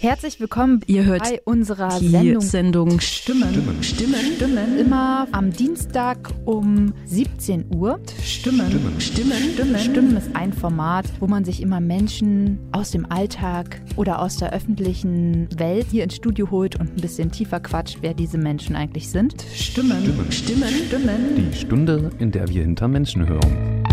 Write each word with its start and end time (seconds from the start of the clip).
Herzlich 0.00 0.40
willkommen. 0.40 0.80
Ihr 0.86 1.04
hört 1.04 1.24
bei 1.24 1.42
unserer 1.44 1.98
die 2.00 2.08
Sendung, 2.08 2.40
Sendung 2.40 3.00
Stimmen. 3.00 3.52
Stimmen. 3.52 3.82
Stimmen. 3.82 4.34
Stimmen. 4.34 4.78
Immer 4.78 5.28
am 5.32 5.52
Dienstag 5.52 6.30
um 6.46 6.94
17 7.04 7.66
Uhr. 7.74 8.00
Stimmen. 8.24 8.70
Stimmen. 8.70 8.98
Stimmen. 8.98 9.50
Stimmen. 9.52 9.78
Stimmen 9.78 10.16
ist 10.16 10.34
ein 10.34 10.54
Format, 10.54 11.04
wo 11.20 11.26
man 11.26 11.44
sich 11.44 11.60
immer 11.60 11.80
Menschen 11.80 12.60
aus 12.72 12.92
dem 12.92 13.12
Alltag 13.12 13.82
oder 13.96 14.22
aus 14.22 14.38
der 14.38 14.54
öffentlichen 14.54 15.48
Welt 15.58 15.88
hier 15.90 16.04
ins 16.04 16.16
Studio 16.16 16.50
holt 16.50 16.80
und 16.80 16.96
ein 16.96 17.02
bisschen 17.02 17.30
tiefer 17.30 17.60
quatscht, 17.60 17.98
wer 18.00 18.14
diese 18.14 18.38
Menschen 18.38 18.76
eigentlich 18.76 19.10
sind. 19.10 19.44
Stimmen. 19.54 20.02
Stimmen. 20.02 20.32
Stimmen. 20.32 20.68
Stimmen. 20.86 21.50
Die 21.52 21.54
Stunde, 21.54 22.10
in 22.18 22.30
der 22.30 22.48
wir 22.48 22.62
hinter 22.62 22.88
Menschen 22.88 23.28
hören. 23.28 23.84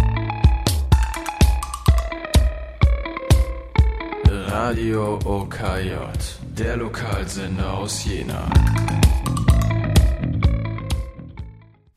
Radio 4.59 5.19
OKJ, 5.23 5.93
der 6.57 6.77
Lokalsender 6.77 7.77
aus 7.77 8.03
Jena. 8.05 8.49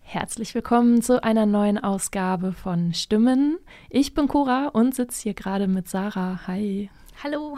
Herzlich 0.01 0.55
willkommen 0.55 1.01
zu 1.01 1.25
einer 1.25 1.47
neuen 1.47 1.79
Ausgabe 1.79 2.53
von 2.53 2.93
Stimmen. 2.93 3.57
Ich 3.89 4.13
bin 4.13 4.29
Cora 4.29 4.69
und 4.75 4.95
sitze 4.95 5.23
hier 5.23 5.33
gerade 5.33 5.69
mit 5.69 5.89
Sarah. 5.89 6.47
Hi. 6.47 6.91
Hallo. 7.25 7.57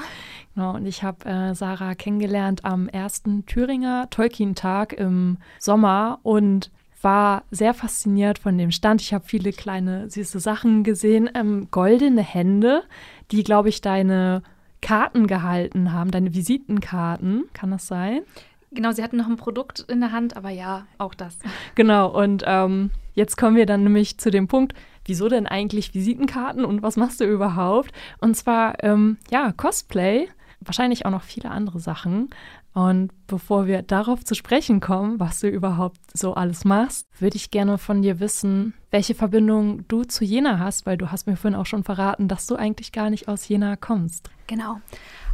Genau, 0.54 0.76
und 0.76 0.86
ich 0.86 1.02
habe 1.02 1.28
äh, 1.28 1.54
Sarah 1.56 1.96
kennengelernt 1.96 2.64
am 2.64 2.88
ersten 2.88 3.44
Thüringer 3.44 4.08
Tolkien-Tag 4.08 4.92
im 4.92 5.38
Sommer 5.58 6.20
und 6.22 6.70
war 7.02 7.42
sehr 7.50 7.74
fasziniert 7.74 8.38
von 8.38 8.56
dem 8.56 8.70
Stand. 8.70 9.00
Ich 9.00 9.12
habe 9.12 9.24
viele 9.26 9.52
kleine 9.52 10.08
süße 10.08 10.38
Sachen 10.38 10.84
gesehen, 10.84 11.28
ähm, 11.34 11.66
goldene 11.72 12.22
Hände, 12.22 12.84
die, 13.32 13.42
glaube 13.42 13.68
ich, 13.68 13.80
deine 13.80 14.44
Karten 14.82 15.26
gehalten 15.26 15.92
haben, 15.92 16.10
deine 16.10 16.34
Visitenkarten. 16.34 17.44
Kann 17.54 17.70
das 17.70 17.86
sein? 17.86 18.22
Genau, 18.72 18.92
sie 18.92 19.02
hatten 19.02 19.16
noch 19.16 19.28
ein 19.28 19.36
Produkt 19.36 19.80
in 19.88 20.00
der 20.00 20.12
Hand, 20.12 20.36
aber 20.36 20.50
ja, 20.50 20.86
auch 20.98 21.14
das. 21.14 21.38
Genau, 21.74 22.08
und 22.08 22.42
ähm, 22.46 22.90
jetzt 23.14 23.36
kommen 23.36 23.56
wir 23.56 23.66
dann 23.66 23.84
nämlich 23.84 24.18
zu 24.18 24.30
dem 24.30 24.48
Punkt, 24.48 24.74
wieso 25.04 25.28
denn 25.28 25.46
eigentlich 25.46 25.94
Visitenkarten 25.94 26.64
und 26.64 26.82
was 26.82 26.96
machst 26.96 27.20
du 27.20 27.24
überhaupt? 27.24 27.92
Und 28.18 28.36
zwar, 28.36 28.82
ähm, 28.82 29.18
ja, 29.30 29.52
Cosplay, 29.52 30.28
wahrscheinlich 30.60 31.04
auch 31.06 31.10
noch 31.10 31.22
viele 31.22 31.50
andere 31.50 31.80
Sachen. 31.80 32.30
Und 32.74 33.10
bevor 33.26 33.66
wir 33.66 33.82
darauf 33.82 34.24
zu 34.24 34.34
sprechen 34.34 34.80
kommen, 34.80 35.20
was 35.20 35.40
du 35.40 35.48
überhaupt 35.48 36.00
so 36.14 36.34
alles 36.34 36.64
machst, 36.64 37.06
würde 37.20 37.36
ich 37.36 37.50
gerne 37.50 37.76
von 37.76 38.00
dir 38.00 38.18
wissen, 38.18 38.72
welche 38.90 39.14
Verbindung 39.14 39.86
du 39.88 40.04
zu 40.04 40.24
Jena 40.24 40.58
hast, 40.58 40.86
weil 40.86 40.96
du 40.96 41.10
hast 41.10 41.26
mir 41.26 41.36
vorhin 41.36 41.58
auch 41.58 41.66
schon 41.66 41.84
verraten, 41.84 42.28
dass 42.28 42.46
du 42.46 42.56
eigentlich 42.56 42.92
gar 42.92 43.10
nicht 43.10 43.28
aus 43.28 43.46
Jena 43.46 43.76
kommst. 43.76 44.30
Genau. 44.46 44.80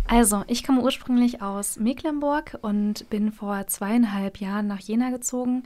Also, 0.09 0.43
ich 0.49 0.65
komme 0.65 0.81
ursprünglich 0.81 1.43
aus 1.43 1.79
Mecklenburg 1.79 2.59
und 2.63 3.09
bin 3.11 3.31
vor 3.31 3.67
zweieinhalb 3.67 4.39
Jahren 4.39 4.67
nach 4.67 4.81
Jena 4.81 5.11
gezogen. 5.11 5.65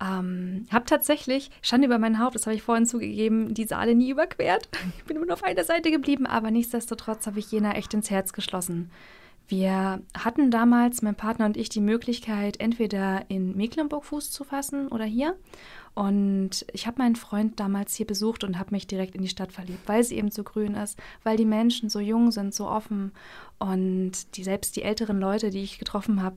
Ähm, 0.00 0.66
habe 0.70 0.84
tatsächlich, 0.84 1.50
Schande 1.62 1.86
über 1.86 1.98
mein 1.98 2.18
Haupt, 2.18 2.34
das 2.34 2.46
habe 2.46 2.54
ich 2.54 2.62
vorhin 2.62 2.86
zugegeben, 2.86 3.54
die 3.54 3.64
Saale 3.64 3.94
nie 3.94 4.10
überquert. 4.10 4.68
Ich 4.98 5.04
bin 5.04 5.16
nur 5.16 5.32
auf 5.32 5.42
einer 5.42 5.64
Seite 5.64 5.90
geblieben, 5.90 6.26
aber 6.26 6.50
nichtsdestotrotz 6.50 7.26
habe 7.26 7.38
ich 7.38 7.50
Jena 7.50 7.72
echt 7.72 7.94
ins 7.94 8.10
Herz 8.10 8.32
geschlossen. 8.32 8.90
Wir 9.52 10.00
hatten 10.16 10.50
damals, 10.50 11.02
mein 11.02 11.14
Partner 11.14 11.44
und 11.44 11.58
ich, 11.58 11.68
die 11.68 11.82
Möglichkeit, 11.82 12.58
entweder 12.58 13.28
in 13.28 13.54
Mecklenburg 13.54 14.06
Fuß 14.06 14.30
zu 14.30 14.44
fassen 14.44 14.88
oder 14.88 15.04
hier. 15.04 15.36
Und 15.92 16.64
ich 16.72 16.86
habe 16.86 17.02
meinen 17.02 17.16
Freund 17.16 17.60
damals 17.60 17.94
hier 17.94 18.06
besucht 18.06 18.44
und 18.44 18.58
habe 18.58 18.70
mich 18.70 18.86
direkt 18.86 19.14
in 19.14 19.20
die 19.20 19.28
Stadt 19.28 19.52
verliebt, 19.52 19.86
weil 19.86 20.04
sie 20.04 20.16
eben 20.16 20.30
so 20.30 20.42
grün 20.42 20.72
ist, 20.72 20.98
weil 21.22 21.36
die 21.36 21.44
Menschen 21.44 21.90
so 21.90 22.00
jung 22.00 22.30
sind, 22.30 22.54
so 22.54 22.66
offen 22.66 23.12
und 23.58 24.38
die 24.38 24.42
selbst 24.42 24.74
die 24.76 24.84
älteren 24.84 25.20
Leute, 25.20 25.50
die 25.50 25.62
ich 25.62 25.78
getroffen 25.78 26.22
habe, 26.22 26.36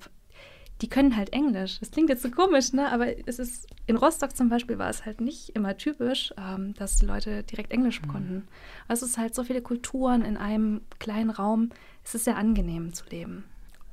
die 0.81 0.89
können 0.89 1.15
halt 1.15 1.31
Englisch. 1.31 1.79
Das 1.79 1.91
klingt 1.91 2.09
jetzt 2.09 2.21
so 2.21 2.29
komisch, 2.29 2.73
ne? 2.73 2.91
Aber 2.91 3.07
es 3.27 3.39
ist 3.39 3.67
in 3.87 3.95
Rostock 3.95 4.35
zum 4.35 4.49
Beispiel 4.49 4.77
war 4.77 4.89
es 4.89 5.05
halt 5.05 5.21
nicht 5.21 5.49
immer 5.49 5.77
typisch, 5.77 6.33
ähm, 6.37 6.73
dass 6.73 6.97
die 6.97 7.05
Leute 7.05 7.43
direkt 7.43 7.71
Englisch 7.71 8.01
mhm. 8.01 8.07
konnten. 8.07 8.47
Also 8.87 9.05
es 9.05 9.11
ist 9.11 9.17
halt 9.17 9.35
so 9.35 9.43
viele 9.43 9.61
Kulturen 9.61 10.21
in 10.21 10.35
einem 10.37 10.81
kleinen 10.99 11.29
Raum. 11.29 11.69
Es 12.03 12.15
ist 12.15 12.25
sehr 12.25 12.35
angenehm 12.35 12.93
zu 12.93 13.05
leben. 13.09 13.45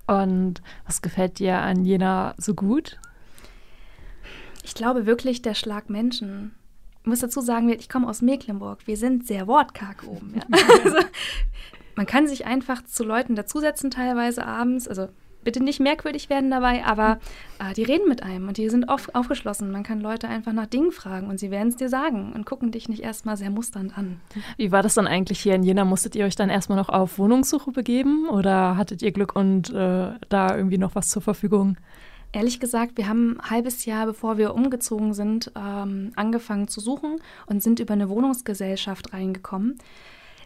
Und 0.07 0.61
was 0.85 1.03
gefällt 1.03 1.39
dir 1.39 1.59
an 1.59 1.85
Jena 1.85 2.35
so 2.37 2.55
gut? 2.55 2.99
Ich 4.65 4.75
glaube 4.75 5.07
wirklich 5.07 5.43
der 5.43 5.55
Schlag 5.55 5.89
Menschen. 5.89 6.55
Ich 7.03 7.07
muss 7.07 7.21
dazu 7.21 7.41
sagen, 7.41 7.69
ich 7.69 7.89
komme 7.89 8.09
aus 8.09 8.23
Mecklenburg. 8.23 8.87
Wir 8.87 8.97
sind 8.97 9.27
sehr 9.27 9.47
wortkarg 9.47 10.05
oben. 10.07 10.35
Ja. 10.37 10.43
also, 10.85 10.99
man 11.95 12.07
kann 12.07 12.27
sich 12.27 12.45
einfach 12.45 12.85
zu 12.85 13.05
Leuten 13.05 13.37
dazusetzen 13.37 13.91
teilweise 13.91 14.47
abends. 14.47 14.89
Also 14.89 15.09
bitte 15.45 15.63
nicht 15.63 15.81
merkwürdig 15.81 16.31
werden 16.31 16.51
dabei, 16.51 16.85
aber 16.85 17.19
äh, 17.59 17.73
die 17.75 17.83
reden 17.83 18.09
mit 18.09 18.23
einem 18.23 18.49
und 18.49 18.57
die 18.57 18.69
sind 18.69 18.89
auf, 18.89 19.09
aufgeschlossen. 19.15 19.71
Man 19.71 19.83
kann 19.83 20.01
Leute 20.01 20.29
einfach 20.29 20.53
nach 20.53 20.67
Dingen 20.67 20.93
fragen 20.93 21.29
und 21.29 21.39
sie 21.39 21.51
werden 21.51 21.69
es 21.69 21.77
dir 21.77 21.89
sagen 21.89 22.33
und 22.35 22.47
gucken 22.47 22.71
dich 22.71 22.89
nicht 22.89 23.03
erstmal 23.03 23.37
sehr 23.37 23.51
musternd 23.51 23.97
an. 23.97 24.21
Wie 24.57 24.73
war 24.73 24.83
das 24.83 24.95
dann 24.95 25.07
eigentlich 25.07 25.41
hier 25.41 25.55
in 25.55 25.63
Jena? 25.63 25.85
Musstet 25.85 26.15
ihr 26.17 26.25
euch 26.25 26.37
dann 26.37 26.51
erstmal 26.51 26.79
noch 26.79 26.89
auf 26.89 27.19
Wohnungssuche 27.19 27.73
begeben 27.73 28.29
oder 28.29 28.77
hattet 28.77 29.03
ihr 29.03 29.13
Glück 29.13 29.37
und 29.37 29.71
äh, 29.71 30.13
da 30.29 30.57
irgendwie 30.57 30.79
noch 30.79 30.95
was 30.95 31.09
zur 31.09 31.23
Verfügung? 31.23 31.77
Ehrlich 32.35 32.61
gesagt, 32.61 32.97
wir 32.97 33.09
haben 33.09 33.39
ein 33.39 33.51
halbes 33.51 33.85
Jahr, 33.85 34.07
bevor 34.07 34.39
wir 34.39 34.55
umgezogen 34.55 35.13
sind, 35.13 35.53
ähm, 35.55 36.13
angefangen 36.17 36.67
zu 36.67 36.81
suchen 36.81 37.19
und 37.45 37.63
sind 37.63 37.79
über 37.79 37.93
eine 37.93 38.09
Wohnungsgesellschaft 38.09 39.13
reingekommen. 39.13 39.79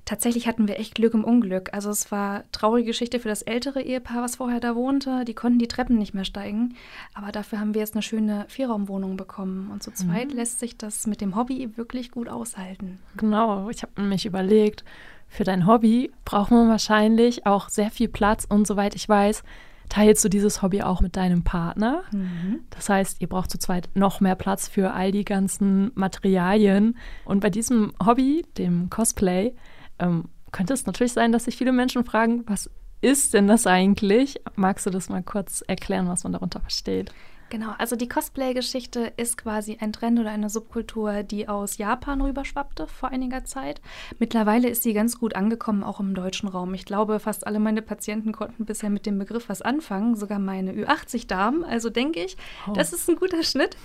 Tatsächlich 0.06 0.46
hatten 0.46 0.68
wir 0.68 0.78
echt 0.78 0.94
Glück 0.94 1.14
im 1.14 1.24
Unglück. 1.24 1.74
Also 1.74 1.90
es 1.90 2.12
war 2.12 2.44
traurige 2.52 2.86
Geschichte 2.86 3.18
für 3.18 3.28
das 3.28 3.42
ältere 3.42 3.82
Ehepaar, 3.82 4.22
was 4.22 4.36
vorher 4.36 4.60
da 4.60 4.76
wohnte. 4.76 5.24
Die 5.24 5.34
konnten 5.34 5.58
die 5.58 5.66
Treppen 5.66 5.98
nicht 5.98 6.14
mehr 6.14 6.24
steigen. 6.24 6.76
Aber 7.12 7.32
dafür 7.32 7.58
haben 7.58 7.74
wir 7.74 7.80
jetzt 7.80 7.94
eine 7.94 8.02
schöne 8.02 8.44
Vierraumwohnung 8.46 9.16
bekommen. 9.16 9.68
Und 9.68 9.82
zu 9.82 9.92
zweit 9.92 10.28
mhm. 10.30 10.36
lässt 10.36 10.60
sich 10.60 10.78
das 10.78 11.08
mit 11.08 11.20
dem 11.20 11.34
Hobby 11.34 11.76
wirklich 11.76 12.12
gut 12.12 12.28
aushalten. 12.28 13.00
Genau, 13.16 13.68
ich 13.68 13.82
habe 13.82 14.00
nämlich 14.00 14.26
überlegt, 14.26 14.84
für 15.26 15.42
dein 15.42 15.66
Hobby 15.66 16.12
braucht 16.24 16.52
man 16.52 16.68
wahrscheinlich 16.68 17.44
auch 17.44 17.68
sehr 17.68 17.90
viel 17.90 18.08
Platz. 18.08 18.46
Und 18.48 18.64
soweit 18.68 18.94
ich 18.94 19.08
weiß, 19.08 19.42
teilst 19.88 20.24
du 20.24 20.28
dieses 20.28 20.62
Hobby 20.62 20.82
auch 20.82 21.00
mit 21.00 21.16
deinem 21.16 21.42
Partner. 21.42 22.04
Mhm. 22.12 22.60
Das 22.70 22.88
heißt, 22.88 23.20
ihr 23.20 23.28
braucht 23.28 23.50
zu 23.50 23.58
zweit 23.58 23.88
noch 23.94 24.20
mehr 24.20 24.36
Platz 24.36 24.68
für 24.68 24.92
all 24.92 25.10
die 25.10 25.24
ganzen 25.24 25.90
Materialien. 25.96 26.96
Und 27.24 27.40
bei 27.40 27.50
diesem 27.50 27.92
Hobby, 28.04 28.46
dem 28.56 28.88
Cosplay, 28.88 29.52
ähm, 29.98 30.24
könnte 30.52 30.74
es 30.74 30.86
natürlich 30.86 31.12
sein, 31.12 31.32
dass 31.32 31.44
sich 31.44 31.56
viele 31.56 31.72
Menschen 31.72 32.04
fragen, 32.04 32.44
was 32.46 32.70
ist 33.00 33.34
denn 33.34 33.46
das 33.46 33.66
eigentlich? 33.66 34.40
Magst 34.54 34.86
du 34.86 34.90
das 34.90 35.08
mal 35.08 35.22
kurz 35.22 35.62
erklären, 35.66 36.08
was 36.08 36.24
man 36.24 36.32
darunter 36.32 36.60
versteht? 36.60 37.12
Genau, 37.48 37.72
also 37.78 37.94
die 37.94 38.08
Cosplay-Geschichte 38.08 39.12
ist 39.16 39.38
quasi 39.38 39.78
ein 39.80 39.92
Trend 39.92 40.18
oder 40.18 40.30
eine 40.30 40.50
Subkultur, 40.50 41.22
die 41.22 41.48
aus 41.48 41.78
Japan 41.78 42.20
rüberschwappte 42.20 42.88
vor 42.88 43.10
einiger 43.10 43.44
Zeit. 43.44 43.80
Mittlerweile 44.18 44.68
ist 44.68 44.82
sie 44.82 44.94
ganz 44.94 45.20
gut 45.20 45.36
angekommen, 45.36 45.84
auch 45.84 46.00
im 46.00 46.14
deutschen 46.14 46.48
Raum. 46.48 46.74
Ich 46.74 46.84
glaube, 46.84 47.20
fast 47.20 47.46
alle 47.46 47.60
meine 47.60 47.82
Patienten 47.82 48.32
konnten 48.32 48.64
bisher 48.64 48.90
mit 48.90 49.06
dem 49.06 49.18
Begriff 49.18 49.48
was 49.48 49.62
anfangen, 49.62 50.16
sogar 50.16 50.40
meine 50.40 50.72
Ü80-Damen. 50.72 51.62
Also 51.62 51.88
denke 51.88 52.24
ich, 52.24 52.36
oh. 52.68 52.72
das 52.72 52.92
ist 52.92 53.08
ein 53.08 53.16
guter 53.16 53.44
Schnitt. 53.44 53.76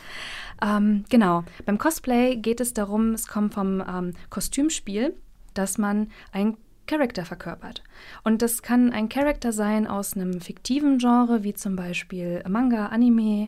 Ähm, 0.63 1.05
genau, 1.09 1.43
beim 1.65 1.77
Cosplay 1.77 2.37
geht 2.37 2.61
es 2.61 2.73
darum, 2.73 3.13
es 3.13 3.27
kommt 3.27 3.53
vom 3.53 3.83
ähm, 3.87 4.13
Kostümspiel, 4.31 5.15
dass 5.53 5.77
man 5.77 6.09
ein 6.31 6.57
Charakter 6.87 7.23
verkörpert. 7.23 7.83
Und 8.23 8.41
das 8.41 8.63
kann 8.63 8.91
ein 8.91 9.07
Charakter 9.07 9.53
sein 9.53 9.87
aus 9.87 10.15
einem 10.15 10.41
fiktiven 10.41 10.97
Genre, 10.97 11.43
wie 11.43 11.53
zum 11.53 11.75
Beispiel 11.75 12.43
Manga, 12.49 12.87
Anime, 12.87 13.47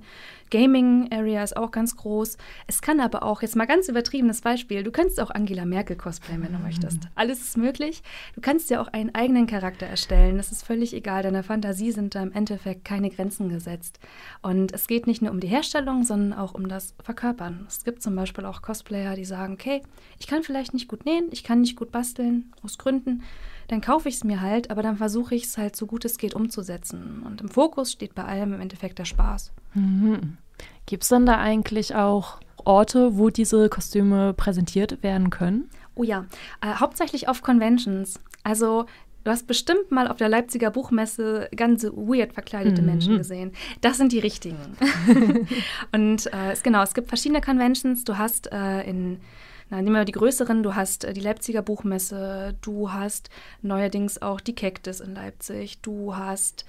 Gaming 0.53 1.11
Area 1.11 1.43
ist 1.43 1.57
auch 1.57 1.71
ganz 1.71 1.97
groß. 1.97 2.37
Es 2.67 2.83
kann 2.83 2.99
aber 2.99 3.23
auch, 3.23 3.41
jetzt 3.41 3.55
mal 3.55 3.65
ganz 3.65 3.89
übertriebenes 3.89 4.41
Beispiel, 4.41 4.83
du 4.83 4.91
kannst 4.91 5.19
auch 5.19 5.31
Angela 5.31 5.65
Merkel 5.65 5.95
cosplayen, 5.95 6.43
wenn 6.43 6.53
du 6.53 6.59
möchtest. 6.59 6.99
Alles 7.15 7.41
ist 7.41 7.57
möglich. 7.57 8.03
Du 8.35 8.41
kannst 8.41 8.69
ja 8.69 8.79
auch 8.79 8.87
einen 8.89 9.15
eigenen 9.15 9.47
Charakter 9.47 9.87
erstellen. 9.87 10.37
Das 10.37 10.51
ist 10.51 10.63
völlig 10.63 10.93
egal. 10.93 11.23
Deiner 11.23 11.41
Fantasie 11.41 11.91
sind 11.91 12.13
da 12.13 12.21
im 12.21 12.31
Endeffekt 12.31 12.85
keine 12.85 13.09
Grenzen 13.09 13.49
gesetzt. 13.49 13.99
Und 14.43 14.71
es 14.73 14.85
geht 14.85 15.07
nicht 15.07 15.23
nur 15.23 15.31
um 15.31 15.39
die 15.39 15.47
Herstellung, 15.47 16.03
sondern 16.03 16.37
auch 16.37 16.53
um 16.53 16.67
das 16.67 16.93
Verkörpern. 17.01 17.65
Es 17.67 17.83
gibt 17.83 18.03
zum 18.03 18.15
Beispiel 18.15 18.45
auch 18.45 18.61
Cosplayer, 18.61 19.15
die 19.15 19.25
sagen, 19.25 19.53
okay, 19.53 19.81
ich 20.19 20.27
kann 20.27 20.43
vielleicht 20.43 20.75
nicht 20.75 20.87
gut 20.87 21.03
nähen, 21.03 21.29
ich 21.31 21.43
kann 21.43 21.61
nicht 21.61 21.75
gut 21.75 21.91
basteln, 21.91 22.53
aus 22.61 22.77
Gründen 22.77 23.23
dann 23.69 23.81
kaufe 23.81 24.09
ich 24.09 24.15
es 24.15 24.23
mir 24.23 24.41
halt, 24.41 24.71
aber 24.71 24.83
dann 24.83 24.97
versuche 24.97 25.35
ich 25.35 25.45
es 25.45 25.57
halt 25.57 25.75
so 25.75 25.87
gut 25.87 26.05
es 26.05 26.17
geht 26.17 26.35
umzusetzen. 26.35 27.23
Und 27.25 27.41
im 27.41 27.49
Fokus 27.49 27.91
steht 27.91 28.13
bei 28.13 28.23
allem 28.23 28.53
im 28.53 28.61
Endeffekt 28.61 28.99
der 28.99 29.05
Spaß. 29.05 29.51
Mhm. 29.73 30.37
Gibt 30.85 31.03
es 31.03 31.09
dann 31.09 31.25
da 31.25 31.37
eigentlich 31.37 31.95
auch 31.95 32.39
Orte, 32.65 33.17
wo 33.17 33.29
diese 33.29 33.69
Kostüme 33.69 34.33
präsentiert 34.33 35.03
werden 35.03 35.29
können? 35.29 35.69
Oh 35.95 36.03
ja, 36.03 36.25
äh, 36.61 36.73
hauptsächlich 36.75 37.27
auf 37.27 37.41
Conventions. 37.41 38.19
Also 38.43 38.85
Du 39.23 39.31
hast 39.31 39.47
bestimmt 39.47 39.89
mal 39.89 40.09
auf 40.09 40.17
der 40.17 40.27
Leipziger 40.27 40.69
Buchmesse 40.69 41.47
ganz 41.55 41.83
weird 41.83 42.33
verkleidete 42.33 42.81
mhm. 42.81 42.87
Menschen 42.87 43.17
gesehen. 43.17 43.53
Das 43.79 43.97
sind 43.97 44.11
die 44.11 44.19
richtigen. 44.19 44.57
und 45.93 46.27
äh, 46.27 46.55
genau, 46.61 46.83
es 46.83 46.93
gibt 46.93 47.07
verschiedene 47.07 47.39
Conventions. 47.39 48.03
Du 48.03 48.17
hast 48.17 48.51
äh, 48.51 48.81
in 48.81 49.21
Na, 49.69 49.81
nehmen 49.81 49.95
wir 49.95 50.03
die 50.03 50.11
größeren. 50.11 50.61
Du 50.61 50.75
hast 50.75 51.05
äh, 51.05 51.13
die 51.13 51.21
Leipziger 51.21 51.61
Buchmesse, 51.61 52.55
du 52.61 52.91
hast 52.91 53.29
neuerdings 53.61 54.21
auch 54.21 54.41
die 54.41 54.55
Cactus 54.55 54.99
in 54.99 55.15
Leipzig, 55.15 55.79
du 55.81 56.17
hast 56.17 56.65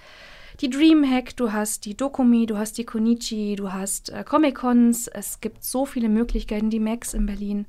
die 0.61 0.71
Dreamhack, 0.71 1.37
du 1.37 1.53
hast 1.53 1.85
die 1.85 1.97
Dokumi, 1.97 2.47
du 2.47 2.57
hast 2.57 2.79
die 2.79 2.85
Konichi, 2.85 3.57
du 3.57 3.73
hast 3.73 4.11
äh, 4.11 4.25
Comic-Cons. 4.25 5.09
Es 5.09 5.41
gibt 5.41 5.65
so 5.65 5.85
viele 5.85 6.09
Möglichkeiten, 6.09 6.71
die 6.71 6.81
Max 6.81 7.15
in 7.15 7.27
Berlin 7.27 7.67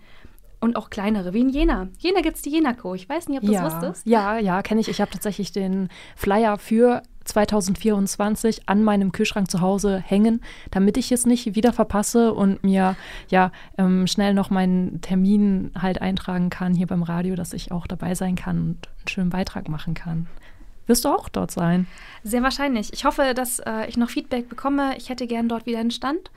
und 0.60 0.76
auch 0.76 0.90
kleinere, 0.90 1.34
wie 1.34 1.42
in 1.42 1.50
Jena. 1.50 1.88
Jena 2.00 2.22
gibt 2.22 2.38
es 2.38 2.42
die 2.42 2.50
Jena-Co. 2.50 2.96
Ich 2.96 3.08
weiß 3.08 3.30
nicht, 3.30 3.40
ob 3.40 3.46
du 3.46 3.54
ja, 3.54 3.64
das 3.64 3.74
wusstest. 3.74 4.08
Ja, 4.08 4.38
ja, 4.38 4.62
kenne 4.62 4.82
ich. 4.82 4.88
Ich 4.88 5.02
habe 5.02 5.12
tatsächlich 5.12 5.52
den 5.52 5.90
Flyer 6.16 6.58
für 6.58 7.04
2024 7.26 8.70
an 8.70 8.84
meinem 8.84 9.12
Kühlschrank 9.12 9.50
zu 9.50 9.62
Hause 9.62 10.00
hängen, 10.00 10.42
damit 10.72 10.98
ich 10.98 11.12
es 11.12 11.26
nicht 11.26 11.56
wieder 11.56 11.74
verpasse 11.74 12.34
und 12.34 12.64
mir 12.64 12.96
ja 13.30 13.52
ähm, 13.78 14.08
schnell 14.08 14.34
noch 14.34 14.50
meinen 14.50 15.02
Termin 15.02 15.72
halt 15.80 16.02
eintragen 16.02 16.50
kann 16.50 16.76
hier 16.76 16.88
beim 16.88 17.04
Radio, 17.04 17.36
dass 17.36 17.54
ich 17.54 17.72
auch 17.72 17.88
dabei 17.88 18.16
sein 18.16 18.36
kann 18.36 18.58
und 18.58 18.88
einen 19.00 19.08
schönen 19.08 19.30
Beitrag 19.30 19.70
machen 19.70 19.96
kann. 19.96 20.28
Wirst 20.88 21.06
du 21.06 21.10
auch 21.10 21.30
dort 21.30 21.52
sein? 21.52 21.88
Sehr 22.24 22.44
wahrscheinlich. 22.44 22.94
Ich 22.94 23.06
hoffe, 23.06 23.34
dass 23.36 23.60
äh, 23.60 23.88
ich 23.88 23.98
noch 23.98 24.10
Feedback 24.10 24.50
bekomme. 24.50 24.98
Ich 24.98 25.10
hätte 25.10 25.28
gern 25.28 25.50
dort 25.50 25.66
wieder 25.66 25.80
einen 25.80 25.92
Stand. 25.92 26.32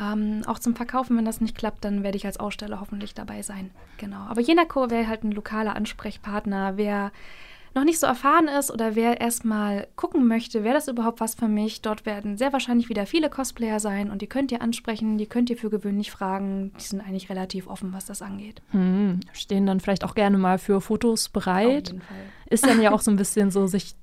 Ähm, 0.00 0.42
auch 0.46 0.60
zum 0.60 0.76
Verkaufen, 0.76 1.16
wenn 1.16 1.24
das 1.24 1.40
nicht 1.40 1.58
klappt, 1.58 1.84
dann 1.84 2.04
werde 2.04 2.16
ich 2.16 2.24
als 2.24 2.38
Aussteller 2.38 2.80
hoffentlich 2.80 3.14
dabei 3.14 3.42
sein. 3.42 3.70
Genau. 3.96 4.20
Aber 4.28 4.40
Jenaco 4.40 4.90
wäre 4.90 5.08
halt 5.08 5.24
ein 5.24 5.32
lokaler 5.32 5.74
Ansprechpartner. 5.74 6.76
Wer 6.76 7.10
noch 7.78 7.84
nicht 7.84 8.00
so 8.00 8.06
erfahren 8.06 8.48
ist 8.48 8.70
oder 8.70 8.94
wer 8.94 9.20
erstmal 9.20 9.86
gucken 9.96 10.26
möchte, 10.26 10.64
wäre 10.64 10.74
das 10.74 10.88
überhaupt 10.88 11.20
was 11.20 11.34
für 11.34 11.48
mich, 11.48 11.80
dort 11.80 12.06
werden 12.06 12.36
sehr 12.36 12.52
wahrscheinlich 12.52 12.88
wieder 12.88 13.06
viele 13.06 13.30
Cosplayer 13.30 13.80
sein 13.80 14.10
und 14.10 14.20
die 14.20 14.26
könnt 14.26 14.52
ihr 14.52 14.62
ansprechen, 14.62 15.18
die 15.18 15.26
könnt 15.26 15.50
ihr 15.50 15.56
für 15.56 15.70
gewöhnlich 15.70 16.10
fragen. 16.10 16.72
Die 16.78 16.84
sind 16.84 17.00
eigentlich 17.00 17.30
relativ 17.30 17.68
offen, 17.68 17.92
was 17.92 18.06
das 18.06 18.22
angeht. 18.22 18.62
Hm, 18.70 19.20
stehen 19.32 19.66
dann 19.66 19.80
vielleicht 19.80 20.04
auch 20.04 20.14
gerne 20.14 20.38
mal 20.38 20.58
für 20.58 20.80
Fotos 20.80 21.28
bereit. 21.28 21.66
Auf 21.66 21.92
jeden 21.92 22.00
Fall. 22.02 22.16
Ist 22.50 22.66
dann 22.66 22.82
ja 22.82 22.92
auch 22.92 23.00
so 23.00 23.10
ein 23.10 23.16
bisschen 23.18 23.50
so, 23.50 23.66
sich 23.66 23.94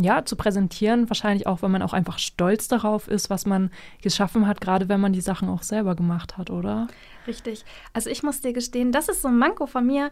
ja, 0.00 0.24
zu 0.24 0.36
präsentieren, 0.36 1.10
wahrscheinlich 1.10 1.46
auch, 1.46 1.62
wenn 1.62 1.72
man 1.72 1.82
auch 1.82 1.92
einfach 1.92 2.18
stolz 2.18 2.68
darauf 2.68 3.08
ist, 3.08 3.30
was 3.30 3.46
man 3.46 3.70
geschaffen 4.00 4.46
hat, 4.46 4.60
gerade 4.60 4.88
wenn 4.88 5.00
man 5.00 5.12
die 5.12 5.20
Sachen 5.20 5.48
auch 5.48 5.62
selber 5.62 5.96
gemacht 5.96 6.38
hat, 6.38 6.50
oder? 6.50 6.86
Richtig. 7.26 7.64
Also 7.92 8.08
ich 8.08 8.22
muss 8.22 8.40
dir 8.40 8.52
gestehen, 8.52 8.92
das 8.92 9.08
ist 9.08 9.22
so 9.22 9.28
ein 9.28 9.38
Manko 9.38 9.66
von 9.66 9.86
mir. 9.86 10.10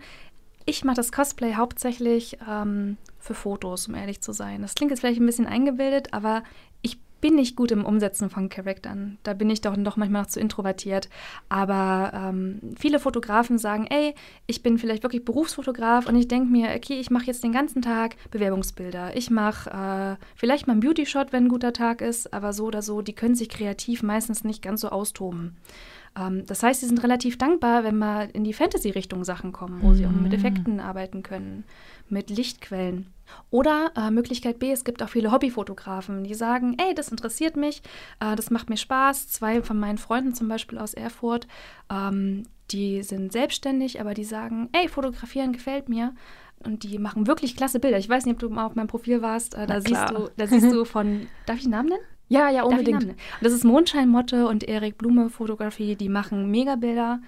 Ich 0.67 0.85
mache 0.85 0.97
das 0.97 1.13
Cosplay 1.13 1.55
hauptsächlich 1.55 2.39
ähm, 2.49 2.97
für 3.19 3.35
Fotos, 3.35 3.89
um 3.89 3.95
ehrlich 3.95 4.21
zu 4.21 4.33
sein. 4.33 4.63
Das 4.63 4.75
klingt 4.75 4.91
jetzt 4.91 5.01
vielleicht 5.01 5.21
ein 5.21 5.27
bisschen 5.27 5.47
eingebildet, 5.47 6.13
aber 6.13 6.43
ich 6.83 6.99
bin 7.21 7.35
nicht 7.35 7.57
gut 7.57 7.71
im 7.71 7.85
Umsetzen 7.85 8.31
von 8.31 8.49
Charaktern. 8.49 9.19
Da 9.23 9.35
bin 9.35 9.51
ich 9.51 9.61
doch, 9.61 9.77
doch 9.77 9.97
manchmal 9.97 10.23
noch 10.23 10.29
zu 10.29 10.41
introvertiert. 10.41 11.09
Aber 11.49 12.13
ähm, 12.15 12.61
viele 12.79 12.99
Fotografen 12.99 13.59
sagen, 13.59 13.87
ey, 13.91 14.15
ich 14.47 14.63
bin 14.63 14.79
vielleicht 14.79 15.03
wirklich 15.03 15.25
Berufsfotograf 15.25 16.07
und 16.07 16.17
ich 16.17 16.29
denke 16.29 16.51
mir, 16.51 16.71
okay, 16.75 16.99
ich 16.99 17.11
mache 17.11 17.27
jetzt 17.27 17.45
den 17.45 17.53
ganzen 17.53 17.83
Tag 17.83 18.17
Bewerbungsbilder. 18.31 19.17
Ich 19.17 19.31
mache 19.31 19.71
äh, 19.71 20.25
vielleicht 20.35 20.67
mal 20.67 20.75
einen 20.75 20.81
Beauty-Shot, 20.81 21.33
wenn 21.33 21.45
ein 21.45 21.51
guter 21.51 21.73
Tag 21.73 22.01
ist, 22.01 22.33
aber 22.33 22.53
so 22.53 22.67
oder 22.67 22.83
so, 22.83 23.03
die 23.03 23.15
können 23.15 23.35
sich 23.35 23.49
kreativ 23.49 24.03
meistens 24.03 24.45
nicht 24.45 24.63
ganz 24.63 24.81
so 24.81 24.89
austoben. 24.89 25.57
Ähm, 26.17 26.45
das 26.47 26.63
heißt, 26.63 26.81
sie 26.81 26.87
sind 26.87 27.03
relativ 27.03 27.39
dankbar, 27.39 27.85
wenn 27.85 27.99
mal 27.99 28.29
in 28.33 28.45
die 28.45 28.53
Fantasy-Richtung 28.53 29.25
Sachen 29.25 29.53
kommen, 29.53 29.83
wo 29.83 29.89
mhm. 29.89 29.95
sie 29.95 30.07
auch 30.07 30.11
mit 30.11 30.33
mhm. 30.33 30.39
Effekten 30.39 30.81
arbeiten 30.81 31.23
können, 31.23 31.65
mit 32.09 32.31
Lichtquellen. 32.31 33.07
Oder 33.51 33.93
äh, 33.97 34.11
Möglichkeit 34.11 34.59
B, 34.59 34.73
es 34.73 34.85
gibt 34.85 35.03
auch 35.03 35.09
viele 35.09 35.31
Hobbyfotografen, 35.31 36.25
die 36.25 36.35
sagen, 36.35 36.77
ey, 36.79 36.95
das 36.95 37.09
interessiert 37.09 37.57
mich, 37.57 37.83
äh, 38.19 38.35
das 38.35 38.51
macht 38.51 38.71
mir 38.71 38.77
Spaß. 38.77 39.29
Zwei 39.29 39.63
von 39.63 39.79
meinen 39.79 39.99
Freunden 39.99 40.35
zum 40.35 40.49
Beispiel 40.49 40.79
aus 40.79 40.95
Erfurt, 40.95 41.47
ähm, 41.91 42.45
die 42.71 43.03
sind 43.03 43.33
selbstständig, 43.33 44.01
aber 44.01 44.15
die 44.15 44.25
sagen, 44.25 44.69
ey, 44.73 44.89
fotografieren 44.89 45.53
gefällt 45.53 45.89
mir. 45.89 46.15
Und 46.63 46.83
die 46.83 46.99
machen 46.99 47.27
wirklich 47.27 47.57
klasse 47.57 47.81
Bilder. 47.81 47.99
Ich 47.99 48.09
weiß 48.09 48.27
nicht, 48.27 48.35
ob 48.35 48.41
du 48.41 48.51
mal 48.51 48.67
auf 48.67 48.75
meinem 48.75 48.87
Profil 48.87 49.23
warst. 49.23 49.55
Äh, 49.55 49.67
da, 49.67 49.81
siehst 49.81 50.11
du, 50.11 50.29
da 50.37 50.47
siehst 50.47 50.71
du 50.71 50.85
von, 50.85 51.27
darf 51.47 51.57
ich 51.57 51.63
den 51.63 51.71
Namen 51.71 51.89
nennen? 51.89 52.05
Ja, 52.31 52.49
ja, 52.49 52.63
unbedingt. 52.63 53.17
Das 53.41 53.53
ist 53.53 53.65
Mondschein 53.65 54.09
Motte 54.09 54.47
und 54.47 54.63
Erik 54.63 54.97
Blume 54.97 55.31
Fotografie. 55.31 55.97
Die 55.97 56.09
machen 56.09 56.49
Megabilder. 56.51 57.21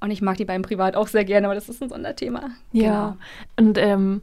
Und 0.00 0.10
ich 0.10 0.20
mag 0.20 0.36
die 0.36 0.44
beiden 0.44 0.62
privat 0.62 0.96
auch 0.96 1.06
sehr 1.06 1.24
gerne, 1.24 1.46
aber 1.46 1.54
das 1.54 1.68
ist 1.68 1.80
ein 1.80 1.88
Sonderthema. 1.88 2.50
Ja. 2.72 3.16
Genau. 3.56 3.68
Und 3.68 3.78
ähm, 3.78 4.22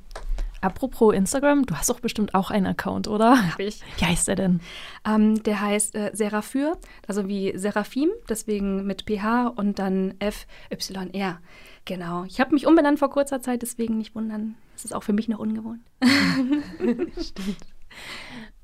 apropos 0.60 1.16
Instagram, 1.16 1.66
du 1.66 1.76
hast 1.76 1.90
doch 1.90 2.02
bestimmt 2.02 2.36
auch 2.36 2.52
einen 2.52 2.66
Account, 2.66 3.08
oder? 3.08 3.52
Hab 3.52 3.60
ich. 3.60 3.82
Wie 3.98 4.06
heißt 4.06 4.28
der 4.28 4.36
denn? 4.36 4.60
Ähm, 5.06 5.42
der 5.44 5.62
heißt 5.62 5.96
äh, 5.96 6.12
Seraphir, 6.14 6.78
also 7.08 7.30
wie 7.30 7.58
Seraphim, 7.58 8.10
deswegen 8.28 8.86
mit 8.86 9.06
PH 9.06 9.54
und 9.56 9.80
dann 9.80 10.16
FYR. 10.20 11.40
Genau. 11.86 12.26
Ich 12.26 12.42
habe 12.42 12.54
mich 12.54 12.68
umbenannt 12.68 13.00
vor 13.00 13.10
kurzer 13.10 13.42
Zeit, 13.42 13.62
deswegen 13.62 13.98
nicht 13.98 14.16
wundern. 14.16 14.56
Das 14.74 14.84
ist 14.84 14.94
auch 14.94 15.04
für 15.04 15.14
mich 15.14 15.30
noch 15.30 15.40
ungewohnt. 15.40 15.82
Stimmt. 17.22 17.58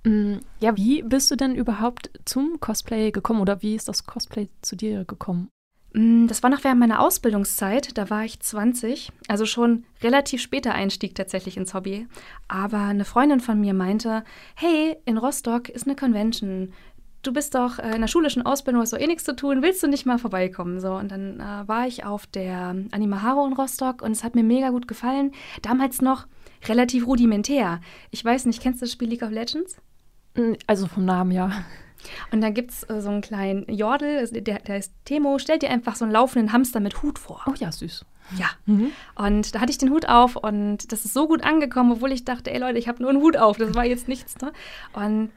Mm, 0.04 0.38
ja, 0.60 0.76
wie 0.76 1.04
bist 1.04 1.30
du 1.30 1.36
denn 1.36 1.56
überhaupt 1.56 2.10
zum 2.26 2.60
Cosplay 2.60 3.12
gekommen 3.12 3.42
oder 3.42 3.62
wie 3.62 3.76
ist 3.76 3.88
das 3.88 4.06
Cosplay 4.06 4.50
zu 4.62 4.76
dir 4.76 5.06
gekommen? 5.06 5.50
Mm, 5.94 6.28
das 6.28 6.42
war 6.42 6.50
noch 6.50 6.64
während 6.64 6.80
meiner 6.80 7.02
Ausbildungszeit, 7.02 7.98
da 7.98 8.10
war 8.10 8.24
ich 8.24 8.40
20, 8.40 9.12
also 9.28 9.46
schon 9.46 9.84
relativ 10.02 10.42
später 10.42 10.74
Einstieg 10.74 11.14
tatsächlich 11.16 11.58
ins 11.58 11.74
Hobby. 11.74 12.08
Aber 12.48 12.80
eine 12.80 13.06
Freundin 13.06 13.42
von 13.42 13.60
mir 13.60 13.74
meinte, 13.74 14.24
hey, 14.56 14.98
in 15.06 15.18
Rostock 15.18 15.70
ist 15.70 15.86
eine 15.86 15.96
Convention. 15.96 16.74
Du 17.22 17.34
bist 17.34 17.54
doch 17.54 17.78
äh, 17.78 17.94
in 17.94 18.02
der 18.02 18.08
schulischen 18.08 18.44
Ausbildung, 18.44 18.82
hast 18.82 18.94
doch 18.94 19.00
eh 19.00 19.06
nichts 19.06 19.26
zu 19.26 19.36
tun, 19.36 19.62
willst 19.62 19.84
du 19.84 19.88
nicht 19.88 20.08
mal 20.08 20.18
vorbeikommen? 20.18 20.80
So, 20.80 20.94
und 20.94 21.12
dann 21.12 21.40
äh, 21.40 21.68
war 21.68 21.86
ich 21.86 22.04
auf 22.06 22.26
der 22.26 22.76
Animaharo 22.92 23.46
in 23.46 23.54
Rostock 23.54 24.02
und 24.02 24.14
es 24.14 24.24
hat 24.24 24.34
mir 24.34 24.44
mega 24.44 24.72
gut 24.72 24.88
gefallen. 24.88 25.32
Damals 25.62 26.02
noch 26.02 26.26
relativ 26.68 27.06
rudimentär. 27.06 27.82
Ich 28.10 28.26
weiß 28.26 28.46
nicht, 28.46 28.62
kennst 28.62 28.82
du 28.82 28.86
das 28.86 28.94
Spiel 28.94 29.10
League 29.10 29.22
of 29.22 29.30
Legends? 29.30 29.78
Also 30.68 30.88
vom 30.88 31.06
Namen, 31.06 31.32
ja. 31.32 31.52
Und 32.32 32.42
da 32.42 32.50
gibt 32.50 32.72
es 32.72 32.84
äh, 32.90 33.02
so 33.02 33.10
einen 33.10 33.22
kleinen 33.22 33.72
Jordel, 33.72 34.28
der, 34.28 34.60
der 34.60 34.76
heißt 34.76 34.94
Temo. 35.06 35.38
Stell 35.40 35.60
dir 35.60 35.70
einfach 35.70 35.96
so 35.96 36.06
einen 36.06 36.14
laufenden 36.14 36.52
Hamster 36.52 36.80
mit 36.80 37.02
Hut 37.02 37.20
vor. 37.20 37.44
Oh 37.48 37.54
ja, 37.58 37.72
süß. 37.72 38.06
Ja. 38.38 38.50
Mhm. 38.66 38.92
Und 39.16 39.56
da 39.56 39.60
hatte 39.60 39.72
ich 39.72 39.78
den 39.78 39.90
Hut 39.90 40.08
auf 40.08 40.36
und 40.36 40.92
das 40.92 41.06
ist 41.06 41.14
so 41.14 41.28
gut 41.28 41.44
angekommen, 41.44 41.92
obwohl 41.92 42.12
ich 42.12 42.24
dachte, 42.24 42.52
ey 42.52 42.60
Leute, 42.60 42.80
ich 42.80 42.88
habe 42.88 43.02
nur 43.02 43.10
einen 43.10 43.22
Hut 43.22 43.38
auf. 43.38 43.58
Das 43.58 43.76
war 43.76 43.86
jetzt 43.86 44.08
nichts. 44.08 44.38
Ne? 44.40 44.54
Und 44.94 45.32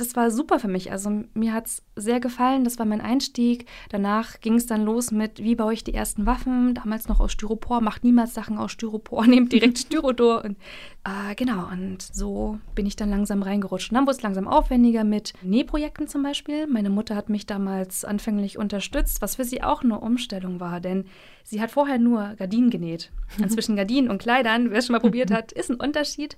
das 0.00 0.14
war 0.16 0.30
super 0.30 0.58
für 0.58 0.68
mich. 0.68 0.92
Also 0.92 1.24
mir 1.34 1.52
hat 1.52 1.66
es 1.66 1.82
sehr 1.96 2.20
gefallen. 2.20 2.64
Das 2.64 2.78
war 2.78 2.86
mein 2.86 3.00
Einstieg. 3.00 3.66
Danach 3.90 4.40
ging 4.40 4.54
es 4.54 4.66
dann 4.66 4.84
los 4.84 5.10
mit, 5.10 5.42
wie 5.42 5.54
baue 5.54 5.72
ich 5.72 5.84
die 5.84 5.94
ersten 5.94 6.26
Waffen? 6.26 6.74
Damals 6.74 7.08
noch 7.08 7.20
aus 7.20 7.32
Styropor. 7.32 7.80
Macht 7.80 8.04
niemals 8.04 8.34
Sachen 8.34 8.58
aus 8.58 8.72
Styropor. 8.72 9.26
Nehmt 9.26 9.52
direkt 9.52 9.78
Styrodor. 9.78 10.44
Und, 10.44 10.56
äh, 11.04 11.34
genau, 11.34 11.68
und 11.70 12.02
so 12.02 12.58
bin 12.74 12.86
ich 12.86 12.96
dann 12.96 13.10
langsam 13.10 13.42
reingerutscht. 13.42 13.90
Und 13.90 13.96
dann 13.96 14.06
wurde 14.06 14.16
es 14.16 14.22
langsam 14.22 14.46
aufwendiger 14.46 15.04
mit 15.04 15.32
Nähprojekten 15.42 16.08
zum 16.08 16.22
Beispiel. 16.22 16.66
Meine 16.66 16.90
Mutter 16.90 17.16
hat 17.16 17.28
mich 17.28 17.46
damals 17.46 18.04
anfänglich 18.04 18.58
unterstützt, 18.58 19.20
was 19.20 19.36
für 19.36 19.44
sie 19.44 19.62
auch 19.62 19.82
eine 19.82 19.98
Umstellung 19.98 20.60
war. 20.60 20.80
Denn 20.80 21.06
sie 21.42 21.60
hat 21.60 21.70
vorher 21.70 21.98
nur 21.98 22.34
Gardinen 22.36 22.70
genäht. 22.70 23.10
Und 23.38 23.50
zwischen 23.52 23.76
Gardinen 23.76 24.10
und 24.10 24.22
Kleidern, 24.22 24.70
wer 24.70 24.78
es 24.78 24.86
schon 24.86 24.94
mal 24.94 25.00
probiert 25.00 25.30
hat, 25.30 25.52
ist 25.58 25.70
ein 25.70 25.80
Unterschied 25.80 26.36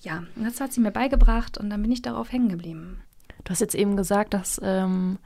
ja, 0.00 0.22
das 0.36 0.60
hat 0.60 0.72
sie 0.72 0.80
mir 0.80 0.92
beigebracht 0.92 1.58
und 1.58 1.70
dann 1.70 1.82
bin 1.82 1.92
ich 1.92 2.02
darauf 2.02 2.32
hängen 2.32 2.48
geblieben. 2.48 3.02
Du 3.44 3.50
hast 3.50 3.60
jetzt 3.60 3.74
eben 3.74 3.96
gesagt, 3.96 4.34
dass 4.34 4.60
ähm, 4.62 5.18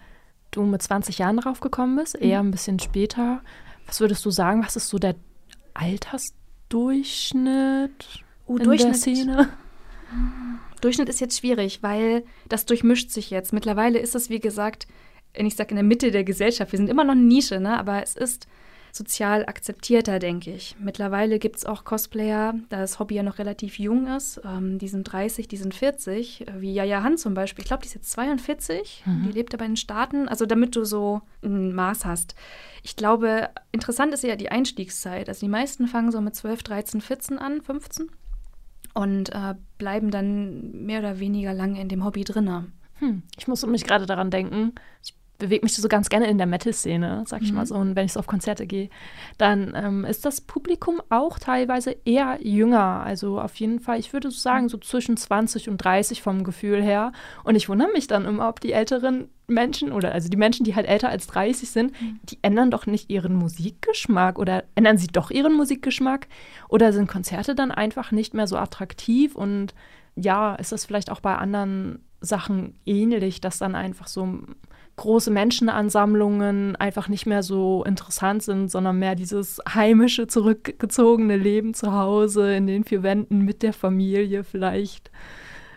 du 0.50 0.62
mit 0.62 0.83
20 0.83 1.19
Jahren 1.19 1.37
drauf 1.39 1.61
gekommen 1.61 1.97
bist, 1.97 2.21
mhm. 2.21 2.27
eher 2.27 2.41
ein 2.41 2.50
bisschen 2.50 2.79
später. 2.79 3.43
Was 3.87 4.00
würdest 4.00 4.25
du 4.25 4.31
sagen, 4.31 4.65
was 4.65 4.77
ist 4.77 4.89
so 4.89 4.99
der 4.99 5.17
Altersdurchschnitt 5.75 8.25
uh, 8.47 8.57
in 8.57 8.65
Durchschnitt, 8.65 8.93
der 8.93 8.99
Szene? 8.99 9.49
Durchschnitt 10.81 11.09
ist 11.09 11.21
jetzt 11.21 11.39
schwierig, 11.39 11.83
weil 11.83 12.25
das 12.49 12.67
durchmischt 12.67 13.11
sich 13.11 13.31
jetzt. 13.31 13.53
Mittlerweile 13.53 13.99
ist 13.99 14.15
es, 14.15 14.31
wie 14.31 14.41
gesagt, 14.41 14.87
ich 15.35 15.55
sage 15.55 15.71
in 15.71 15.77
der 15.77 15.85
Mitte 15.85 16.11
der 16.11 16.25
Gesellschaft. 16.25 16.73
Wir 16.73 16.79
sind 16.79 16.91
immer 16.91 17.05
noch 17.05 17.12
eine 17.12 17.23
Nische, 17.23 17.61
ne? 17.61 17.79
aber 17.79 18.03
es 18.03 18.17
ist 18.17 18.49
sozial 18.93 19.47
akzeptierter, 19.47 20.19
denke 20.19 20.53
ich. 20.53 20.77
Mittlerweile 20.79 21.39
gibt 21.39 21.57
es 21.57 21.67
auch 21.67 21.85
Cosplayer, 21.85 22.55
da 22.69 22.79
das 22.81 22.99
Hobby 22.99 23.17
ja 23.17 23.23
noch 23.23 23.39
relativ 23.39 23.79
jung 23.79 24.07
ist. 24.07 24.41
Ähm, 24.45 24.79
die 24.79 24.89
sind 24.89 25.05
30, 25.05 25.49
die 25.49 25.57
sind 25.57 25.75
40, 25.75 26.49
äh, 26.49 26.61
wie 26.61 26.73
Jaja 26.73 27.03
Han 27.03 27.19
zum 27.19 27.35
Beispiel. 27.35 27.63
Ich 27.63 27.69
glaube, 27.69 27.83
die 27.83 27.89
ist 27.89 27.95
jetzt 27.95 28.11
42, 28.13 29.05
mhm. 29.07 29.25
die 29.27 29.33
lebt 29.33 29.55
aber 29.55 29.65
in 29.65 29.73
den 29.73 29.77
Staaten. 29.77 30.29
Also 30.29 30.47
damit 30.47 30.77
du 30.77 30.85
so 30.85 31.23
ein 31.43 31.75
Maß 31.75 32.05
hast. 32.05 32.35
Ich 32.83 32.97
glaube, 32.97 33.51
interessant 33.73 34.15
ist 34.15 34.25
ja 34.25 34.37
die 34.37 34.51
Einstiegszeit. 34.51 35.29
Also 35.29 35.47
die 35.47 35.51
meisten 35.51 35.87
fangen 35.87 36.13
so 36.13 36.21
mit 36.21 36.35
12, 36.35 36.63
13, 36.63 37.01
14 37.01 37.39
an, 37.39 37.61
15 37.61 38.11
und 38.95 39.31
äh, 39.31 39.55
bleiben 39.79 40.11
dann 40.11 40.73
mehr 40.85 41.01
oder 41.01 41.19
weniger 41.21 41.55
lange 41.55 41.81
in 41.81 41.89
dem 41.89 42.05
Hobby 42.05 42.25
drinne. 42.25 42.67
Hm, 42.99 43.23
ich 43.39 43.49
muss 43.49 43.65
mich 43.65 43.85
gerade 43.85 44.07
daran 44.07 44.31
denken. 44.31 44.75
Ich 45.03 45.15
bewege 45.41 45.65
mich 45.65 45.75
so 45.75 45.89
ganz 45.89 46.09
gerne 46.09 46.29
in 46.29 46.39
der 46.39 46.47
Metal-Szene, 46.47 47.25
sag 47.27 47.43
ich 47.43 47.51
mhm. 47.51 47.57
mal 47.57 47.67
so. 47.67 47.75
Und 47.75 47.97
wenn 47.97 48.07
ich 48.07 48.13
so 48.13 48.21
auf 48.21 48.29
Konzerte 48.29 48.67
gehe, 48.67 48.89
dann 49.39 49.73
ähm, 49.75 50.05
ist 50.05 50.25
das 50.25 50.41
Publikum 50.41 51.03
auch 51.09 51.39
teilweise 51.41 51.97
eher 52.05 52.39
jünger. 52.41 53.03
Also 53.05 53.41
auf 53.41 53.57
jeden 53.57 53.81
Fall, 53.81 53.99
ich 53.99 54.13
würde 54.13 54.31
sagen, 54.31 54.69
so 54.69 54.79
zwischen 54.79 55.17
20 55.17 55.69
und 55.69 55.79
30 55.79 56.23
vom 56.23 56.45
Gefühl 56.45 56.83
her. 56.83 57.13
Und 57.43 57.57
ich 57.57 57.69
wundere 57.69 57.91
mich 57.93 58.07
dann 58.07 58.25
immer, 58.25 58.49
ob 58.49 58.61
die 58.61 58.73
älteren 58.73 59.29
Menschen 59.49 59.91
oder 59.91 60.13
also 60.13 60.29
die 60.29 60.37
Menschen, 60.37 60.65
die 60.65 60.77
halt 60.77 60.87
älter 60.87 61.09
als 61.09 61.27
30 61.27 61.69
sind, 61.69 62.01
mhm. 62.01 62.21
die 62.23 62.39
ändern 62.43 62.71
doch 62.71 62.87
nicht 62.87 63.11
ihren 63.11 63.35
Musikgeschmack 63.35 64.39
oder 64.39 64.63
ändern 64.77 64.97
sie 64.97 65.09
doch 65.09 65.33
ihren 65.33 65.55
Musikgeschmack 65.55 66.29
oder 66.69 66.93
sind 66.93 67.09
Konzerte 67.09 67.57
dann 67.57 67.73
einfach 67.73 68.13
nicht 68.13 68.33
mehr 68.33 68.47
so 68.47 68.57
attraktiv 68.57 69.35
und 69.35 69.75
ja, 70.15 70.55
ist 70.55 70.73
das 70.73 70.85
vielleicht 70.85 71.11
auch 71.11 71.21
bei 71.21 71.37
anderen 71.37 72.05
Sachen 72.21 72.75
ähnlich, 72.85 73.41
dass 73.41 73.59
dann 73.59 73.75
einfach 73.75 74.07
so 74.07 74.39
große 75.00 75.30
Menschenansammlungen 75.30 76.76
einfach 76.76 77.09
nicht 77.09 77.25
mehr 77.25 77.42
so 77.42 77.83
interessant 77.85 78.42
sind, 78.42 78.71
sondern 78.71 78.99
mehr 78.99 79.14
dieses 79.14 79.59
heimische, 79.66 80.26
zurückgezogene 80.26 81.38
Leben 81.38 81.73
zu 81.73 81.92
Hause 81.92 82.54
in 82.54 82.66
den 82.66 82.85
vier 82.85 83.02
Wänden 83.02 83.38
mit 83.40 83.62
der 83.62 83.73
Familie 83.73 84.45
vielleicht 84.45 85.11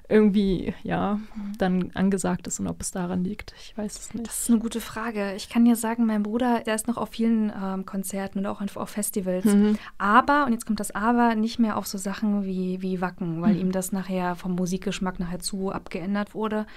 irgendwie, 0.10 0.74
ja, 0.84 1.20
dann 1.58 1.92
angesagt 1.94 2.48
ist 2.48 2.60
und 2.60 2.68
ob 2.68 2.82
es 2.82 2.92
daran 2.92 3.24
liegt. 3.24 3.54
Ich 3.58 3.78
weiß 3.78 3.98
es 3.98 4.14
nicht. 4.14 4.28
Das 4.28 4.42
ist 4.42 4.50
eine 4.50 4.60
gute 4.60 4.82
Frage. 4.82 5.34
Ich 5.36 5.50
kann 5.50 5.64
dir 5.64 5.78
sagen, 5.78 6.06
mein 6.06 6.24
Bruder, 6.24 6.60
der 6.66 6.76
ist 6.76 6.88
noch 6.88 6.98
auf 6.98 7.10
vielen 7.10 7.52
ähm, 7.52 7.86
Konzerten 7.86 8.40
und 8.40 8.46
auch 8.46 8.62
auf 8.76 8.90
Festivals. 8.90 9.46
Mhm. 9.46 9.78
Aber, 9.98 10.46
und 10.46 10.52
jetzt 10.52 10.66
kommt 10.66 10.82
das 10.82 10.92
Aber, 10.92 11.36
nicht 11.36 11.58
mehr 11.58 11.78
auf 11.78 11.88
so 11.88 11.98
Sachen 11.98 12.44
wie, 12.44 12.82
wie 12.82 13.00
Wacken, 13.00 13.42
weil 13.42 13.54
mhm. 13.54 13.62
ihm 13.62 13.72
das 13.72 13.94
nachher 13.94 14.36
vom 14.36 14.56
Musikgeschmack 14.56 15.20
nachher 15.20 15.40
zu 15.40 15.72
abgeändert 15.72 16.36
wurde. 16.36 16.68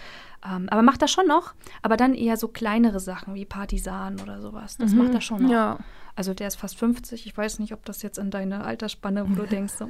Ähm, 0.46 0.68
aber 0.68 0.82
macht 0.82 1.02
das 1.02 1.10
schon 1.10 1.26
noch, 1.26 1.54
aber 1.82 1.96
dann 1.96 2.14
eher 2.14 2.36
so 2.36 2.48
kleinere 2.48 3.00
Sachen 3.00 3.34
wie 3.34 3.44
Partisan 3.44 4.20
oder 4.20 4.40
sowas. 4.40 4.76
Das 4.76 4.92
mhm. 4.92 4.98
macht 4.98 5.14
er 5.14 5.20
schon 5.20 5.42
noch. 5.44 5.50
Ja. 5.50 5.78
Also 6.14 6.34
der 6.34 6.48
ist 6.48 6.56
fast 6.56 6.78
50. 6.78 7.26
Ich 7.26 7.36
weiß 7.36 7.58
nicht, 7.58 7.72
ob 7.72 7.84
das 7.84 8.02
jetzt 8.02 8.18
in 8.18 8.30
deine 8.30 8.64
Altersspanne, 8.64 9.28
wo 9.28 9.34
du 9.34 9.46
denkst, 9.46 9.74
so, 9.74 9.88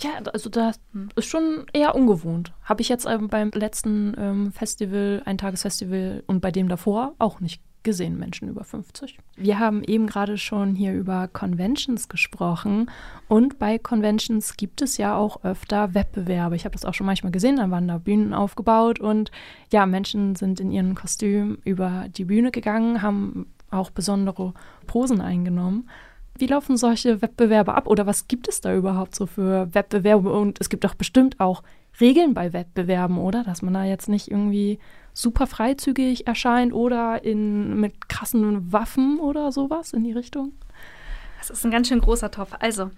ja, 0.00 0.10
also 0.32 0.50
das 0.50 0.78
ist 1.14 1.26
schon 1.26 1.66
eher 1.72 1.94
ungewohnt. 1.94 2.52
Habe 2.62 2.82
ich 2.82 2.88
jetzt 2.88 3.06
ähm, 3.06 3.28
beim 3.28 3.50
letzten 3.54 4.14
ähm, 4.18 4.52
Festival, 4.52 5.22
Eintagesfestival 5.24 6.22
und 6.26 6.40
bei 6.40 6.50
dem 6.50 6.68
davor 6.68 7.14
auch 7.18 7.40
nicht 7.40 7.62
gesehen, 7.86 8.18
Menschen 8.18 8.48
über 8.48 8.64
50. 8.64 9.16
Wir 9.36 9.58
haben 9.58 9.82
eben 9.82 10.06
gerade 10.06 10.36
schon 10.36 10.74
hier 10.74 10.92
über 10.92 11.28
Conventions 11.28 12.10
gesprochen 12.10 12.90
und 13.28 13.58
bei 13.58 13.78
Conventions 13.78 14.58
gibt 14.58 14.82
es 14.82 14.98
ja 14.98 15.16
auch 15.16 15.42
öfter 15.44 15.94
Wettbewerbe. 15.94 16.56
Ich 16.56 16.66
habe 16.66 16.74
das 16.74 16.84
auch 16.84 16.92
schon 16.92 17.06
manchmal 17.06 17.32
gesehen, 17.32 17.56
da 17.56 17.70
waren 17.70 17.88
da 17.88 17.96
Bühnen 17.96 18.34
aufgebaut 18.34 19.00
und 19.00 19.30
ja, 19.72 19.86
Menschen 19.86 20.34
sind 20.34 20.60
in 20.60 20.70
ihren 20.70 20.94
Kostümen 20.94 21.58
über 21.64 22.06
die 22.14 22.24
Bühne 22.24 22.50
gegangen, 22.50 23.00
haben 23.00 23.46
auch 23.70 23.90
besondere 23.90 24.52
Posen 24.86 25.20
eingenommen. 25.20 25.88
Wie 26.38 26.48
laufen 26.48 26.76
solche 26.76 27.22
Wettbewerbe 27.22 27.74
ab 27.74 27.86
oder 27.86 28.04
was 28.04 28.28
gibt 28.28 28.48
es 28.48 28.60
da 28.60 28.74
überhaupt 28.74 29.14
so 29.14 29.26
für 29.26 29.72
Wettbewerbe? 29.74 30.30
Und 30.30 30.60
es 30.60 30.68
gibt 30.68 30.84
doch 30.84 30.94
bestimmt 30.94 31.40
auch 31.40 31.62
Regeln 32.00 32.34
bei 32.34 32.52
Wettbewerben, 32.52 33.18
oder? 33.18 33.44
Dass 33.44 33.62
man 33.62 33.74
da 33.74 33.84
jetzt 33.84 34.08
nicht 34.08 34.30
irgendwie 34.30 34.78
super 35.12 35.46
freizügig 35.46 36.26
erscheint 36.26 36.72
oder 36.72 37.24
in, 37.24 37.80
mit 37.80 38.08
krassen 38.08 38.72
Waffen 38.72 39.18
oder 39.18 39.52
sowas 39.52 39.92
in 39.92 40.04
die 40.04 40.12
Richtung? 40.12 40.52
Das 41.38 41.50
ist 41.50 41.64
ein 41.64 41.70
ganz 41.70 41.88
schön 41.88 42.00
großer 42.00 42.30
Topf. 42.30 42.52
Also, 42.58 42.90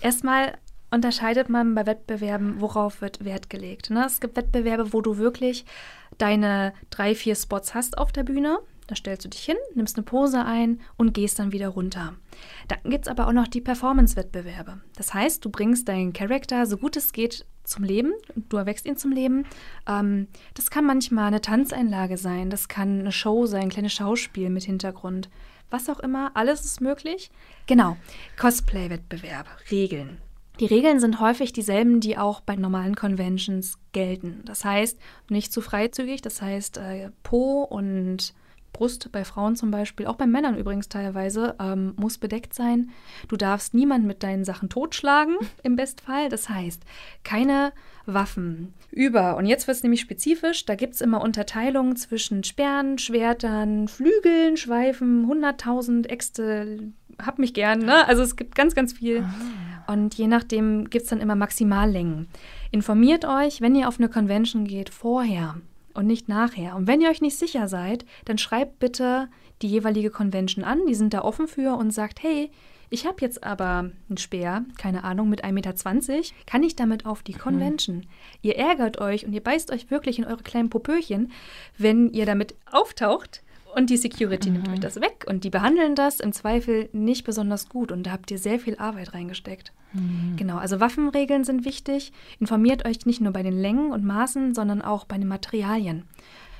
erstmal 0.00 0.54
unterscheidet 0.90 1.48
man 1.48 1.74
bei 1.74 1.86
Wettbewerben, 1.86 2.60
worauf 2.60 3.00
wird 3.00 3.24
Wert 3.24 3.50
gelegt. 3.50 3.90
Ne? 3.90 4.04
Es 4.06 4.20
gibt 4.20 4.36
Wettbewerbe, 4.36 4.92
wo 4.92 5.00
du 5.00 5.18
wirklich 5.18 5.64
deine 6.18 6.72
drei, 6.90 7.14
vier 7.14 7.34
Spots 7.34 7.74
hast 7.74 7.98
auf 7.98 8.12
der 8.12 8.24
Bühne. 8.24 8.58
Da 8.90 8.96
stellst 8.96 9.24
du 9.24 9.28
dich 9.28 9.44
hin, 9.44 9.56
nimmst 9.76 9.96
eine 9.96 10.02
Pose 10.02 10.44
ein 10.44 10.80
und 10.96 11.14
gehst 11.14 11.38
dann 11.38 11.52
wieder 11.52 11.68
runter. 11.68 12.14
Dann 12.66 12.80
gibt 12.90 13.06
es 13.06 13.08
aber 13.08 13.28
auch 13.28 13.32
noch 13.32 13.46
die 13.46 13.60
Performance-Wettbewerbe. 13.60 14.80
Das 14.96 15.14
heißt, 15.14 15.44
du 15.44 15.48
bringst 15.48 15.88
deinen 15.88 16.12
Charakter 16.12 16.66
so 16.66 16.76
gut 16.76 16.96
es 16.96 17.12
geht 17.12 17.46
zum 17.62 17.84
Leben, 17.84 18.12
du 18.34 18.56
erwächst 18.56 18.86
ihn 18.86 18.96
zum 18.96 19.12
Leben. 19.12 19.46
Ähm, 19.86 20.26
das 20.54 20.70
kann 20.70 20.84
manchmal 20.86 21.28
eine 21.28 21.40
Tanzeinlage 21.40 22.16
sein, 22.16 22.50
das 22.50 22.66
kann 22.66 22.98
eine 22.98 23.12
Show 23.12 23.46
sein, 23.46 23.62
ein 23.62 23.68
kleines 23.68 23.92
Schauspiel 23.92 24.50
mit 24.50 24.64
Hintergrund. 24.64 25.30
Was 25.70 25.88
auch 25.88 26.00
immer, 26.00 26.32
alles 26.34 26.64
ist 26.64 26.80
möglich. 26.80 27.30
Genau, 27.68 27.96
Cosplay-Wettbewerb, 28.40 29.46
Regeln. 29.70 30.18
Die 30.58 30.66
Regeln 30.66 30.98
sind 30.98 31.20
häufig 31.20 31.52
dieselben, 31.52 32.00
die 32.00 32.18
auch 32.18 32.40
bei 32.40 32.56
normalen 32.56 32.96
Conventions 32.96 33.78
gelten. 33.92 34.42
Das 34.46 34.64
heißt, 34.64 34.98
nicht 35.28 35.52
zu 35.52 35.60
freizügig, 35.60 36.22
das 36.22 36.42
heißt, 36.42 36.78
äh, 36.78 37.10
Po 37.22 37.62
und 37.62 38.34
Brust 38.80 39.12
bei 39.12 39.26
Frauen 39.26 39.56
zum 39.56 39.70
Beispiel, 39.70 40.06
auch 40.06 40.14
bei 40.14 40.26
Männern 40.26 40.56
übrigens 40.56 40.88
teilweise, 40.88 41.54
ähm, 41.60 41.92
muss 41.96 42.16
bedeckt 42.16 42.54
sein. 42.54 42.88
Du 43.28 43.36
darfst 43.36 43.74
niemanden 43.74 44.06
mit 44.06 44.22
deinen 44.22 44.42
Sachen 44.46 44.70
totschlagen, 44.70 45.36
im 45.62 45.76
Bestfall. 45.76 46.30
Das 46.30 46.48
heißt, 46.48 46.82
keine 47.22 47.74
Waffen. 48.06 48.72
Über, 48.90 49.36
und 49.36 49.44
jetzt 49.44 49.66
wird 49.66 49.76
es 49.76 49.82
nämlich 49.82 50.00
spezifisch, 50.00 50.64
da 50.64 50.76
gibt 50.76 50.94
es 50.94 51.02
immer 51.02 51.20
Unterteilungen 51.20 51.94
zwischen 51.96 52.42
Sperren, 52.42 52.96
Schwertern, 52.96 53.86
Flügeln, 53.86 54.56
Schweifen, 54.56 55.30
100.000 55.30 56.06
Äxte, 56.06 56.90
hab 57.20 57.38
mich 57.38 57.52
gern, 57.52 57.80
ne? 57.80 58.08
Also 58.08 58.22
es 58.22 58.34
gibt 58.34 58.54
ganz, 58.54 58.74
ganz 58.74 58.94
viel. 58.94 59.20
Ah. 59.20 59.92
Und 59.92 60.14
je 60.14 60.26
nachdem 60.26 60.88
gibt 60.88 61.02
es 61.02 61.10
dann 61.10 61.20
immer 61.20 61.34
Maximallängen. 61.34 62.28
Informiert 62.70 63.26
euch, 63.26 63.60
wenn 63.60 63.74
ihr 63.74 63.88
auf 63.88 63.98
eine 63.98 64.08
Convention 64.08 64.64
geht, 64.64 64.88
vorher 64.88 65.56
und 65.94 66.06
nicht 66.06 66.28
nachher. 66.28 66.76
Und 66.76 66.86
wenn 66.86 67.00
ihr 67.00 67.10
euch 67.10 67.20
nicht 67.20 67.38
sicher 67.38 67.68
seid, 67.68 68.04
dann 68.24 68.38
schreibt 68.38 68.78
bitte 68.78 69.28
die 69.62 69.68
jeweilige 69.68 70.10
Convention 70.10 70.64
an, 70.64 70.86
die 70.86 70.94
sind 70.94 71.14
da 71.14 71.22
offen 71.22 71.46
für 71.46 71.76
und 71.76 71.90
sagt, 71.90 72.22
hey, 72.22 72.50
ich 72.92 73.06
habe 73.06 73.18
jetzt 73.20 73.44
aber 73.44 73.90
einen 74.08 74.16
Speer, 74.16 74.64
keine 74.76 75.04
Ahnung, 75.04 75.28
mit 75.28 75.44
1,20 75.44 75.52
Meter, 75.52 76.34
kann 76.46 76.62
ich 76.64 76.74
damit 76.74 77.06
auf 77.06 77.22
die 77.22 77.34
mhm. 77.34 77.38
Convention? 77.38 77.96
Mhm. 77.98 78.04
Ihr 78.42 78.56
ärgert 78.56 79.00
euch 79.00 79.24
und 79.24 79.32
ihr 79.32 79.42
beißt 79.42 79.70
euch 79.70 79.90
wirklich 79.90 80.18
in 80.18 80.24
eure 80.24 80.42
kleinen 80.42 80.70
Popöchen, 80.70 81.30
wenn 81.78 82.10
ihr 82.10 82.26
damit 82.26 82.56
auftaucht 82.70 83.42
und 83.74 83.90
die 83.90 83.96
Security 83.96 84.48
mhm. 84.48 84.56
nimmt 84.56 84.68
euch 84.68 84.80
das 84.80 84.96
weg 84.96 85.24
und 85.28 85.44
die 85.44 85.50
behandeln 85.50 85.94
das 85.94 86.20
im 86.20 86.32
Zweifel 86.32 86.88
nicht 86.92 87.24
besonders 87.24 87.68
gut 87.68 87.92
und 87.92 88.04
da 88.04 88.12
habt 88.12 88.30
ihr 88.30 88.38
sehr 88.38 88.58
viel 88.58 88.76
Arbeit 88.76 89.14
reingesteckt. 89.14 89.72
Mhm. 89.92 90.36
Genau, 90.36 90.56
also 90.58 90.80
Waffenregeln 90.80 91.44
sind 91.44 91.64
wichtig. 91.64 92.12
Informiert 92.38 92.86
euch 92.86 93.06
nicht 93.06 93.20
nur 93.20 93.32
bei 93.32 93.42
den 93.42 93.58
Längen 93.58 93.92
und 93.92 94.04
Maßen, 94.04 94.54
sondern 94.54 94.82
auch 94.82 95.04
bei 95.04 95.18
den 95.18 95.28
Materialien. 95.28 96.04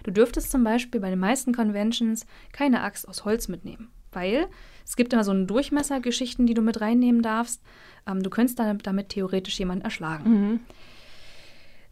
Du 0.02 0.10
dürftest 0.10 0.50
zum 0.50 0.64
Beispiel 0.64 1.00
bei 1.00 1.10
den 1.10 1.18
meisten 1.18 1.54
Conventions 1.54 2.26
keine 2.52 2.82
Axt 2.82 3.06
aus 3.08 3.24
Holz 3.24 3.48
mitnehmen, 3.48 3.90
weil 4.12 4.46
es 4.84 4.96
gibt 4.96 5.12
immer 5.12 5.24
so 5.24 5.30
eine 5.30 5.46
Durchmessergeschichten, 5.46 6.46
die 6.46 6.54
du 6.54 6.62
mit 6.62 6.80
reinnehmen 6.80 7.22
darfst. 7.22 7.62
Ähm, 8.06 8.22
du 8.22 8.30
könntest 8.30 8.58
damit, 8.58 8.86
damit 8.86 9.10
theoretisch 9.10 9.58
jemanden 9.58 9.84
erschlagen. 9.84 10.30
Mhm. 10.30 10.60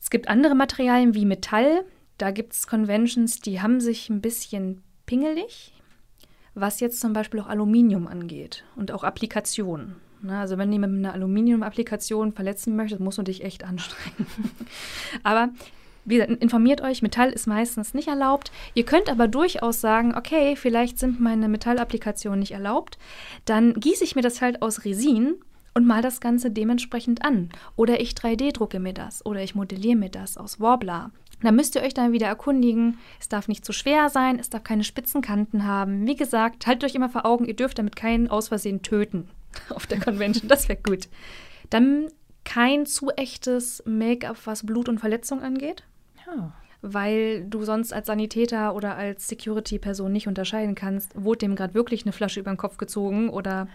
Es 0.01 0.11
gibt 0.11 0.29
andere 0.29 0.55
Materialien 0.55 1.15
wie 1.15 1.27
Metall. 1.27 1.85
Da 2.17 2.31
gibt 2.31 2.55
es 2.55 2.67
Conventions, 2.67 3.41
die 3.41 3.61
haben 3.61 3.81
sich 3.81 4.11
ein 4.11 4.21
bisschen 4.21 4.83
pingelig, 5.09 5.73
was 6.55 6.81
jetzt 6.81 7.01
zum 7.01 7.15
Beispiel 7.15 7.41
auch 7.41 7.49
Aluminium 7.49 8.07
angeht 8.07 8.65
und 8.77 8.93
auch 8.93 9.03
Applikationen. 9.03 9.97
Also 10.29 10.59
wenn 10.59 10.71
du 10.71 10.79
mit 10.79 10.91
einer 10.91 11.15
Aluminium-Applikation 11.15 12.33
verletzen 12.33 12.77
möchtest, 12.77 13.01
musst 13.01 13.19
du 13.19 13.23
dich 13.23 13.43
echt 13.43 13.65
anstrengen. 13.65 14.27
aber 15.23 15.51
wie 16.05 16.17
gesagt, 16.17 16.43
informiert 16.43 16.81
euch, 16.81 17.03
Metall 17.03 17.31
ist 17.31 17.47
meistens 17.47 17.95
nicht 17.95 18.09
erlaubt. 18.09 18.51
Ihr 18.75 18.85
könnt 18.85 19.11
aber 19.11 19.29
durchaus 19.29 19.81
sagen, 19.81 20.15
okay, 20.15 20.57
vielleicht 20.57 20.99
sind 20.99 21.21
meine 21.21 21.49
Metallapplikationen 21.49 22.41
nicht 22.41 22.53
erlaubt. 22.53 22.99
Dann 23.45 23.75
gieße 23.75 24.05
ich 24.05 24.17
mir 24.17 24.23
das 24.23 24.41
halt 24.41 24.63
aus 24.63 24.85
Resin 24.85 25.35
und 25.75 25.87
mal 25.87 26.03
das 26.03 26.21
Ganze 26.21 26.51
dementsprechend 26.51 27.25
an. 27.25 27.51
Oder 27.77 28.01
ich 28.01 28.13
3D-drucke 28.13 28.81
mir 28.81 28.95
das. 28.95 29.25
Oder 29.25 29.43
ich 29.43 29.55
modelliere 29.55 29.97
mir 29.97 30.11
das 30.11 30.37
aus 30.37 30.61
Warbler. 30.61 31.13
Da 31.43 31.53
müsst 31.53 31.77
ihr 31.77 31.83
euch 31.83 31.95
dann 31.95 32.13
wieder 32.13 32.27
erkundigen. 32.27 32.99
Es 33.21 33.29
darf 33.29 33.49
nicht 33.49 33.65
zu 33.65 33.73
schwer 33.73 34.09
sein, 34.09 34.39
es 34.39 34.51
darf 34.51 34.65
keine 34.65 34.85
spitzen 34.85 35.23
Kanten 35.23 35.65
haben. 35.65 36.07
Wie 36.07 36.17
gesagt, 36.17 36.67
haltet 36.67 36.85
euch 36.85 36.95
immer 36.95 37.09
vor 37.09 37.25
Augen, 37.25 37.45
ihr 37.45 37.55
dürft 37.55 37.79
damit 37.79 37.97
keinen 37.97 38.29
aus 38.29 38.49
Versehen 38.49 38.83
töten 38.83 39.29
auf 39.71 39.87
der 39.87 40.01
Convention. 40.01 40.49
Das 40.49 40.69
wäre 40.69 40.81
gut. 40.83 41.09
Dann 41.71 42.09
kein 42.45 42.87
zu 42.87 43.11
echtes 43.11 43.83
Make-up, 43.87 44.39
was 44.47 44.65
Blut 44.65 44.89
und 44.89 44.99
Verletzung 44.99 45.43
angeht. 45.43 45.85
Ja. 46.27 46.53
Weil 46.81 47.45
du 47.45 47.65
sonst 47.65 47.93
als 47.93 48.07
Sanitäter 48.07 48.75
oder 48.75 48.97
als 48.97 49.29
Security-Person 49.29 50.13
nicht 50.13 50.29
unterscheiden 50.29 50.75
kannst, 50.75 51.13
wurde 51.15 51.39
dem 51.39 51.57
gerade 51.57 51.75
wirklich 51.75 52.05
eine 52.05 52.13
Flasche 52.13 52.41
über 52.41 52.53
den 52.53 52.57
Kopf 52.57 52.79
gezogen 52.79 53.29
oder 53.29 53.69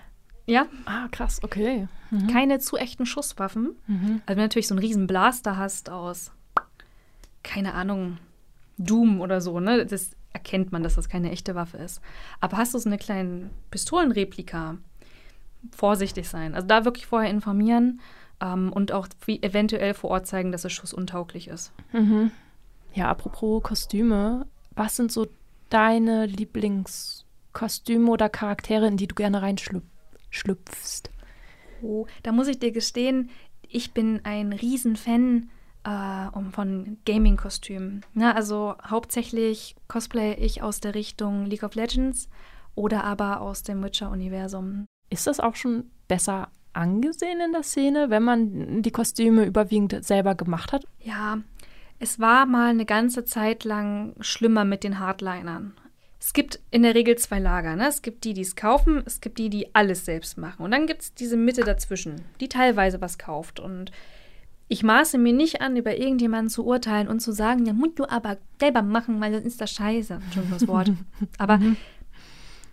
ja. 0.46 0.66
Ah, 0.86 1.08
krass, 1.12 1.40
okay. 1.44 1.88
Mhm. 2.12 2.28
Keine 2.28 2.60
zu 2.60 2.76
echten 2.76 3.06
Schusswaffen. 3.06 3.78
Mhm. 3.88 4.22
Also 4.26 4.28
wenn 4.28 4.38
du 4.38 4.42
natürlich 4.42 4.68
so 4.68 4.74
einen 4.74 4.84
riesen 4.84 5.08
Blaster 5.08 5.58
hast 5.58 5.90
aus 5.90 6.32
keine 7.44 7.74
Ahnung, 7.74 8.18
Doom 8.78 9.22
oder 9.22 9.42
so, 9.42 9.60
ne? 9.60 9.86
Das 9.86 10.12
erkennt 10.32 10.72
man, 10.72 10.84
dass 10.84 10.96
das 10.96 11.10
keine 11.10 11.32
echte 11.32 11.56
Waffe 11.56 11.78
ist. 11.78 12.02
Aber 12.40 12.58
hast 12.58 12.74
du 12.74 12.80
so 12.80 12.90
eine 12.90 12.98
kleine 12.98 13.50
Pistolenreplika? 13.70 14.78
Vorsichtig 15.72 16.28
sein. 16.28 16.56
Also 16.56 16.68
da 16.68 16.86
wirklich 16.86 17.06
vorher 17.06 17.30
informieren 17.30 18.02
ähm, 18.42 18.74
und 18.74 18.92
auch 18.92 19.08
eventuell 19.28 19.94
vor 19.94 20.10
Ort 20.10 20.28
zeigen, 20.28 20.52
dass 20.52 20.66
es 20.66 20.74
schussuntauglich 20.74 21.48
ist. 21.48 21.72
Mhm. 21.94 22.32
Ja, 22.94 23.10
apropos 23.10 23.64
Kostüme, 23.64 24.48
was 24.76 24.96
sind 24.96 25.12
so 25.12 25.28
deine 25.70 26.26
Lieblingskostüme 26.26 28.10
oder 28.10 28.30
Charaktere, 28.30 28.88
in 28.88 28.98
die 28.98 29.08
du 29.08 29.16
gerne 29.16 29.42
reinschlüpfst? 29.42 31.10
Oh, 31.82 32.08
da 32.24 32.32
muss 32.32 32.48
ich 32.48 32.60
dir 32.60 32.72
gestehen, 32.72 33.30
ich 33.68 33.94
bin 33.94 34.22
ein 34.24 34.54
Riesenfan 34.54 35.50
äh, 35.84 36.52
von 36.52 36.98
Gaming-Kostümen. 37.06 38.06
Ne, 38.14 38.36
also 38.36 38.76
hauptsächlich 38.90 39.76
cosplay 39.88 40.34
ich 40.34 40.62
aus 40.62 40.80
der 40.80 40.96
Richtung 40.96 41.46
League 41.46 41.64
of 41.64 41.76
Legends 41.76 42.30
oder 42.76 43.04
aber 43.04 43.42
aus 43.42 43.64
dem 43.64 43.84
Witcher-Universum. 43.84 44.86
Ist 45.10 45.28
das 45.28 45.40
auch 45.40 45.56
schon 45.56 45.92
besser 46.08 46.50
angesehen 46.74 47.40
in 47.40 47.52
der 47.52 47.64
Szene, 47.64 48.10
wenn 48.10 48.24
man 48.24 48.82
die 48.82 48.92
Kostüme 48.92 49.46
überwiegend 49.46 50.04
selber 50.04 50.36
gemacht 50.36 50.74
hat? 50.74 50.86
Ja, 51.00 51.40
es 52.00 52.20
war 52.20 52.46
mal 52.46 52.70
eine 52.70 52.86
ganze 52.86 53.26
Zeit 53.26 53.64
lang 53.64 54.16
schlimmer 54.20 54.66
mit 54.66 54.84
den 54.84 55.00
Hardlinern. 55.00 55.74
Es 56.20 56.32
gibt 56.32 56.60
in 56.72 56.84
der 56.84 56.96
Regel 56.96 57.18
zwei 57.18 57.40
Lager. 57.40 57.76
Ne? 57.76 57.88
Es 57.88 58.02
gibt 58.02 58.24
die, 58.24 58.34
die 58.34 58.42
es 58.42 58.56
kaufen, 58.56 59.04
es 59.06 59.20
gibt 59.20 59.38
die, 59.40 59.50
die 59.50 59.76
alles 59.76 60.06
selbst 60.06 60.38
machen. 60.38 60.64
Und 60.64 60.72
dann 60.72 60.88
gibt 60.88 61.02
es 61.02 61.14
diese 61.14 61.36
Mitte 61.36 61.64
dazwischen, 61.64 62.22
die 62.40 62.48
teilweise 62.48 63.02
was 63.02 63.18
kauft. 63.18 63.60
Und 63.60 63.92
ich 64.74 64.82
maße 64.82 65.20
mir 65.20 65.34
nicht 65.34 65.62
an, 65.62 65.78
über 65.78 66.00
irgendjemanden 66.00 66.50
zu 66.50 66.66
urteilen 66.66 67.08
und 67.08 67.20
zu 67.20 67.32
sagen, 67.32 67.64
ja, 67.68 67.74
musst 67.74 68.00
du 68.00 68.10
aber 68.10 68.38
selber 68.60 68.82
machen, 68.82 69.22
weil 69.22 69.32
dann 69.32 69.44
ist 69.44 69.62
das 69.62 69.70
scheiße. 69.70 70.16
Entschuldigung 70.16 70.58
das 70.58 70.68
Wort. 70.68 70.92
Aber 71.38 71.60
mhm. 71.60 71.78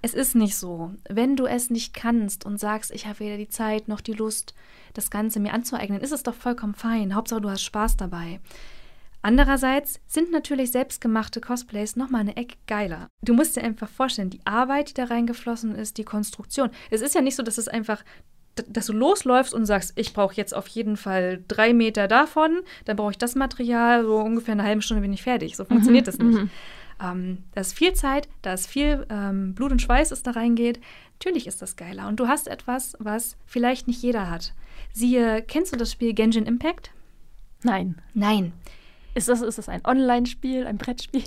es 0.00 0.14
ist 0.14 0.34
nicht 0.34 0.56
so. 0.56 0.92
Wenn 1.10 1.36
du 1.36 1.44
es 1.44 1.68
nicht 1.68 1.92
kannst 1.92 2.46
und 2.46 2.58
sagst, 2.58 2.90
ich 2.90 3.06
habe 3.06 3.20
weder 3.20 3.36
die 3.36 3.50
Zeit 3.50 3.86
noch 3.86 4.00
die 4.00 4.14
Lust, 4.14 4.54
das 4.94 5.10
Ganze 5.10 5.40
mir 5.40 5.52
anzueignen, 5.52 6.00
ist 6.00 6.12
es 6.12 6.22
doch 6.22 6.34
vollkommen 6.34 6.72
fein. 6.72 7.14
Hauptsache, 7.14 7.42
du 7.42 7.50
hast 7.50 7.64
Spaß 7.64 7.98
dabei. 7.98 8.40
Andererseits 9.20 10.00
sind 10.06 10.32
natürlich 10.32 10.70
selbstgemachte 10.70 11.42
Cosplays 11.42 11.96
nochmal 11.96 12.22
eine 12.22 12.38
Ecke 12.38 12.56
geiler. 12.66 13.08
Du 13.20 13.34
musst 13.34 13.56
dir 13.56 13.62
einfach 13.62 13.90
vorstellen, 13.90 14.30
die 14.30 14.40
Arbeit, 14.46 14.88
die 14.88 14.94
da 14.94 15.04
reingeflossen 15.04 15.74
ist, 15.74 15.98
die 15.98 16.04
Konstruktion. 16.04 16.70
Es 16.90 17.02
ist 17.02 17.14
ja 17.14 17.20
nicht 17.20 17.36
so, 17.36 17.42
dass 17.42 17.58
es 17.58 17.68
einfach, 17.68 18.02
dass 18.68 18.86
du 18.86 18.92
losläufst 18.92 19.54
und 19.54 19.66
sagst, 19.66 19.92
ich 19.96 20.12
brauche 20.12 20.34
jetzt 20.34 20.54
auf 20.54 20.66
jeden 20.68 20.96
Fall 20.96 21.42
drei 21.48 21.72
Meter 21.72 22.08
davon, 22.08 22.60
dann 22.84 22.96
brauche 22.96 23.12
ich 23.12 23.18
das 23.18 23.34
Material, 23.34 24.04
so 24.04 24.16
ungefähr 24.16 24.52
eine 24.52 24.64
halbe 24.64 24.82
Stunde 24.82 25.02
bin 25.02 25.12
ich 25.12 25.22
fertig. 25.22 25.56
So 25.56 25.64
funktioniert 25.64 26.06
mhm, 26.06 26.10
das 26.10 26.18
nicht. 26.18 26.38
Mhm. 26.38 26.50
Ähm, 27.02 27.38
da 27.54 27.60
ist 27.62 27.72
viel 27.72 27.94
Zeit, 27.94 28.28
da 28.42 28.52
ist 28.52 28.66
viel 28.66 29.06
ähm, 29.10 29.54
Blut 29.54 29.72
und 29.72 29.80
Schweiß, 29.80 30.10
das 30.10 30.22
da 30.22 30.32
reingeht. 30.32 30.80
Natürlich 31.18 31.46
ist 31.46 31.62
das 31.62 31.76
geiler. 31.76 32.08
Und 32.08 32.20
du 32.20 32.28
hast 32.28 32.48
etwas, 32.48 32.96
was 32.98 33.36
vielleicht 33.46 33.86
nicht 33.86 34.02
jeder 34.02 34.30
hat. 34.30 34.52
Siehe, 34.92 35.42
kennst 35.42 35.72
du 35.72 35.76
das 35.76 35.92
Spiel 35.92 36.12
Genshin 36.12 36.46
Impact? 36.46 36.90
Nein. 37.62 37.96
Nein. 38.14 38.52
Ist 39.14 39.28
das, 39.28 39.40
ist 39.42 39.58
das 39.58 39.68
ein 39.68 39.84
Online-Spiel, 39.84 40.66
ein 40.66 40.78
Brettspiel? 40.78 41.24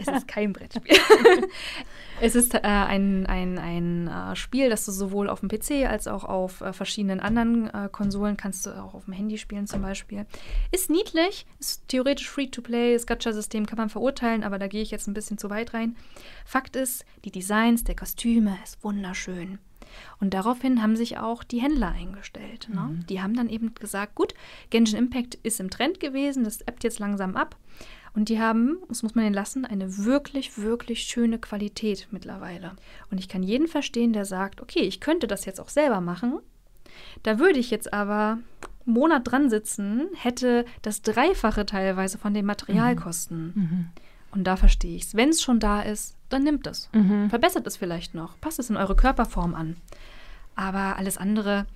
es 0.00 0.08
ist 0.08 0.28
kein 0.28 0.52
Brettspiel. 0.52 0.96
es 2.20 2.36
ist 2.36 2.54
äh, 2.54 2.60
ein, 2.62 3.26
ein, 3.26 3.58
ein 3.58 4.08
äh, 4.08 4.36
Spiel, 4.36 4.70
das 4.70 4.84
du 4.84 4.92
sowohl 4.92 5.28
auf 5.28 5.40
dem 5.40 5.48
PC 5.48 5.88
als 5.88 6.06
auch 6.06 6.24
auf 6.24 6.60
äh, 6.60 6.72
verschiedenen 6.72 7.18
anderen 7.18 7.68
äh, 7.70 7.88
Konsolen 7.90 8.36
kannst 8.36 8.66
du 8.66 8.70
auch 8.70 8.94
auf 8.94 9.06
dem 9.06 9.14
Handy 9.14 9.36
spielen 9.36 9.66
zum 9.66 9.82
Beispiel. 9.82 10.26
Ist 10.70 10.90
niedlich, 10.90 11.44
ist 11.58 11.88
theoretisch 11.88 12.30
Free-to-Play, 12.30 12.94
das 12.94 13.06
Gacha-System 13.06 13.66
kann 13.66 13.78
man 13.78 13.88
verurteilen, 13.88 14.44
aber 14.44 14.60
da 14.60 14.68
gehe 14.68 14.82
ich 14.82 14.92
jetzt 14.92 15.08
ein 15.08 15.14
bisschen 15.14 15.38
zu 15.38 15.50
weit 15.50 15.74
rein. 15.74 15.96
Fakt 16.44 16.76
ist, 16.76 17.04
die 17.24 17.32
Designs 17.32 17.82
der 17.82 17.96
Kostüme 17.96 18.56
ist 18.62 18.82
wunderschön. 18.84 19.58
Und 20.20 20.34
daraufhin 20.34 20.82
haben 20.82 20.96
sich 20.96 21.18
auch 21.18 21.44
die 21.44 21.60
Händler 21.60 21.92
eingestellt. 21.92 22.68
Ne? 22.72 22.80
Mhm. 22.80 23.06
Die 23.06 23.22
haben 23.22 23.34
dann 23.34 23.48
eben 23.48 23.74
gesagt, 23.74 24.14
gut, 24.14 24.34
Genshin 24.70 24.98
Impact 24.98 25.36
ist 25.36 25.60
im 25.60 25.70
Trend 25.70 26.00
gewesen, 26.00 26.44
das 26.44 26.60
ebbt 26.62 26.84
jetzt 26.84 26.98
langsam 26.98 27.36
ab. 27.36 27.56
Und 28.14 28.28
die 28.28 28.40
haben, 28.40 28.78
das 28.88 29.02
muss 29.02 29.14
man 29.14 29.24
ihnen 29.24 29.34
lassen, 29.34 29.64
eine 29.64 30.04
wirklich, 30.04 30.58
wirklich 30.58 31.04
schöne 31.04 31.38
Qualität 31.38 32.08
mittlerweile. 32.10 32.72
Und 33.10 33.18
ich 33.18 33.28
kann 33.28 33.42
jeden 33.42 33.68
verstehen, 33.68 34.12
der 34.12 34.26
sagt, 34.26 34.60
okay, 34.60 34.80
ich 34.80 35.00
könnte 35.00 35.26
das 35.26 35.46
jetzt 35.46 35.60
auch 35.60 35.70
selber 35.70 36.00
machen. 36.00 36.38
Da 37.22 37.38
würde 37.38 37.58
ich 37.58 37.70
jetzt 37.70 37.92
aber 37.92 38.38
einen 38.86 38.94
Monat 38.94 39.30
dran 39.30 39.48
sitzen, 39.48 40.08
hätte 40.14 40.66
das 40.82 41.00
Dreifache 41.00 41.64
teilweise 41.64 42.18
von 42.18 42.34
den 42.34 42.44
Materialkosten. 42.44 43.52
Mhm. 43.54 43.62
Mhm. 43.62 43.86
Und 44.32 44.44
da 44.44 44.56
verstehe 44.56 44.96
ich 44.96 45.04
es. 45.04 45.14
Wenn 45.14 45.30
es 45.30 45.42
schon 45.42 45.60
da 45.60 45.80
ist, 45.80 46.16
dann 46.32 46.44
nimmt 46.44 46.66
es. 46.66 46.88
Mhm. 46.92 47.30
Verbessert 47.30 47.66
es 47.66 47.76
vielleicht 47.76 48.14
noch. 48.14 48.40
Passt 48.40 48.58
es 48.58 48.70
in 48.70 48.76
eure 48.76 48.96
Körperform 48.96 49.54
an. 49.54 49.76
Aber 50.54 50.96
alles 50.96 51.18
andere 51.18 51.66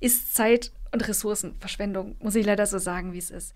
ist 0.00 0.34
Zeit- 0.34 0.72
und 0.92 1.06
Ressourcenverschwendung, 1.06 2.16
muss 2.20 2.34
ich 2.34 2.46
leider 2.46 2.66
so 2.66 2.78
sagen, 2.78 3.12
wie 3.12 3.18
es 3.18 3.30
ist. 3.30 3.54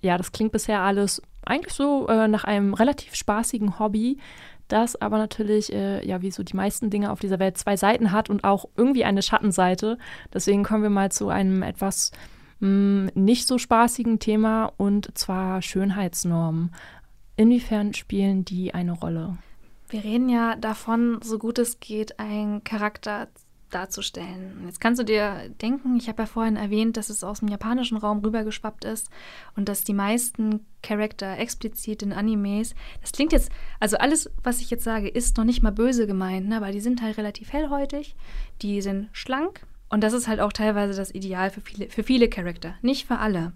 Ja, 0.00 0.16
das 0.16 0.32
klingt 0.32 0.52
bisher 0.52 0.80
alles 0.80 1.20
eigentlich 1.44 1.74
so 1.74 2.08
äh, 2.08 2.28
nach 2.28 2.44
einem 2.44 2.74
relativ 2.74 3.14
spaßigen 3.14 3.78
Hobby, 3.78 4.18
das 4.68 5.00
aber 5.00 5.18
natürlich, 5.18 5.72
äh, 5.72 6.06
ja, 6.06 6.22
wie 6.22 6.30
so 6.30 6.42
die 6.42 6.56
meisten 6.56 6.90
Dinge 6.90 7.10
auf 7.10 7.20
dieser 7.20 7.38
Welt, 7.38 7.58
zwei 7.58 7.76
Seiten 7.76 8.12
hat 8.12 8.30
und 8.30 8.44
auch 8.44 8.66
irgendwie 8.76 9.04
eine 9.04 9.22
Schattenseite. 9.22 9.98
Deswegen 10.32 10.62
kommen 10.62 10.82
wir 10.82 10.90
mal 10.90 11.10
zu 11.12 11.28
einem 11.28 11.62
etwas 11.62 12.12
mh, 12.60 12.68
hm, 12.68 13.10
nicht 13.14 13.46
so 13.46 13.58
spaßigen 13.58 14.20
Thema 14.20 14.72
und 14.76 15.16
zwar 15.18 15.60
Schönheitsnormen. 15.60 16.72
Inwiefern 17.36 17.94
spielen 17.94 18.44
die 18.44 18.72
eine 18.72 18.92
Rolle? 18.92 19.38
Wir 19.90 20.04
reden 20.04 20.28
ja 20.28 20.54
davon, 20.54 21.20
so 21.22 21.38
gut 21.38 21.58
es 21.58 21.80
geht, 21.80 22.20
einen 22.20 22.62
Charakter 22.62 23.28
darzustellen. 23.70 24.62
Jetzt 24.66 24.80
kannst 24.80 25.00
du 25.00 25.04
dir 25.04 25.48
denken, 25.60 25.96
ich 25.96 26.08
habe 26.08 26.22
ja 26.22 26.26
vorhin 26.26 26.56
erwähnt, 26.56 26.96
dass 26.96 27.08
es 27.08 27.24
aus 27.24 27.40
dem 27.40 27.48
japanischen 27.48 27.96
Raum 27.96 28.18
rübergeschwappt 28.20 28.84
ist 28.84 29.10
und 29.56 29.68
dass 29.68 29.84
die 29.84 29.94
meisten 29.94 30.66
Charakter 30.82 31.38
explizit 31.38 32.02
in 32.02 32.12
Animes, 32.12 32.74
das 33.00 33.12
klingt 33.12 33.32
jetzt, 33.32 33.50
also 33.78 33.96
alles, 33.96 34.30
was 34.42 34.60
ich 34.60 34.70
jetzt 34.70 34.84
sage, 34.84 35.08
ist 35.08 35.36
noch 35.36 35.44
nicht 35.44 35.62
mal 35.62 35.70
böse 35.70 36.06
gemeint, 36.06 36.48
ne? 36.48 36.56
aber 36.56 36.72
die 36.72 36.80
sind 36.80 37.02
halt 37.02 37.16
relativ 37.18 37.52
hellhäutig, 37.52 38.16
die 38.62 38.82
sind 38.82 39.08
schlank 39.12 39.66
und 39.88 40.02
das 40.02 40.12
ist 40.12 40.28
halt 40.28 40.40
auch 40.40 40.52
teilweise 40.52 40.96
das 40.96 41.14
Ideal 41.14 41.50
für 41.50 41.60
viele, 41.60 41.90
für 41.90 42.02
viele 42.02 42.28
Charakter, 42.28 42.74
nicht 42.82 43.06
für 43.06 43.18
alle. 43.18 43.52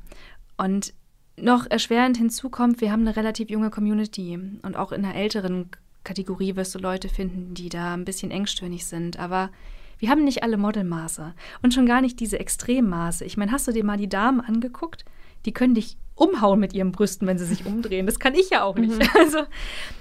Und 0.57 0.95
noch 1.37 1.69
erschwerend 1.69 2.17
hinzukommt, 2.17 2.81
wir 2.81 2.93
haben 2.93 3.03
eine 3.03 3.17
relativ 3.17 3.51
junge 3.51 3.71
Community 3.71 4.39
und 4.63 4.77
auch 4.77 4.93
in 4.93 5.03
der 5.03 5.17
älteren 5.17 5.71
Kategorie 6.05 6.57
wirst 6.57 6.75
du 6.75 6.79
Leute 6.79 7.09
finden, 7.09 7.55
die 7.55 7.69
da 7.69 7.95
ein 7.95 8.05
bisschen 8.05 8.31
engstirnig 8.31 8.87
sind. 8.87 9.19
Aber 9.19 9.51
wir 9.99 10.11
haben 10.11 10.25
nicht 10.25 10.43
alle 10.43 10.57
Modelmaße 10.57 11.35
und 11.63 11.75
schon 11.75 11.87
gar 11.87 12.01
nicht 12.01 12.21
diese 12.21 12.39
Extremmaße. 12.39 13.25
Ich 13.25 13.37
meine, 13.37 13.53
hast 13.53 13.67
du 13.67 13.73
dir 13.73 13.85
mal 13.85 13.97
die 13.97 14.09
Damen 14.09 14.41
angeguckt? 14.41 15.05
Die 15.47 15.53
können 15.53 15.75
dich 15.75 15.97
umhauen 16.15 16.61
mit 16.61 16.73
ihren 16.73 16.93
Brüsten, 16.93 17.27
wenn 17.27 17.39
sie 17.39 17.47
sich 17.47 17.67
umdrehen. 17.67 18.07
Das 18.07 18.19
kann 18.19 18.35
ich 18.35 18.51
ja 18.51 18.63
auch 18.63 18.77
nicht. 18.77 18.99
Mhm. 18.99 19.09
Also 19.19 19.39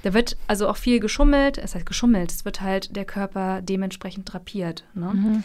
da 0.04 0.14
wird 0.14 0.38
also 0.48 0.68
auch 0.68 0.78
viel 0.78 1.00
geschummelt. 1.00 1.58
Es 1.58 1.76
heißt 1.76 1.86
geschummelt. 1.86 2.32
Es 2.32 2.46
wird 2.46 2.62
halt 2.62 2.96
der 2.96 3.06
Körper 3.06 3.62
dementsprechend 3.62 4.32
drapiert. 4.32 4.84
Ne? 4.94 5.12
Mhm. 5.14 5.44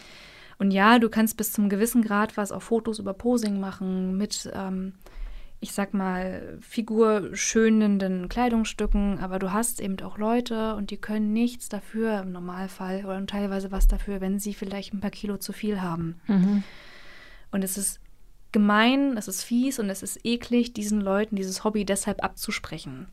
Und 0.57 0.71
ja, 0.71 0.99
du 0.99 1.09
kannst 1.09 1.37
bis 1.37 1.53
zum 1.53 1.69
gewissen 1.69 2.01
Grad 2.01 2.37
was 2.37 2.51
auf 2.51 2.63
Fotos 2.63 2.99
über 2.99 3.13
Posing 3.13 3.59
machen 3.59 4.17
mit 4.17 4.51
ähm, 4.53 4.93
ich 5.61 5.73
sag 5.73 5.93
mal, 5.93 6.57
figurschönenden 6.61 8.29
Kleidungsstücken, 8.29 9.19
aber 9.19 9.39
du 9.39 9.51
hast 9.51 9.81
eben 9.81 9.99
auch 10.01 10.17
Leute 10.17 10.75
und 10.75 10.89
die 10.89 10.97
können 10.97 11.33
nichts 11.33 11.67
dafür 11.67 12.21
im 12.21 12.31
Normalfall 12.31 13.03
oder 13.05 13.25
teilweise 13.25 13.71
was 13.71 13.87
dafür, 13.87 14.21
wenn 14.21 14.39
sie 14.39 14.53
vielleicht 14.53 14.93
ein 14.93 15.01
paar 15.01 15.11
Kilo 15.11 15.37
zu 15.37 15.51
viel 15.51 15.81
haben. 15.81 16.21
Mhm. 16.27 16.63
Und 17.51 17.63
es 17.63 17.77
ist 17.77 17.99
gemein, 18.51 19.17
es 19.17 19.27
ist 19.27 19.43
fies 19.43 19.79
und 19.79 19.89
es 19.89 20.01
ist 20.01 20.23
eklig, 20.23 20.73
diesen 20.73 21.01
Leuten 21.01 21.35
dieses 21.35 21.63
Hobby 21.63 21.83
deshalb 21.83 22.23
abzusprechen 22.23 23.07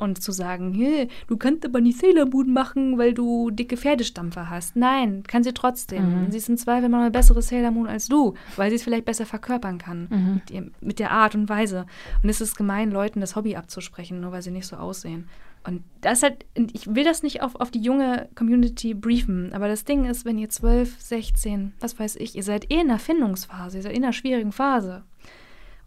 und 0.00 0.22
zu 0.22 0.32
sagen, 0.32 0.72
hey, 0.72 1.08
du 1.28 1.36
kannst 1.36 1.64
aber 1.64 1.80
nicht 1.80 1.98
Sailor 1.98 2.26
Moon 2.26 2.52
machen, 2.52 2.98
weil 2.98 3.14
du 3.14 3.50
dicke 3.50 3.76
Pferdestampfer 3.76 4.50
hast. 4.50 4.76
Nein, 4.76 5.22
kann 5.26 5.44
sie 5.44 5.52
trotzdem. 5.52 6.24
Mhm. 6.24 6.30
Sie 6.30 6.38
ist 6.38 6.48
im 6.48 6.56
Zweifel 6.56 6.88
mal 6.88 7.02
eine 7.02 7.10
bessere 7.10 7.42
Sailor 7.42 7.70
Moon 7.70 7.86
als 7.86 8.08
du, 8.08 8.34
weil 8.56 8.70
sie 8.70 8.76
es 8.76 8.82
vielleicht 8.82 9.04
besser 9.04 9.26
verkörpern 9.26 9.78
kann 9.78 10.08
mhm. 10.10 10.34
mit, 10.34 10.50
ihr, 10.50 10.70
mit, 10.80 10.98
der 10.98 11.10
Art 11.10 11.34
und 11.34 11.48
Weise. 11.48 11.86
Und 12.22 12.28
es 12.28 12.40
ist 12.40 12.56
gemein, 12.56 12.90
Leuten 12.90 13.20
das 13.20 13.36
Hobby 13.36 13.56
abzusprechen, 13.56 14.20
nur 14.20 14.32
weil 14.32 14.42
sie 14.42 14.50
nicht 14.50 14.66
so 14.66 14.76
aussehen. 14.76 15.28
Und 15.62 15.82
das 16.00 16.22
halt, 16.22 16.46
ich 16.54 16.94
will 16.94 17.04
das 17.04 17.22
nicht 17.22 17.42
auf, 17.42 17.54
auf 17.56 17.70
die 17.70 17.82
junge 17.82 18.30
Community 18.34 18.94
briefen, 18.94 19.52
aber 19.52 19.68
das 19.68 19.84
Ding 19.84 20.06
ist, 20.06 20.24
wenn 20.24 20.38
ihr 20.38 20.48
12, 20.48 20.98
16, 20.98 21.74
was 21.80 21.98
weiß 21.98 22.16
ich, 22.16 22.34
ihr 22.34 22.42
seid 22.42 22.70
eh 22.70 22.80
in 22.80 22.88
einer 22.88 22.98
Findungsphase, 22.98 23.76
ihr 23.76 23.82
seid 23.82 23.92
in 23.92 24.02
einer 24.02 24.14
schwierigen 24.14 24.52
Phase 24.52 25.04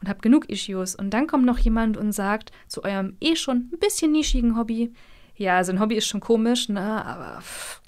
und 0.04 0.10
habt 0.10 0.22
genug 0.22 0.50
Issues. 0.50 0.96
Und 0.96 1.12
dann 1.12 1.28
kommt 1.28 1.46
noch 1.46 1.58
jemand 1.58 1.96
und 1.96 2.12
sagt 2.12 2.52
zu 2.68 2.84
eurem 2.84 3.16
eh 3.22 3.38
schon 3.38 3.70
ein 3.72 3.80
bisschen 3.80 4.12
nischigen 4.12 4.58
Hobby, 4.58 4.94
ja, 5.36 5.58
also 5.58 5.72
ein 5.72 5.80
Hobby 5.80 5.96
ist 5.96 6.08
schon 6.08 6.20
komisch, 6.20 6.68
ne, 6.68 7.06
aber 7.06 7.42
pff, 7.42 7.82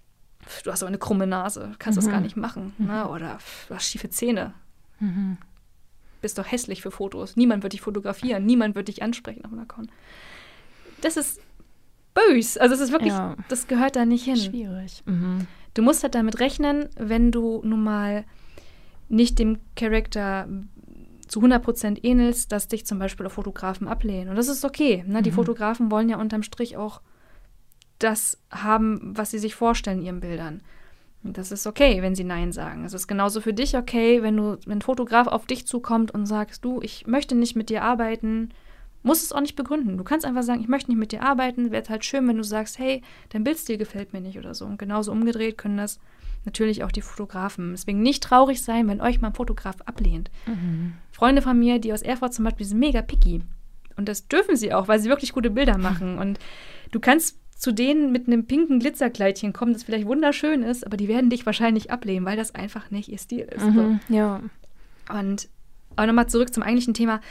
du 0.63 0.71
hast 0.71 0.82
aber 0.82 0.88
eine 0.88 0.97
krumme 0.97 1.28
Nase, 1.28 1.73
kannst 1.78 1.99
mhm. 1.99 2.06
das 2.06 2.12
gar 2.12 2.21
nicht 2.21 2.38
machen, 2.38 2.73
ne, 2.78 3.04
mhm. 3.04 3.12
oder 3.12 3.38
pff, 3.38 3.67
du 3.67 3.75
hast 3.75 3.86
schiefe 3.86 4.10
Zähne. 4.10 4.54
Mhm. 5.01 5.38
Bist 6.21 6.38
doch 6.38 6.49
hässlich 6.49 6.82
für 6.82 6.89
Fotos. 6.89 7.36
Niemand 7.36 7.63
wird 7.63 7.73
dich 7.73 7.82
fotografieren, 7.82 8.45
niemand 8.45 8.75
wird 8.75 8.88
dich 8.88 9.04
ansprechen 9.04 9.43
auf 9.43 9.51
einer 9.51 9.65
Con. 9.65 9.91
Das 11.01 11.17
ist 11.17 11.41
bös. 12.13 12.58
Also 12.58 12.75
es 12.75 12.82
ist 12.82 12.91
wirklich, 12.93 13.13
ja. 13.13 13.36
das 13.49 13.67
gehört 13.67 13.97
da 13.97 14.06
nicht 14.06 14.23
hin. 14.23 14.38
Schwierig. 14.38 15.04
Mhm. 15.06 15.47
Du 15.73 15.82
musst 15.82 16.01
halt 16.01 16.15
damit 16.15 16.39
rechnen, 16.39 16.88
wenn 16.95 17.32
du 17.32 17.62
nun 17.65 17.84
mal 17.84 18.23
nicht 19.10 19.38
dem 19.38 19.60
Charakter 19.75 20.47
zu 21.28 21.42
100% 21.42 22.00
ähnelst, 22.04 22.52
dass 22.52 22.68
dich 22.68 22.86
zum 22.86 23.00
Beispiel 23.00 23.26
auch 23.26 23.32
Fotografen 23.32 23.88
ablehnen. 23.88 24.30
Und 24.30 24.36
das 24.36 24.48
ist 24.48 24.66
okay. 24.66 25.04
Ne? 25.08 25.22
Die 25.22 25.32
mhm. 25.32 25.36
Fotografen 25.36 25.92
wollen 25.92 26.10
ja 26.10 26.18
unterm 26.18 26.44
Strich 26.44 26.78
auch 26.78 27.02
das 28.00 28.42
haben, 28.52 29.00
was 29.16 29.32
sie 29.32 29.40
sich 29.40 29.56
vorstellen 29.56 30.00
in 30.00 30.06
ihren 30.06 30.20
Bildern. 30.20 30.62
Und 31.24 31.38
das 31.38 31.52
ist 31.52 31.66
okay, 31.66 32.02
wenn 32.02 32.14
sie 32.14 32.24
Nein 32.24 32.52
sagen. 32.52 32.86
Es 32.86 32.94
ist 32.94 33.08
genauso 33.08 33.42
für 33.42 33.54
dich 33.54 33.76
okay, 33.76 34.22
wenn 34.22 34.38
du, 34.38 34.58
wenn 34.66 34.78
ein 34.78 34.82
Fotograf 34.82 35.28
auf 35.28 35.48
dich 35.48 35.66
zukommt 35.66 36.12
und 36.12 36.28
sagst, 36.28 36.64
du, 36.64 36.82
ich 36.82 37.08
möchte 37.08 37.34
nicht 37.34 37.56
mit 37.56 37.70
dir 37.70 37.84
arbeiten, 37.84 38.50
musst 39.02 39.24
es 39.24 39.32
auch 39.32 39.42
nicht 39.42 39.56
begründen. 39.56 39.98
Du 39.98 40.04
kannst 40.04 40.26
einfach 40.26 40.44
sagen, 40.44 40.62
ich 40.62 40.68
möchte 40.68 40.92
nicht 40.92 41.00
mit 41.00 41.12
dir 41.12 41.24
arbeiten. 41.24 41.72
Wäre 41.72 41.88
halt 41.90 42.06
schön, 42.06 42.28
wenn 42.28 42.38
du 42.38 42.44
sagst, 42.44 42.78
hey, 42.78 43.02
dein 43.30 43.44
Bildstil 43.44 43.78
gefällt 43.78 44.14
mir 44.14 44.22
nicht 44.22 44.38
oder 44.38 44.54
so. 44.54 44.66
Und 44.66 44.78
genauso 44.78 45.12
umgedreht 45.12 45.58
können 45.58 45.78
das 45.78 46.00
natürlich 46.45 46.84
auch 46.84 46.91
die 46.91 47.01
Fotografen. 47.01 47.71
Deswegen 47.71 48.01
nicht 48.01 48.23
traurig 48.23 48.62
sein, 48.62 48.88
wenn 48.88 49.01
euch 49.01 49.21
mal 49.21 49.29
ein 49.29 49.36
Fotograf 49.36 49.81
ablehnt. 49.86 50.29
Mhm. 50.45 50.93
Freunde 51.12 51.41
von 51.41 51.58
mir, 51.58 51.79
die 51.79 51.93
aus 51.93 52.01
Erfurt 52.01 52.34
zum 52.34 52.45
Beispiel 52.45 52.65
sind 52.65 52.79
mega 52.79 53.01
picky. 53.01 53.41
Und 53.97 54.10
das 54.10 54.27
dürfen 54.27 54.55
sie 54.55 54.73
auch, 54.73 54.88
weil 54.88 54.99
sie 54.99 55.10
wirklich 55.10 55.34
gute 55.34 55.49
Bilder 55.49 55.77
machen. 55.77 56.17
Und 56.19 56.39
du 56.91 56.99
kannst 56.99 57.38
zu 57.58 57.71
denen 57.71 58.12
mit 58.12 58.27
einem 58.27 58.45
pinken 58.45 58.79
Glitzerkleidchen 58.79 59.53
kommen, 59.53 59.73
das 59.73 59.84
vielleicht 59.84 60.05
wunderschön 60.05 60.62
ist, 60.62 60.86
aber 60.86 60.97
die 60.97 61.08
werden 61.08 61.29
dich 61.29 61.45
wahrscheinlich 61.45 61.89
ablehnen, 61.89 62.25
weil 62.25 62.36
das 62.36 62.53
einfach 62.53 62.91
nicht 62.91 63.08
ihr 63.08 63.17
Stil 63.17 63.47
ist. 63.49 63.63
Mhm, 63.63 63.99
so. 64.10 64.13
Ja. 64.13 64.41
Und 65.10 65.47
aber 65.95 66.08
nochmal 66.08 66.27
zurück 66.27 66.53
zum 66.53 66.63
eigentlichen 66.63 66.93
Thema. 66.93 67.21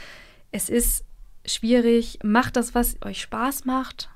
Es 0.51 0.69
ist 0.69 1.03
schwierig. 1.45 2.19
Macht 2.23 2.55
das, 2.55 2.73
was 2.73 3.01
euch 3.03 3.21
Spaß 3.21 3.65
macht. 3.65 4.09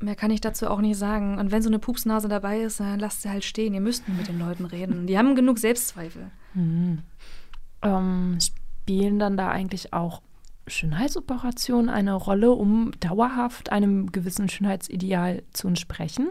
Mehr 0.00 0.14
kann 0.14 0.30
ich 0.30 0.40
dazu 0.40 0.68
auch 0.68 0.80
nicht 0.80 0.96
sagen. 0.96 1.38
Und 1.38 1.50
wenn 1.50 1.62
so 1.62 1.68
eine 1.68 1.78
Pupsnase 1.78 2.28
dabei 2.28 2.60
ist, 2.60 2.80
dann 2.80 3.00
lasst 3.00 3.22
sie 3.22 3.30
halt 3.30 3.44
stehen. 3.44 3.74
Ihr 3.74 3.80
müsst 3.80 4.08
mit 4.08 4.28
den 4.28 4.38
Leuten 4.38 4.64
reden. 4.64 5.06
Die 5.06 5.18
haben 5.18 5.34
genug 5.34 5.58
Selbstzweifel. 5.58 6.30
Mhm. 6.54 7.02
Ähm, 7.82 8.38
spielen 8.40 9.18
dann 9.18 9.36
da 9.36 9.48
eigentlich 9.48 9.92
auch 9.92 10.22
Schönheitsoperationen 10.68 11.88
eine 11.88 12.14
Rolle, 12.14 12.52
um 12.52 12.92
dauerhaft 13.00 13.72
einem 13.72 14.12
gewissen 14.12 14.48
Schönheitsideal 14.48 15.42
zu 15.52 15.68
entsprechen? 15.68 16.30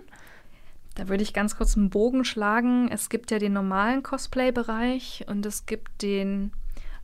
Da 0.95 1.09
würde 1.09 1.23
ich 1.23 1.33
ganz 1.33 1.57
kurz 1.57 1.75
einen 1.75 1.89
Bogen 1.89 2.25
schlagen. 2.25 2.89
Es 2.89 3.09
gibt 3.09 3.31
ja 3.31 3.39
den 3.39 3.53
normalen 3.53 4.01
Cosplay-Bereich 4.01 5.25
und 5.27 5.45
es 5.45 5.65
gibt 5.65 6.01
den 6.01 6.51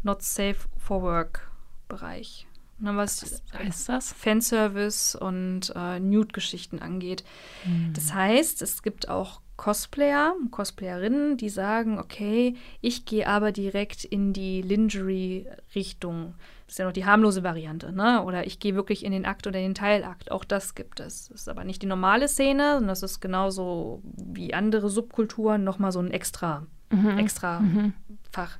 Not 0.02 0.24
Safe 0.24 0.58
for 0.78 1.02
Work-Bereich. 1.02 2.48
Ne, 2.80 2.96
was, 2.98 3.42
was? 3.88 4.14
Fanservice 4.14 5.16
und 5.16 5.72
äh, 5.76 6.00
Nude-Geschichten 6.00 6.80
angeht. 6.80 7.24
Mhm. 7.66 7.94
Das 7.94 8.14
heißt, 8.14 8.62
es 8.62 8.82
gibt 8.84 9.10
auch 9.10 9.42
Cosplayer, 9.56 10.34
Cosplayerinnen, 10.50 11.38
die 11.38 11.50
sagen, 11.50 12.00
okay, 12.00 12.56
ich 12.82 13.06
gehe 13.06 13.28
aber 13.28 13.52
direkt 13.52 14.04
in 14.04 14.34
die 14.34 14.62
Lingerie-Richtung. 14.62 16.34
Das 16.66 16.74
ist 16.74 16.80
ja 16.80 16.86
noch 16.86 16.94
die 16.94 17.06
harmlose 17.06 17.44
Variante, 17.44 17.94
ne? 17.94 18.24
Oder 18.24 18.48
ich 18.48 18.60
gehe 18.60 18.74
wirklich 18.74 19.06
in 19.06 19.12
den 19.12 19.26
Akt 19.26 19.46
oder 19.46 19.60
in 19.60 19.70
den 19.70 19.76
Teilakt. 19.76 20.32
Auch 20.32 20.44
das 20.44 20.74
gibt 20.74 21.00
es. 21.00 21.28
Das 21.28 21.42
ist 21.42 21.50
aber 21.50 21.64
nicht 21.64 21.84
die 21.84 21.88
normale 21.88 22.28
Szene, 22.28 22.74
sondern 22.74 22.88
das 22.88 23.04
ist 23.04 23.20
genauso 23.20 24.02
wie 24.04 24.56
andere 24.56 24.90
Subkulturen 24.90 25.64
nochmal 25.64 25.92
so 25.92 26.00
ein 26.00 26.10
extra, 26.10 26.66
mhm. 26.90 27.20
extra 27.20 27.60
mhm. 27.60 27.94
Fach. 28.32 28.58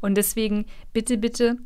Und 0.00 0.16
deswegen 0.16 0.66
bitte, 0.92 1.16
bitte, 1.16 1.56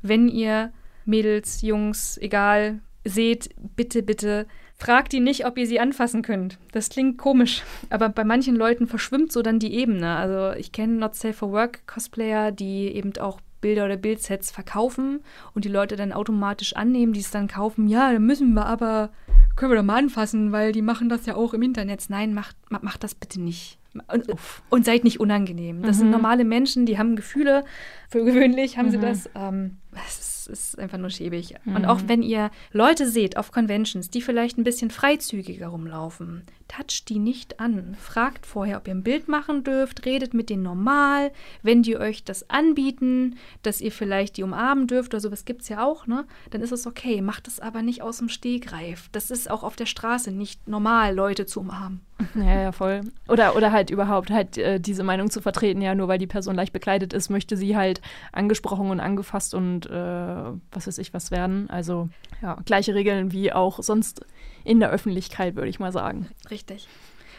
wenn 0.00 0.28
ihr 0.28 0.72
Mädels, 1.06 1.62
Jungs, 1.62 2.18
egal, 2.18 2.80
seht, 3.04 3.50
bitte, 3.76 4.02
bitte, 4.02 4.46
fragt 4.76 5.12
die 5.12 5.20
nicht, 5.20 5.46
ob 5.46 5.56
ihr 5.58 5.66
sie 5.66 5.80
anfassen 5.80 6.22
könnt. 6.22 6.58
Das 6.72 6.90
klingt 6.90 7.18
komisch, 7.18 7.62
aber 7.90 8.08
bei 8.08 8.24
manchen 8.24 8.56
Leuten 8.56 8.86
verschwimmt 8.86 9.32
so 9.32 9.42
dann 9.42 9.58
die 9.58 9.74
Ebene. 9.74 10.16
Also 10.16 10.58
ich 10.58 10.72
kenne 10.72 10.94
Not 10.94 11.14
Safe 11.14 11.32
for 11.32 11.52
Work 11.52 11.86
Cosplayer, 11.86 12.52
die 12.52 12.88
eben 12.94 13.16
auch 13.18 13.40
Bilder 13.60 13.86
oder 13.86 13.96
Bildsets 13.96 14.50
verkaufen 14.50 15.20
und 15.54 15.64
die 15.64 15.70
Leute 15.70 15.96
dann 15.96 16.12
automatisch 16.12 16.76
annehmen, 16.76 17.14
die 17.14 17.20
es 17.20 17.30
dann 17.30 17.48
kaufen. 17.48 17.88
Ja, 17.88 18.12
dann 18.12 18.24
müssen 18.24 18.52
wir 18.52 18.66
aber, 18.66 19.10
können 19.56 19.72
wir 19.72 19.76
doch 19.76 19.84
mal 19.84 19.98
anfassen, 19.98 20.52
weil 20.52 20.72
die 20.72 20.82
machen 20.82 21.08
das 21.08 21.26
ja 21.26 21.34
auch 21.34 21.54
im 21.54 21.62
Internet. 21.62 22.04
Nein, 22.08 22.34
macht, 22.34 22.56
macht 22.68 23.02
das 23.02 23.14
bitte 23.14 23.40
nicht. 23.40 23.78
Und, 24.08 24.26
und, 24.68 24.84
seid 24.84 25.04
nicht 25.04 25.20
unangenehm. 25.20 25.80
Das 25.80 25.96
mhm. 25.96 26.00
sind 26.00 26.10
normale 26.10 26.44
Menschen, 26.44 26.84
die 26.84 26.98
haben 26.98 27.16
Gefühle. 27.16 27.64
Für 28.10 28.22
gewöhnlich 28.24 28.76
haben 28.76 28.86
mhm. 28.86 28.90
sie 28.90 28.98
das. 28.98 29.30
Ähm, 29.34 29.78
das 29.90 30.18
ist 30.18 30.35
ist 30.46 30.78
einfach 30.78 30.98
nur 30.98 31.10
schäbig. 31.10 31.54
Mhm. 31.64 31.76
Und 31.76 31.84
auch 31.86 32.00
wenn 32.06 32.22
ihr 32.22 32.50
Leute 32.72 33.08
seht 33.08 33.36
auf 33.36 33.52
Conventions, 33.52 34.10
die 34.10 34.22
vielleicht 34.22 34.58
ein 34.58 34.64
bisschen 34.64 34.90
freizügiger 34.90 35.68
rumlaufen, 35.68 36.44
toucht 36.68 37.08
die 37.08 37.18
nicht 37.18 37.60
an. 37.60 37.96
Fragt 37.98 38.46
vorher, 38.46 38.78
ob 38.78 38.88
ihr 38.88 38.94
ein 38.94 39.02
Bild 39.02 39.28
machen 39.28 39.64
dürft, 39.64 40.04
redet 40.04 40.34
mit 40.34 40.50
denen 40.50 40.62
normal. 40.62 41.32
Wenn 41.62 41.82
die 41.82 41.96
euch 41.96 42.24
das 42.24 42.50
anbieten, 42.50 43.36
dass 43.62 43.80
ihr 43.80 43.92
vielleicht 43.92 44.36
die 44.36 44.42
umarmen 44.42 44.86
dürft 44.86 45.14
oder 45.14 45.20
sowas 45.20 45.44
gibt 45.44 45.62
es 45.62 45.68
ja 45.68 45.84
auch, 45.84 46.06
ne? 46.06 46.24
Dann 46.50 46.60
ist 46.60 46.72
es 46.72 46.86
okay. 46.86 47.20
Macht 47.20 47.48
es 47.48 47.60
aber 47.60 47.82
nicht 47.82 48.02
aus 48.02 48.18
dem 48.18 48.28
Stegreif. 48.28 49.08
Das 49.12 49.30
ist 49.30 49.50
auch 49.50 49.62
auf 49.62 49.76
der 49.76 49.86
Straße 49.86 50.30
nicht 50.32 50.66
normal, 50.68 51.14
Leute 51.14 51.46
zu 51.46 51.60
umarmen. 51.60 52.00
Ja, 52.34 52.60
ja, 52.60 52.72
voll. 52.72 53.02
Oder, 53.28 53.56
oder 53.56 53.72
halt 53.72 53.90
überhaupt 53.90 54.30
halt 54.30 54.56
äh, 54.56 54.80
diese 54.80 55.02
Meinung 55.04 55.30
zu 55.30 55.40
vertreten, 55.40 55.82
ja, 55.82 55.94
nur 55.94 56.08
weil 56.08 56.18
die 56.18 56.26
Person 56.26 56.54
leicht 56.54 56.72
bekleidet 56.72 57.12
ist, 57.12 57.28
möchte 57.28 57.56
sie 57.56 57.76
halt 57.76 58.00
angesprochen 58.32 58.90
und 58.90 59.00
angefasst 59.00 59.54
und 59.54 59.86
äh, 59.86 59.90
was 59.92 60.86
weiß 60.86 60.98
ich 60.98 61.12
was 61.12 61.30
werden. 61.30 61.68
Also 61.68 62.08
ja, 62.42 62.56
gleiche 62.64 62.94
Regeln 62.94 63.32
wie 63.32 63.52
auch 63.52 63.82
sonst 63.82 64.24
in 64.66 64.80
der 64.80 64.90
Öffentlichkeit, 64.90 65.56
würde 65.56 65.68
ich 65.68 65.78
mal 65.78 65.92
sagen. 65.92 66.28
Richtig. 66.50 66.88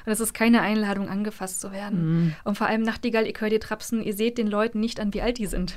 Und 0.06 0.14
es 0.14 0.22
ist 0.22 0.34
keine 0.34 0.62
Einladung, 0.62 1.10
angefasst 1.10 1.60
zu 1.60 1.74
werden. 1.74 2.28
Mm. 2.28 2.36
Und 2.46 2.58
vor 2.58 2.68
allem 2.68 2.82
Nachtigall, 2.82 3.28
ihr 3.28 3.34
hört 3.38 3.52
ihr 3.52 3.60
trapsen, 3.60 4.02
ihr 4.02 4.14
seht 4.14 4.38
den 4.38 4.48
Leuten 4.48 4.80
nicht 4.80 5.02
an, 5.02 5.14
wie 5.14 5.22
alt 5.22 5.38
die 5.38 5.48
sind. 5.48 5.76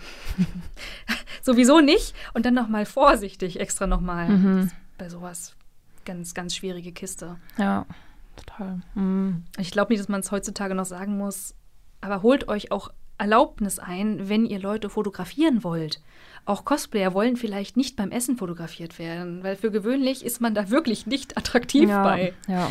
Sowieso 1.43 1.81
nicht. 1.81 2.15
Und 2.33 2.47
dann 2.47 2.55
nochmal 2.55 2.87
vorsichtig, 2.87 3.59
extra 3.59 3.89
nochmal. 3.89 4.29
Mhm. 4.29 4.71
Bei 4.99 5.09
sowas 5.09 5.57
ganz, 6.05 6.35
ganz 6.35 6.55
schwierige 6.55 6.93
Kiste. 6.93 7.37
Ja, 7.59 7.87
total. 8.37 8.81
Mm. 8.95 9.45
Ich 9.59 9.73
glaube 9.73 9.93
nicht, 9.93 10.01
dass 10.01 10.09
man 10.09 10.21
es 10.21 10.31
heutzutage 10.31 10.75
noch 10.75 10.85
sagen 10.85 11.19
muss, 11.19 11.55
aber 12.01 12.23
holt 12.23 12.49
euch 12.49 12.71
auch 12.71 12.91
Erlaubnis 13.21 13.79
ein, 13.79 14.29
wenn 14.29 14.47
ihr 14.47 14.59
Leute 14.59 14.91
fotografieren 14.91 15.63
wollt 15.63 16.01
auch 16.47 16.65
Cosplayer 16.65 17.15
wollen 17.15 17.37
vielleicht 17.37 17.77
nicht 17.77 17.97
beim 17.97 18.11
Essen 18.11 18.37
fotografiert 18.37 18.99
werden, 18.99 19.43
weil 19.45 19.57
für 19.57 19.71
gewöhnlich 19.71 20.25
ist 20.25 20.41
man 20.41 20.55
da 20.55 20.71
wirklich 20.71 21.07
nicht 21.07 21.37
attraktiv 21.37 21.89
ja, 21.89 22.03
bei. 22.03 22.35
Ja. 22.49 22.71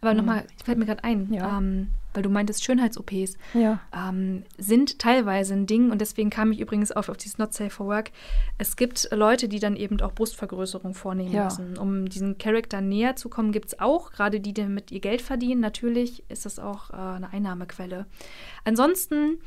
Aber 0.00 0.14
nochmal, 0.14 0.44
fällt 0.64 0.78
mir 0.78 0.86
gerade 0.86 1.04
ein, 1.04 1.32
ja. 1.32 1.58
ähm, 1.58 1.88
weil 2.14 2.22
du 2.22 2.28
meintest, 2.28 2.64
Schönheits-OPs 2.64 3.36
ja. 3.54 3.80
ähm, 3.94 4.44
sind 4.58 4.98
teilweise 4.98 5.54
ein 5.54 5.66
Ding 5.66 5.90
und 5.90 6.00
deswegen 6.00 6.30
kam 6.30 6.52
ich 6.52 6.60
übrigens 6.60 6.92
auf, 6.92 7.08
auf 7.08 7.16
dieses 7.16 7.38
Not 7.38 7.54
Safe 7.54 7.70
for 7.70 7.86
Work. 7.86 8.10
Es 8.58 8.76
gibt 8.76 9.08
Leute, 9.12 9.48
die 9.48 9.60
dann 9.60 9.76
eben 9.76 10.00
auch 10.00 10.12
Brustvergrößerung 10.12 10.94
vornehmen 10.94 11.32
ja. 11.32 11.44
müssen. 11.44 11.78
Um 11.78 12.08
diesen 12.08 12.38
Charakter 12.38 12.80
näher 12.80 13.16
zu 13.16 13.28
kommen, 13.28 13.52
gibt 13.52 13.68
es 13.68 13.80
auch, 13.80 14.12
gerade 14.12 14.40
die, 14.40 14.52
die 14.52 14.62
damit 14.62 14.90
ihr 14.90 15.00
Geld 15.00 15.22
verdienen. 15.22 15.60
Natürlich 15.60 16.22
ist 16.28 16.44
das 16.44 16.58
auch 16.58 16.90
äh, 16.90 16.96
eine 16.96 17.32
Einnahmequelle. 17.32 18.06
Ansonsten 18.64 19.38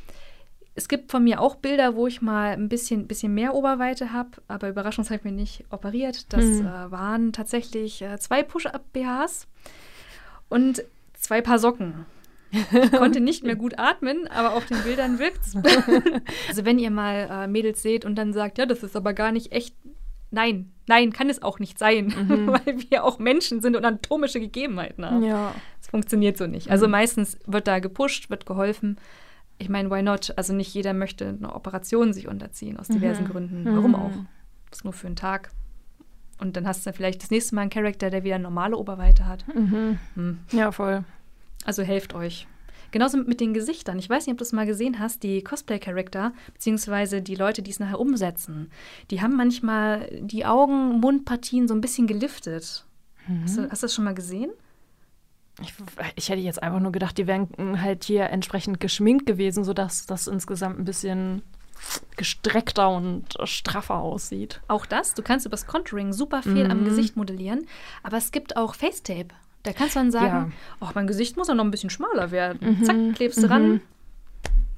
es 0.75 0.89
gibt 0.89 1.09
von 1.09 1.23
mir 1.23 1.39
auch 1.39 1.55
Bilder, 1.55 1.95
wo 1.95 2.05
ich 2.05 2.21
mal 2.21 2.51
ein 2.51 2.67
bisschen, 2.67 3.07
bisschen 3.07 3.33
mehr 3.33 3.55
Oberweite 3.55 4.11
habe, 4.11 4.31
aber 4.49 4.67
überraschungsweise 4.67 5.19
habe 5.19 5.29
ich 5.29 5.33
mich 5.33 5.41
nicht 5.41 5.65
operiert. 5.71 6.33
Das 6.33 6.43
mhm. 6.43 6.67
äh, 6.67 6.91
waren 6.91 7.31
tatsächlich 7.31 8.01
äh, 8.01 8.19
zwei 8.19 8.43
Push-Up-BHs 8.43 9.47
und 10.49 10.83
zwei 11.13 11.41
Paar 11.41 11.59
Socken. 11.59 12.05
Ich 12.51 12.91
konnte 12.93 13.19
nicht 13.19 13.43
mehr 13.43 13.55
gut 13.55 13.79
atmen, 13.79 14.27
aber 14.27 14.53
auf 14.53 14.65
den 14.65 14.81
Bildern 14.83 15.19
wirkt's. 15.19 15.55
also 16.47 16.63
wenn 16.63 16.79
ihr 16.79 16.91
mal 16.91 17.27
äh, 17.29 17.47
Mädels 17.47 17.81
seht 17.81 18.05
und 18.05 18.15
dann 18.15 18.31
sagt, 18.31 18.57
ja, 18.57 18.65
das 18.65 18.83
ist 18.83 18.95
aber 18.95 19.13
gar 19.13 19.31
nicht 19.31 19.51
echt. 19.51 19.75
Nein, 20.31 20.71
nein, 20.87 21.11
kann 21.11 21.29
es 21.29 21.41
auch 21.41 21.59
nicht 21.59 21.77
sein, 21.77 22.07
mhm. 22.07 22.47
weil 22.65 22.77
wir 22.89 23.03
auch 23.03 23.19
Menschen 23.19 23.61
sind 23.61 23.75
und 23.75 23.83
anatomische 23.83 24.39
Gegebenheiten 24.39 25.05
haben. 25.05 25.23
Ja. 25.23 25.53
Es 25.81 25.87
funktioniert 25.87 26.37
so 26.37 26.47
nicht. 26.47 26.69
Also 26.69 26.85
mhm. 26.85 26.91
meistens 26.91 27.37
wird 27.45 27.67
da 27.67 27.79
gepusht, 27.79 28.29
wird 28.29 28.45
geholfen 28.45 28.97
ich 29.57 29.69
meine, 29.69 29.89
why 29.89 30.01
not? 30.01 30.33
Also 30.37 30.53
nicht 30.53 30.73
jeder 30.73 30.93
möchte 30.93 31.27
eine 31.27 31.53
Operation 31.53 32.13
sich 32.13 32.27
unterziehen, 32.27 32.77
aus 32.77 32.87
diversen 32.87 33.25
mhm. 33.25 33.29
Gründen. 33.29 33.65
Warum 33.65 33.91
mhm. 33.91 33.95
auch? 33.95 34.11
Das 34.69 34.79
ist 34.79 34.83
nur 34.83 34.93
für 34.93 35.07
einen 35.07 35.15
Tag. 35.15 35.51
Und 36.37 36.57
dann 36.57 36.67
hast 36.67 36.85
du 36.85 36.93
vielleicht 36.93 37.23
das 37.23 37.31
nächste 37.31 37.55
Mal 37.55 37.61
einen 37.61 37.69
Charakter, 37.69 38.09
der 38.09 38.23
wieder 38.23 38.39
normale 38.39 38.77
Oberweite 38.77 39.25
hat. 39.25 39.45
Mhm. 39.53 39.99
Hm. 40.15 40.39
Ja, 40.51 40.71
voll. 40.71 41.03
Also 41.63 41.83
helft 41.83 42.13
euch. 42.13 42.47
Genauso 42.91 43.17
mit 43.17 43.41
den 43.41 43.53
Gesichtern. 43.53 43.99
Ich 43.99 44.09
weiß 44.09 44.25
nicht, 44.25 44.33
ob 44.33 44.37
du 44.37 44.43
es 44.43 44.53
mal 44.53 44.65
gesehen 44.65 44.99
hast, 44.99 45.23
die 45.23 45.43
Cosplay-Charakter, 45.43 46.33
beziehungsweise 46.53 47.21
die 47.21 47.35
Leute, 47.35 47.61
die 47.61 47.71
es 47.71 47.79
nachher 47.79 47.99
umsetzen, 47.99 48.71
die 49.11 49.21
haben 49.21 49.35
manchmal 49.35 50.09
die 50.21 50.45
Augen, 50.45 50.99
Mundpartien 50.99 51.67
so 51.67 51.73
ein 51.73 51.81
bisschen 51.81 52.07
geliftet. 52.07 52.85
Mhm. 53.27 53.43
Hast, 53.43 53.57
du, 53.57 53.69
hast 53.69 53.83
du 53.83 53.85
das 53.87 53.93
schon 53.93 54.05
mal 54.05 54.15
gesehen? 54.15 54.51
Ich, 55.61 55.73
ich, 56.15 56.29
hätte 56.29 56.41
jetzt 56.41 56.61
einfach 56.61 56.79
nur 56.81 56.91
gedacht, 56.91 57.17
die 57.17 57.27
wären 57.27 57.81
halt 57.81 58.03
hier 58.03 58.29
entsprechend 58.29 58.79
geschminkt 58.79 59.25
gewesen, 59.25 59.63
sodass 59.63 60.05
das 60.05 60.27
insgesamt 60.27 60.79
ein 60.79 60.85
bisschen 60.85 61.41
gestreckter 62.15 62.89
und 62.89 63.25
straffer 63.43 63.95
aussieht. 63.95 64.61
Auch 64.67 64.85
das, 64.85 65.13
du 65.13 65.21
kannst 65.21 65.45
übers 65.45 65.67
Contouring 65.67 66.13
super 66.13 66.41
viel 66.41 66.65
mhm. 66.65 66.71
am 66.71 66.85
Gesicht 66.85 67.15
modellieren, 67.15 67.67
aber 68.03 68.17
es 68.17 68.31
gibt 68.31 68.57
auch 68.57 68.75
Facetape. 68.75 69.35
Da 69.63 69.73
kannst 69.73 69.95
du 69.95 69.99
dann 69.99 70.11
sagen, 70.11 70.53
ja. 70.79 70.87
oh, 70.87 70.91
mein 70.93 71.07
Gesicht 71.07 71.37
muss 71.37 71.47
ja 71.47 71.55
noch 71.55 71.63
ein 71.63 71.71
bisschen 71.71 71.89
schmaler 71.89 72.31
werden. 72.31 72.59
Mhm. 72.61 72.83
Zack, 72.83 73.15
klebst 73.15 73.39
du 73.39 73.47
mhm. 73.47 73.51
ran. 73.51 73.81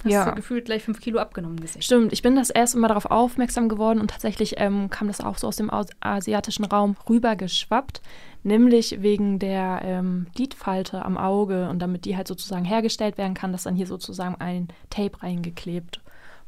Hast 0.04 0.12
Ja. 0.12 0.30
du 0.30 0.36
gefühlt 0.36 0.64
gleich 0.64 0.84
fünf 0.84 1.00
Kilo 1.00 1.18
abgenommen 1.18 1.58
im 1.58 1.62
Gesicht. 1.62 1.84
Stimmt, 1.84 2.12
ich 2.12 2.22
bin 2.22 2.36
das 2.36 2.50
erste 2.50 2.78
Mal 2.78 2.88
darauf 2.88 3.06
aufmerksam 3.06 3.68
geworden 3.68 4.00
und 4.00 4.10
tatsächlich 4.10 4.54
ähm, 4.58 4.90
kam 4.90 5.08
das 5.08 5.20
auch 5.20 5.38
so 5.38 5.48
aus 5.48 5.56
dem 5.56 5.70
asiatischen 6.00 6.64
Raum 6.64 6.96
rübergeschwappt, 7.08 8.00
nämlich 8.44 9.02
wegen 9.02 9.40
der 9.40 9.80
ähm, 9.82 10.28
Lidfalte 10.36 11.04
am 11.04 11.18
Auge 11.18 11.68
und 11.68 11.80
damit 11.80 12.04
die 12.04 12.16
halt 12.16 12.28
sozusagen 12.28 12.64
hergestellt 12.64 13.18
werden 13.18 13.34
kann, 13.34 13.50
dass 13.50 13.64
dann 13.64 13.74
hier 13.74 13.88
sozusagen 13.88 14.36
ein 14.36 14.68
Tape 14.88 15.20
reingeklebt 15.22 16.00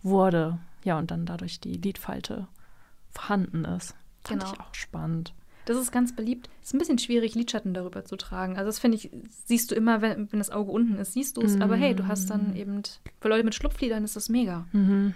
wurde. 0.02 0.58
Ja, 0.84 0.98
und 0.98 1.10
dann 1.10 1.26
dadurch 1.26 1.60
die 1.60 1.74
Lidfalte 1.74 2.46
vorhanden 3.10 3.64
ist. 3.64 3.94
Fand 4.24 4.42
Genau. 4.42 4.52
ich 4.52 4.60
auch 4.60 4.74
spannend. 4.74 5.34
Das 5.66 5.76
ist 5.76 5.92
ganz 5.92 6.16
beliebt. 6.16 6.48
Ist 6.62 6.74
ein 6.74 6.78
bisschen 6.78 6.98
schwierig, 6.98 7.34
Lidschatten 7.34 7.74
darüber 7.74 8.04
zu 8.04 8.16
tragen. 8.16 8.56
Also 8.56 8.66
das 8.68 8.78
finde 8.78 8.96
ich, 8.96 9.10
siehst 9.44 9.70
du 9.70 9.74
immer, 9.74 10.00
wenn, 10.00 10.32
wenn 10.32 10.38
das 10.38 10.50
Auge 10.50 10.70
unten 10.72 10.96
ist, 10.96 11.12
siehst 11.12 11.36
du 11.36 11.42
es. 11.42 11.60
Aber 11.60 11.76
hey, 11.76 11.94
du 11.94 12.08
hast 12.08 12.30
dann 12.30 12.56
eben, 12.56 12.82
für 13.20 13.28
Leute 13.28 13.44
mit 13.44 13.54
Schlupflidern 13.54 14.02
ist 14.02 14.16
das 14.16 14.28
mega. 14.30 14.66
Mhm. 14.72 15.14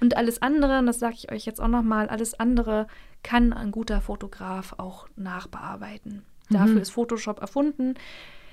Und 0.00 0.16
alles 0.16 0.42
andere, 0.42 0.80
und 0.80 0.86
das 0.86 0.98
sage 0.98 1.14
ich 1.16 1.32
euch 1.32 1.46
jetzt 1.46 1.60
auch 1.60 1.68
nochmal, 1.68 2.08
alles 2.08 2.38
andere 2.38 2.86
kann 3.22 3.52
ein 3.52 3.70
guter 3.70 4.00
Fotograf 4.00 4.74
auch 4.78 5.08
nachbearbeiten. 5.16 6.22
Dafür 6.50 6.82
ist 6.82 6.90
Photoshop 6.90 7.40
erfunden, 7.40 7.94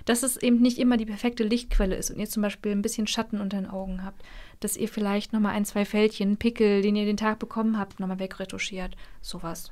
dass 0.05 0.23
es 0.23 0.37
eben 0.37 0.61
nicht 0.61 0.77
immer 0.79 0.95
die 0.97 1.05
perfekte 1.05 1.43
Lichtquelle 1.43 1.95
ist 1.95 2.09
und 2.11 2.19
ihr 2.19 2.29
zum 2.29 2.41
Beispiel 2.41 2.71
ein 2.71 2.81
bisschen 2.81 3.07
Schatten 3.07 3.41
unter 3.41 3.57
den 3.57 3.69
Augen 3.69 4.05
habt, 4.05 4.23
dass 4.61 4.77
ihr 4.77 4.87
vielleicht 4.87 5.33
nochmal 5.33 5.55
ein, 5.55 5.65
zwei 5.65 5.83
Fältchen, 5.83 6.37
Pickel, 6.37 6.81
den 6.81 6.95
ihr 6.95 7.05
den 7.05 7.17
Tag 7.17 7.39
bekommen 7.39 7.77
habt, 7.77 7.99
nochmal 7.99 8.19
wegretuschiert. 8.19 8.95
Sowas. 9.19 9.71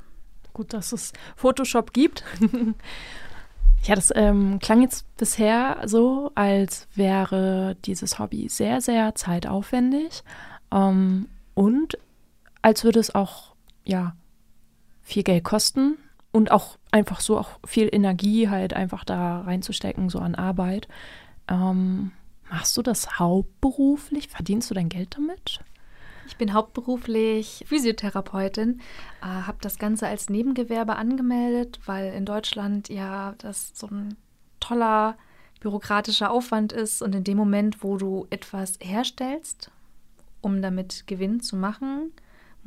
Gut, 0.52 0.74
dass 0.74 0.92
es 0.92 1.14
Photoshop 1.36 1.94
gibt. 1.94 2.24
ja, 3.84 3.96
das 3.96 4.12
ähm, 4.16 4.60
klang 4.60 4.82
jetzt 4.82 5.06
bisher 5.16 5.82
so, 5.86 6.32
als 6.36 6.88
wäre 6.96 7.78
dieses 7.86 8.20
Hobby 8.20 8.50
sehr, 8.50 8.82
sehr 8.82 9.16
zeitaufwendig 9.16 10.24
ähm, 10.72 11.30
und 11.54 11.98
als 12.62 12.84
würde 12.84 13.00
es 13.00 13.14
auch, 13.16 13.54
ja, 13.86 14.16
viel 15.02 15.24
Geld 15.24 15.44
kosten 15.44 15.98
und 16.32 16.52
auch 16.52 16.78
einfach 16.92 17.20
so 17.20 17.38
auch 17.38 17.60
viel 17.66 17.90
Energie 17.92 18.50
halt 18.50 18.74
einfach 18.74 19.04
da 19.04 19.42
reinzustecken, 19.42 20.10
so 20.10 20.20
an 20.20 20.36
Arbeit. 20.36 20.88
Ähm, 21.48 22.12
machst 22.50 22.76
du 22.78 22.82
das 22.82 23.20
hauptberuflich? 23.20 24.28
Verdienst 24.28 24.70
du 24.70 24.74
dein 24.74 24.90
Geld 24.90 25.16
damit? 25.16 25.60
Ich 26.28 26.38
bin 26.38 26.54
hauptberuflich 26.54 27.64
Physiotherapeutin, 27.68 28.82
äh, 29.22 29.26
habe 29.26 29.58
das 29.62 29.80
Ganze 29.80 30.08
als 30.08 30.30
Nebengewerbe 30.30 30.96
angemeldet, 30.96 31.80
weil 31.86 32.14
in 32.14 32.26
Deutschland 32.26 32.90
ja 32.90 33.34
das 33.40 33.72
so 33.74 33.88
ein 33.88 34.16
toller 34.60 35.18
bürokratischer 35.60 36.32
Aufwand 36.32 36.72
ist 36.72 37.02
und 37.02 37.16
in 37.16 37.24
dem 37.24 37.38
Moment, 37.38 37.84
wo 37.84 37.98
du 37.98 38.28
etwas 38.30 38.78
herstellst, 38.80 39.72
um 40.42 40.62
damit 40.62 41.06
Gewinn 41.08 41.42
zu 41.42 41.56
machen, 41.56 42.12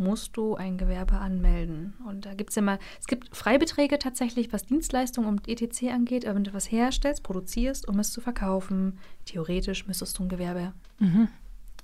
musst 0.02 0.36
du 0.36 0.54
ein 0.54 0.78
Gewerbe 0.78 1.14
anmelden. 1.14 1.94
Und 2.06 2.26
da 2.26 2.34
gibt 2.34 2.50
es 2.50 2.56
ja 2.56 2.62
mal, 2.62 2.78
es 3.00 3.06
gibt 3.06 3.34
Freibeträge 3.36 3.98
tatsächlich, 3.98 4.52
was 4.52 4.64
Dienstleistungen 4.64 5.28
und 5.28 5.48
ETC 5.48 5.92
angeht, 5.92 6.26
aber 6.26 6.36
wenn 6.36 6.44
du 6.44 6.50
etwas 6.50 6.70
herstellst, 6.70 7.22
produzierst, 7.22 7.88
um 7.88 7.98
es 7.98 8.10
zu 8.10 8.20
verkaufen, 8.20 8.98
theoretisch 9.24 9.86
müsstest 9.86 10.18
du 10.18 10.24
ein 10.24 10.28
Gewerbe 10.28 10.72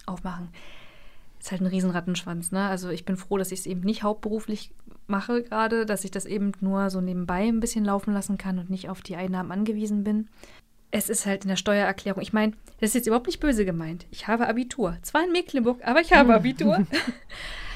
aufmachen. 0.07 0.48
Ist 1.38 1.52
halt 1.52 1.61
ein 1.61 1.66
Riesenrattenschwanz, 1.66 2.50
ne? 2.50 2.66
Also 2.66 2.90
ich 2.90 3.04
bin 3.04 3.16
froh, 3.16 3.38
dass 3.38 3.52
ich 3.52 3.61
es 3.61 3.66
eben 3.66 3.81
nicht 3.81 4.02
hauptberuflich 4.02 4.74
mache 5.07 5.42
gerade, 5.42 5.87
dass 5.87 6.04
ich 6.04 6.11
das 6.11 6.26
eben 6.26 6.52
nur 6.61 6.90
so 6.90 7.00
nebenbei 7.00 7.46
ein 7.46 7.61
bisschen 7.61 7.85
laufen 7.85 8.12
lassen 8.12 8.38
kann 8.38 8.59
und 8.59 8.70
nicht 8.70 8.88
auf 8.88 9.00
die 9.00 9.16
Einnahmen 9.16 9.52
angewiesen 9.52 10.04
bin. 10.04 10.28
Es 10.90 11.09
ist 11.09 11.26
halt 11.26 11.44
in 11.44 11.48
der 11.48 11.57
Steuererklärung. 11.57 12.22
Ich 12.22 12.33
meine, 12.33 12.52
das 12.81 12.90
ist 12.90 12.94
jetzt 12.94 13.07
überhaupt 13.07 13.26
nicht 13.26 13.40
böse 13.40 13.64
gemeint. 13.64 14.07
Ich 14.11 14.26
habe 14.26 14.48
Abitur. 14.48 14.96
Zwar 15.02 15.24
in 15.24 15.33
Mecklenburg, 15.33 15.81
aber 15.85 16.00
ich 16.00 16.12
habe 16.12 16.35
Abitur. 16.35 16.87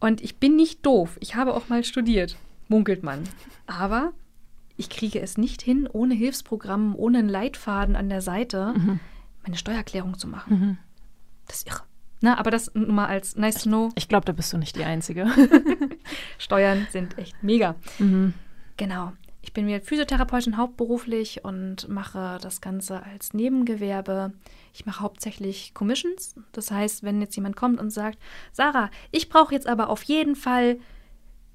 und 0.00 0.20
ich 0.22 0.36
bin 0.36 0.56
nicht 0.56 0.84
doof. 0.84 1.16
Ich 1.20 1.34
habe 1.34 1.54
auch 1.54 1.68
mal 1.68 1.84
studiert, 1.84 2.36
munkelt 2.68 3.02
man. 3.02 3.24
Aber 3.66 4.12
ich 4.76 4.90
kriege 4.90 5.20
es 5.20 5.38
nicht 5.38 5.62
hin, 5.62 5.88
ohne 5.90 6.14
Hilfsprogramm, 6.14 6.94
ohne 6.96 7.18
einen 7.18 7.28
Leitfaden 7.28 7.96
an 7.96 8.08
der 8.08 8.20
Seite, 8.20 8.74
meine 9.42 9.56
Steuererklärung 9.56 10.18
zu 10.18 10.28
machen. 10.28 10.78
Das 11.46 11.58
ist 11.58 11.66
irre. 11.68 11.82
Na, 12.20 12.38
aber 12.38 12.50
das 12.50 12.74
nur 12.74 12.92
mal 12.92 13.06
als 13.06 13.36
nice 13.36 13.62
to 13.62 13.68
know. 13.68 13.90
Ich 13.94 14.08
glaube, 14.08 14.24
da 14.24 14.32
bist 14.32 14.52
du 14.52 14.58
nicht 14.58 14.76
die 14.76 14.84
Einzige. 14.84 15.26
Steuern 16.38 16.86
sind 16.90 17.18
echt 17.18 17.42
mega. 17.42 17.74
mhm. 17.98 18.34
Genau. 18.76 19.12
Ich 19.42 19.52
bin 19.52 19.66
wieder 19.66 19.80
Physiotherapeutin 19.80 20.56
hauptberuflich 20.56 21.44
und 21.44 21.88
mache 21.88 22.38
das 22.42 22.60
Ganze 22.60 23.02
als 23.04 23.32
Nebengewerbe. 23.32 24.32
Ich 24.76 24.84
mache 24.84 25.00
hauptsächlich 25.00 25.72
Commissions. 25.72 26.34
Das 26.52 26.70
heißt, 26.70 27.02
wenn 27.02 27.22
jetzt 27.22 27.34
jemand 27.34 27.56
kommt 27.56 27.80
und 27.80 27.90
sagt, 27.90 28.18
Sarah, 28.52 28.90
ich 29.10 29.30
brauche 29.30 29.54
jetzt 29.54 29.66
aber 29.66 29.88
auf 29.88 30.02
jeden 30.02 30.36
Fall 30.36 30.78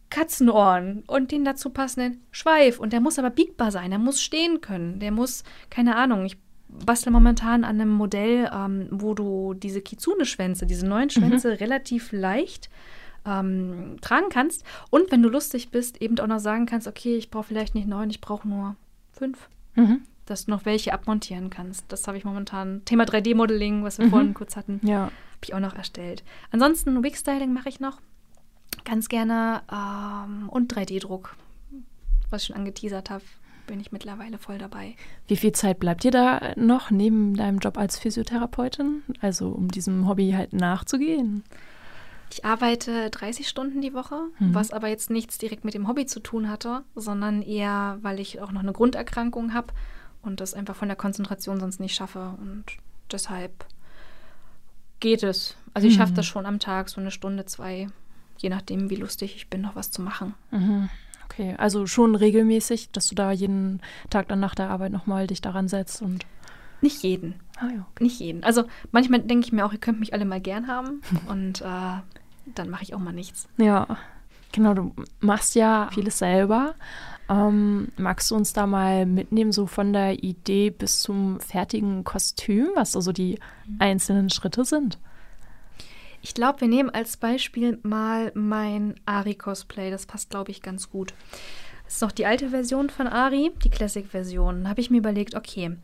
Katzenohren 0.10 1.04
und 1.06 1.32
den 1.32 1.46
dazu 1.46 1.70
passenden 1.70 2.22
Schweif. 2.32 2.80
Und 2.80 2.94
der 2.94 3.00
muss 3.00 3.20
aber 3.20 3.30
biegbar 3.30 3.72
sein, 3.72 3.92
der 3.92 4.00
muss 4.00 4.24
stehen 4.24 4.60
können, 4.60 5.00
der 5.00 5.12
muss, 5.12 5.44
keine 5.70 5.96
Ahnung, 5.98 6.26
ich 6.26 6.38
bastle 6.68 7.12
momentan 7.12 7.64
an 7.64 7.80
einem 7.80 7.90
Modell, 7.90 8.50
ähm, 8.52 8.88
wo 8.90 9.14
du 9.14 9.54
diese 9.54 9.82
Kitsune-Schwänze, 9.82 10.66
diese 10.66 10.88
neuen 10.88 11.12
Schwänze 11.12 11.60
relativ 11.60 12.12
leicht 12.12 12.70
ähm, 13.26 13.98
tragen 14.02 14.30
kannst. 14.30 14.64
Und 14.90 15.12
wenn 15.12 15.22
du 15.22 15.30
lustig 15.30 15.70
bist, 15.70 16.02
eben 16.02 16.18
auch 16.20 16.28
noch 16.28 16.40
sagen 16.40 16.66
kannst, 16.66 16.88
okay, 16.88 17.18
ich 17.18 17.30
brauche 17.30 17.44
vielleicht 17.44 17.76
nicht 17.76 17.88
neun, 17.88 18.10
ich 18.10 18.20
brauche 18.20 18.48
nur 18.48 18.76
fünf. 19.12 19.48
Mhm. 19.76 20.02
Dass 20.32 20.46
du 20.46 20.52
noch 20.52 20.64
welche 20.66 20.94
abmontieren 20.94 21.50
kannst. 21.50 21.84
Das 21.90 22.08
habe 22.08 22.18
ich 22.18 22.24
momentan. 22.24 22.84
Thema 22.86 23.04
3D-Modeling, 23.04 23.84
was 23.84 24.00
wir 24.00 24.10
vorhin 24.10 24.34
kurz 24.34 24.56
hatten, 24.56 24.80
Ja. 24.82 25.02
habe 25.02 25.12
ich 25.44 25.54
auch 25.54 25.60
noch 25.60 25.76
erstellt. 25.76 26.24
Ansonsten 26.52 27.04
Wig-Styling 27.04 27.52
mache 27.52 27.68
ich 27.68 27.82
noch 27.82 28.00
ganz 28.86 29.10
gerne 29.10 29.62
ähm, 29.70 30.48
und 30.50 30.74
3D-Druck, 30.74 31.36
was 32.30 32.44
ich 32.44 32.48
schon 32.48 32.56
angeteasert 32.56 33.10
habe, 33.10 33.24
bin 33.68 33.82
ich 33.82 33.92
mittlerweile 33.92 34.38
voll 34.38 34.58
dabei. 34.58 34.96
Wie 35.28 35.36
viel 35.36 35.52
Zeit 35.52 35.80
bleibt 35.80 36.04
dir 36.06 36.12
da 36.12 36.54
noch 36.56 36.92
neben 36.92 37.36
deinem 37.36 37.60
Job 37.60 37.78
als 37.78 38.00
Physiotherapeutin? 38.00 39.04
Also 39.20 39.50
um 39.50 39.68
diesem 39.68 40.08
Hobby 40.08 40.32
halt 40.32 40.54
nachzugehen? 40.54 41.44
Ich 42.32 42.46
arbeite 42.46 43.10
30 43.10 43.50
Stunden 43.50 43.82
die 43.82 43.94
Woche, 43.94 44.16
Mhm. 44.40 44.54
was 44.56 44.72
aber 44.72 44.88
jetzt 44.88 45.10
nichts 45.10 45.38
direkt 45.38 45.66
mit 45.66 45.74
dem 45.74 45.90
Hobby 45.90 46.06
zu 46.06 46.22
tun 46.22 46.50
hatte, 46.50 46.84
sondern 46.96 47.42
eher, 47.42 47.98
weil 48.02 48.22
ich 48.22 48.40
auch 48.40 48.54
noch 48.54 48.62
eine 48.62 48.72
Grunderkrankung 48.72 49.54
habe 49.54 49.74
und 50.22 50.40
das 50.40 50.54
einfach 50.54 50.76
von 50.76 50.88
der 50.88 50.98
Konzentration 50.98 51.60
sonst 51.60 51.80
nicht 51.80 51.96
schaffe. 51.96 52.36
Und 52.42 52.66
deshalb 53.12 53.66
geht 55.00 55.24
es. 55.24 55.56
Also 55.74 55.88
ich 55.88 55.96
schaffe 55.96 56.12
Mhm. 56.12 56.16
das 56.18 56.26
schon 56.26 56.46
am 56.46 56.60
Tag, 56.60 56.90
so 56.90 57.02
eine 57.02 57.12
Stunde, 57.12 57.46
zwei, 57.46 57.88
je 58.38 58.50
nachdem, 58.50 58.90
wie 58.90 58.96
lustig 58.96 59.36
ich 59.36 59.50
bin, 59.50 59.62
noch 59.62 59.76
was 59.76 59.92
zu 59.92 60.02
machen. 60.02 60.34
Mhm. 60.52 60.90
Okay, 61.26 61.56
also 61.58 61.88
schon 61.88 62.16
regelmäßig, 62.16 62.92
dass 62.92 63.08
du 63.08 63.16
da 63.16 63.32
jeden 63.32 63.82
Tag 64.10 64.28
dann 64.28 64.42
nach 64.42 64.54
der 64.54 64.70
Arbeit 64.70 64.92
nochmal 64.92 65.28
dich 65.28 65.42
daran 65.42 65.68
setzt 65.68 66.02
und. 66.02 66.26
Nicht 66.82 67.04
jeden. 67.04 67.36
Ah 67.58 67.70
ja. 67.70 67.86
Nicht 68.00 68.20
jeden. 68.20 68.44
Also 68.44 68.64
manchmal 68.92 69.22
denke 69.22 69.46
ich 69.46 69.52
mir 69.54 69.66
auch, 69.66 69.72
ihr 69.72 69.78
könnt 69.80 70.00
mich 70.00 70.14
alle 70.14 70.26
mal 70.26 70.42
gern 70.42 70.68
haben 70.68 71.02
und 71.28 71.62
äh, 71.62 71.66
dann 72.56 72.70
mache 72.70 72.84
ich 72.84 72.94
auch 72.96 73.00
mal 73.00 73.14
nichts. 73.14 73.48
Ja, 73.58 73.86
genau, 74.52 74.74
du 74.74 74.94
machst 75.20 75.56
ja 75.56 75.90
vieles 75.94 76.18
selber. 76.18 76.74
Ähm, 77.32 77.88
magst 77.96 78.30
du 78.30 78.36
uns 78.36 78.52
da 78.52 78.68
mal 78.68 79.06
mitnehmen, 79.06 79.54
so 79.54 79.66
von 79.66 79.94
der 79.94 80.22
Idee 80.22 80.70
bis 80.70 81.02
zum 81.02 81.40
fertigen 81.40 82.04
Kostüm, 82.04 82.68
was 82.76 82.92
da 82.92 83.00
so 83.00 83.14
die 83.14 83.40
einzelnen 83.80 84.30
Schritte 84.30 84.66
sind? 84.66 85.00
Ich 86.22 86.34
glaube, 86.34 86.60
wir 86.62 86.68
nehmen 86.68 86.90
als 86.90 87.16
Beispiel 87.16 87.80
mal 87.84 88.34
mein 88.36 88.96
Ari-Cosplay. 89.06 89.90
Das 89.92 90.06
passt, 90.06 90.30
glaube 90.30 90.52
ich, 90.52 90.62
ganz 90.62 90.90
gut. 90.90 91.14
Das 91.86 91.96
ist 91.96 92.02
noch 92.02 92.12
die 92.12 92.26
alte 92.26 92.50
Version 92.50 92.90
von 92.90 93.08
Ari, 93.08 93.52
die 93.64 93.70
Classic-Version. 93.70 94.64
Da 94.64 94.70
habe 94.70 94.82
ich 94.82 94.92
mir 94.92 94.98
überlegt, 94.98 95.34
okay. 95.34 95.78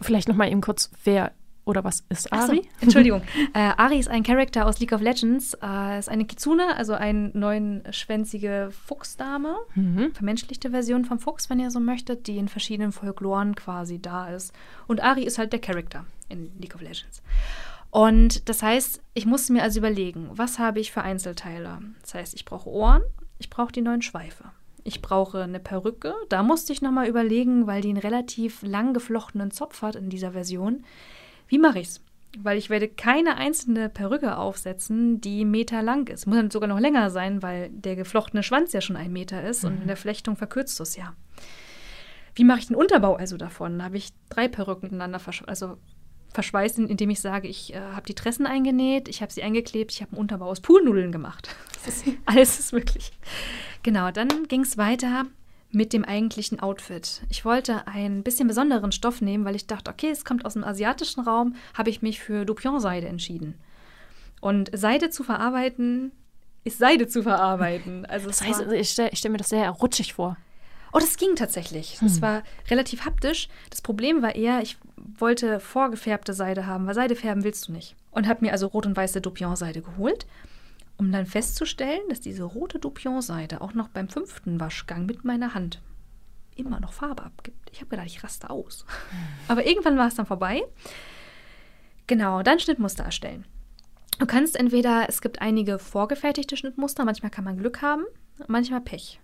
Vielleicht 0.00 0.28
nochmal 0.28 0.52
eben 0.52 0.60
kurz, 0.60 0.90
wer 1.02 1.32
oder 1.70 1.84
was 1.84 2.04
ist 2.08 2.28
Ach 2.30 2.42
so, 2.42 2.52
Ari? 2.52 2.68
Entschuldigung. 2.80 3.22
äh, 3.54 3.72
Ari 3.76 3.98
ist 3.98 4.08
ein 4.08 4.22
Charakter 4.22 4.66
aus 4.66 4.78
League 4.78 4.92
of 4.92 5.00
Legends. 5.00 5.54
Äh, 5.62 5.98
ist 5.98 6.08
eine 6.08 6.26
Kitsune, 6.26 6.76
also 6.76 6.92
eine 6.92 7.30
neunschwänzige 7.32 8.70
Fuchsdame. 8.86 9.56
Mhm. 9.74 10.12
Vermenschlichte 10.12 10.70
Version 10.70 11.04
vom 11.04 11.18
Fuchs, 11.18 11.48
wenn 11.48 11.60
ihr 11.60 11.70
so 11.70 11.80
möchtet, 11.80 12.26
die 12.26 12.36
in 12.36 12.48
verschiedenen 12.48 12.92
Folkloren 12.92 13.54
quasi 13.54 14.00
da 14.00 14.28
ist. 14.28 14.52
Und 14.86 15.02
Ari 15.02 15.24
ist 15.24 15.38
halt 15.38 15.52
der 15.52 15.60
Charakter 15.60 16.04
in 16.28 16.50
League 16.58 16.74
of 16.74 16.82
Legends. 16.82 17.22
Und 17.90 18.48
das 18.48 18.62
heißt, 18.62 19.02
ich 19.14 19.26
musste 19.26 19.52
mir 19.52 19.62
also 19.62 19.80
überlegen, 19.80 20.30
was 20.32 20.58
habe 20.58 20.80
ich 20.80 20.92
für 20.92 21.02
Einzelteile? 21.02 21.78
Das 22.02 22.14
heißt, 22.14 22.34
ich 22.34 22.44
brauche 22.44 22.70
Ohren, 22.70 23.02
ich 23.38 23.50
brauche 23.50 23.72
die 23.72 23.82
neuen 23.82 24.02
Schweife. 24.02 24.44
Ich 24.84 25.02
brauche 25.02 25.42
eine 25.42 25.60
Perücke. 25.60 26.14
Da 26.28 26.42
musste 26.42 26.72
ich 26.72 26.82
nochmal 26.82 27.08
überlegen, 27.08 27.66
weil 27.66 27.82
die 27.82 27.90
einen 27.90 27.98
relativ 27.98 28.62
lang 28.62 28.94
geflochtenen 28.94 29.50
Zopf 29.50 29.82
hat 29.82 29.96
in 29.96 30.08
dieser 30.08 30.32
Version. 30.32 30.84
Wie 31.50 31.58
mache 31.58 31.80
ich's? 31.80 32.00
Weil 32.38 32.58
ich 32.58 32.70
werde 32.70 32.86
keine 32.86 33.36
einzelne 33.36 33.88
Perücke 33.88 34.36
aufsetzen, 34.36 35.20
die 35.20 35.44
Meter 35.44 35.82
lang 35.82 36.08
ist. 36.08 36.26
Muss 36.26 36.36
dann 36.36 36.50
sogar 36.50 36.68
noch 36.68 36.78
länger 36.78 37.10
sein, 37.10 37.42
weil 37.42 37.70
der 37.70 37.96
geflochtene 37.96 38.44
Schwanz 38.44 38.72
ja 38.72 38.80
schon 38.80 38.96
ein 38.96 39.12
Meter 39.12 39.42
ist 39.42 39.64
und 39.64 39.82
in 39.82 39.88
der 39.88 39.96
Flechtung 39.96 40.36
verkürzt 40.36 40.80
es 40.80 40.94
ja. 40.94 41.12
Wie 42.36 42.44
mache 42.44 42.60
ich 42.60 42.68
den 42.68 42.76
Unterbau 42.76 43.16
also 43.16 43.36
davon? 43.36 43.80
Da 43.80 43.86
habe 43.86 43.96
ich 43.96 44.10
drei 44.28 44.46
Perücken 44.46 44.86
miteinander 44.86 45.18
versch 45.18 45.42
also 45.46 45.76
verschweißen, 46.32 46.86
indem 46.86 47.10
ich 47.10 47.20
sage, 47.20 47.48
ich 47.48 47.74
äh, 47.74 47.80
habe 47.80 48.06
die 48.06 48.14
Tressen 48.14 48.46
eingenäht, 48.46 49.08
ich 49.08 49.20
habe 49.20 49.32
sie 49.32 49.42
eingeklebt, 49.42 49.90
ich 49.90 50.00
habe 50.00 50.12
einen 50.12 50.20
Unterbau 50.20 50.46
aus 50.46 50.60
Poolnudeln 50.60 51.10
gemacht. 51.10 51.56
Ist, 51.84 52.04
alles 52.26 52.60
ist 52.60 52.72
möglich. 52.72 53.10
Genau, 53.82 54.12
dann 54.12 54.28
ging 54.46 54.60
es 54.60 54.78
weiter 54.78 55.26
mit 55.72 55.92
dem 55.92 56.04
eigentlichen 56.04 56.60
Outfit. 56.60 57.22
Ich 57.28 57.44
wollte 57.44 57.86
einen 57.86 58.22
bisschen 58.22 58.48
besonderen 58.48 58.92
Stoff 58.92 59.20
nehmen, 59.20 59.44
weil 59.44 59.54
ich 59.54 59.66
dachte, 59.66 59.90
okay, 59.90 60.10
es 60.10 60.24
kommt 60.24 60.44
aus 60.44 60.54
dem 60.54 60.64
asiatischen 60.64 61.20
Raum, 61.20 61.54
habe 61.74 61.90
ich 61.90 62.02
mich 62.02 62.20
für 62.20 62.44
Dupion-Seide 62.44 63.06
entschieden. 63.06 63.54
Und 64.40 64.70
Seide 64.72 65.10
zu 65.10 65.22
verarbeiten, 65.22 66.12
ist 66.64 66.78
Seide 66.78 67.06
zu 67.06 67.22
verarbeiten. 67.22 68.04
Also 68.06 68.26
das 68.26 68.42
heißt, 68.42 68.62
ich 68.72 68.90
stelle 68.90 69.10
stell 69.14 69.30
mir 69.30 69.38
das 69.38 69.48
sehr 69.48 69.70
rutschig 69.70 70.14
vor. 70.14 70.36
Oh, 70.92 70.98
das 70.98 71.16
ging 71.16 71.36
tatsächlich. 71.36 71.98
Das 72.00 72.16
hm. 72.16 72.22
war 72.22 72.42
relativ 72.68 73.04
haptisch. 73.04 73.48
Das 73.70 73.80
Problem 73.80 74.22
war 74.22 74.34
eher, 74.34 74.60
ich 74.60 74.76
wollte 74.96 75.60
vorgefärbte 75.60 76.34
Seide 76.34 76.66
haben, 76.66 76.86
weil 76.86 76.94
Seide 76.94 77.14
färben 77.14 77.44
willst 77.44 77.68
du 77.68 77.72
nicht. 77.72 77.94
Und 78.10 78.26
habe 78.26 78.44
mir 78.44 78.52
also 78.52 78.66
rot 78.66 78.86
und 78.86 78.96
weiße 78.96 79.20
Dupion-Seide 79.20 79.82
geholt, 79.82 80.26
um 81.00 81.10
dann 81.10 81.24
festzustellen, 81.24 82.02
dass 82.10 82.20
diese 82.20 82.44
rote 82.44 82.78
Dupion-Seide 82.78 83.62
auch 83.62 83.72
noch 83.72 83.88
beim 83.88 84.10
fünften 84.10 84.60
Waschgang 84.60 85.06
mit 85.06 85.24
meiner 85.24 85.54
Hand 85.54 85.80
immer 86.56 86.78
noch 86.78 86.92
Farbe 86.92 87.24
abgibt. 87.24 87.70
Ich 87.72 87.80
habe 87.80 87.88
gedacht, 87.88 88.06
ich 88.06 88.22
raste 88.22 88.50
aus. 88.50 88.84
Hm. 89.08 89.18
Aber 89.48 89.64
irgendwann 89.66 89.96
war 89.96 90.08
es 90.08 90.16
dann 90.16 90.26
vorbei. 90.26 90.62
Genau, 92.06 92.42
dann 92.42 92.60
Schnittmuster 92.60 93.02
erstellen. 93.02 93.46
Du 94.18 94.26
kannst 94.26 94.56
entweder, 94.60 95.06
es 95.08 95.22
gibt 95.22 95.40
einige 95.40 95.78
vorgefertigte 95.78 96.58
Schnittmuster, 96.58 97.06
manchmal 97.06 97.30
kann 97.30 97.44
man 97.44 97.56
Glück 97.56 97.80
haben, 97.80 98.04
manchmal 98.46 98.82
Pech. 98.82 99.20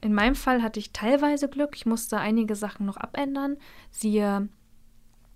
In 0.00 0.14
meinem 0.14 0.36
Fall 0.36 0.62
hatte 0.62 0.78
ich 0.78 0.92
teilweise 0.92 1.48
Glück. 1.48 1.74
Ich 1.74 1.86
musste 1.86 2.18
einige 2.18 2.54
Sachen 2.54 2.86
noch 2.86 2.98
abändern. 2.98 3.56
Siehe 3.90 4.48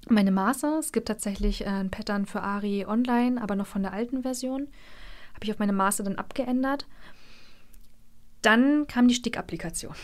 meine 0.09 0.31
Maße. 0.31 0.76
Es 0.79 0.92
gibt 0.92 1.09
tatsächlich 1.09 1.62
äh, 1.62 1.68
ein 1.68 1.90
Pattern 1.90 2.26
für 2.26 2.42
Ari 2.42 2.87
online, 2.87 3.42
aber 3.42 3.57
noch 3.57 3.66
von 3.66 3.83
der 3.83 3.92
alten 3.92 4.22
Version. 4.22 4.68
Habe 5.40 5.46
ich 5.46 5.53
auf 5.53 5.59
meine 5.59 5.72
Maße 5.72 6.03
dann 6.03 6.16
abgeändert. 6.16 6.87
Dann 8.42 8.87
kam 8.87 9.09
die 9.09 9.14
Stickapplikation. 9.14 9.94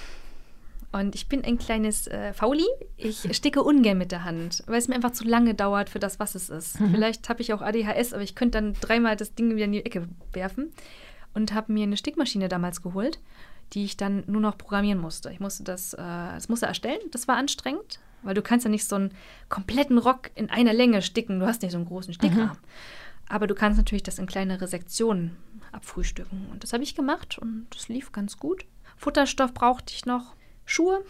Und 0.92 1.14
ich 1.14 1.28
bin 1.28 1.44
ein 1.44 1.58
kleines 1.58 2.06
äh, 2.06 2.32
Fauli. 2.32 2.66
Ich 2.96 3.28
sticke 3.36 3.62
ungern 3.62 3.98
mit 3.98 4.12
der 4.12 4.24
Hand, 4.24 4.62
weil 4.66 4.78
es 4.78 4.88
mir 4.88 4.94
einfach 4.94 5.12
zu 5.12 5.24
lange 5.24 5.54
dauert 5.54 5.90
für 5.90 5.98
das, 5.98 6.18
was 6.18 6.34
es 6.34 6.48
ist. 6.48 6.80
Mhm. 6.80 6.92
Vielleicht 6.92 7.28
habe 7.28 7.42
ich 7.42 7.52
auch 7.52 7.60
ADHS, 7.60 8.14
aber 8.14 8.22
ich 8.22 8.34
könnte 8.34 8.58
dann 8.58 8.72
dreimal 8.74 9.16
das 9.16 9.34
Ding 9.34 9.54
wieder 9.54 9.66
in 9.66 9.72
die 9.72 9.84
Ecke 9.84 10.08
werfen. 10.32 10.72
Und 11.34 11.52
habe 11.52 11.70
mir 11.70 11.82
eine 11.82 11.98
Stickmaschine 11.98 12.48
damals 12.48 12.80
geholt 12.80 13.18
die 13.72 13.84
ich 13.84 13.96
dann 13.96 14.24
nur 14.26 14.40
noch 14.40 14.58
programmieren 14.58 15.00
musste. 15.00 15.30
Ich 15.30 15.40
musste 15.40 15.64
das, 15.64 15.94
äh, 15.94 15.96
das 15.98 16.48
musste 16.48 16.66
erstellen. 16.66 17.00
Das 17.10 17.28
war 17.28 17.36
anstrengend, 17.36 18.00
weil 18.22 18.34
du 18.34 18.42
kannst 18.42 18.64
ja 18.64 18.70
nicht 18.70 18.86
so 18.86 18.96
einen 18.96 19.12
kompletten 19.48 19.98
Rock 19.98 20.30
in 20.34 20.50
einer 20.50 20.72
Länge 20.72 21.02
sticken. 21.02 21.40
Du 21.40 21.46
hast 21.46 21.62
nicht 21.62 21.72
so 21.72 21.78
einen 21.78 21.86
großen 21.86 22.14
Stickarm. 22.14 22.50
Mhm. 22.50 22.58
Aber 23.28 23.46
du 23.46 23.54
kannst 23.54 23.76
natürlich 23.76 24.02
das 24.02 24.18
in 24.18 24.26
kleinere 24.26 24.68
Sektionen 24.68 25.36
abfrühstücken. 25.72 26.46
Und 26.52 26.62
das 26.62 26.72
habe 26.72 26.84
ich 26.84 26.94
gemacht 26.94 27.38
und 27.38 27.66
das 27.70 27.88
lief 27.88 28.12
ganz 28.12 28.36
gut. 28.38 28.64
Futterstoff 28.96 29.52
brauchte 29.52 29.92
ich 29.94 30.06
noch. 30.06 30.34
Schuhe, 30.64 31.04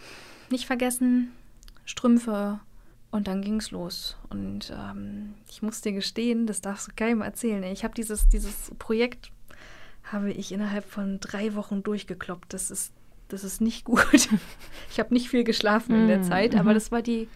nicht 0.49 0.65
vergessen. 0.65 1.31
Strümpfe. 1.85 2.59
Und 3.09 3.27
dann 3.27 3.41
ging 3.41 3.57
es 3.57 3.71
los. 3.71 4.17
Und 4.29 4.73
ähm, 4.75 5.35
ich 5.49 5.61
muss 5.61 5.81
dir 5.81 5.93
gestehen, 5.93 6.45
das 6.45 6.61
darfst 6.61 6.89
du 6.89 6.91
keinem 6.95 7.21
erzählen. 7.21 7.63
Ich 7.63 7.83
habe 7.83 7.93
dieses, 7.93 8.27
dieses 8.27 8.71
Projekt 8.79 9.31
habe 10.03 10.31
ich 10.31 10.51
innerhalb 10.51 10.85
von 10.85 11.19
drei 11.19 11.55
Wochen 11.55 11.83
durchgekloppt. 11.83 12.53
Das 12.53 12.69
ist, 12.69 12.91
das 13.29 13.43
ist 13.43 13.61
nicht 13.61 13.85
gut. 13.85 14.29
ich 14.91 14.99
habe 14.99 15.13
nicht 15.13 15.29
viel 15.29 15.43
geschlafen 15.43 15.95
in 15.95 16.07
der 16.07 16.19
mm, 16.19 16.23
Zeit, 16.23 16.55
aber 16.55 16.71
mhm. 16.71 16.75
das 16.75 16.91
war 16.91 17.01
die 17.01 17.29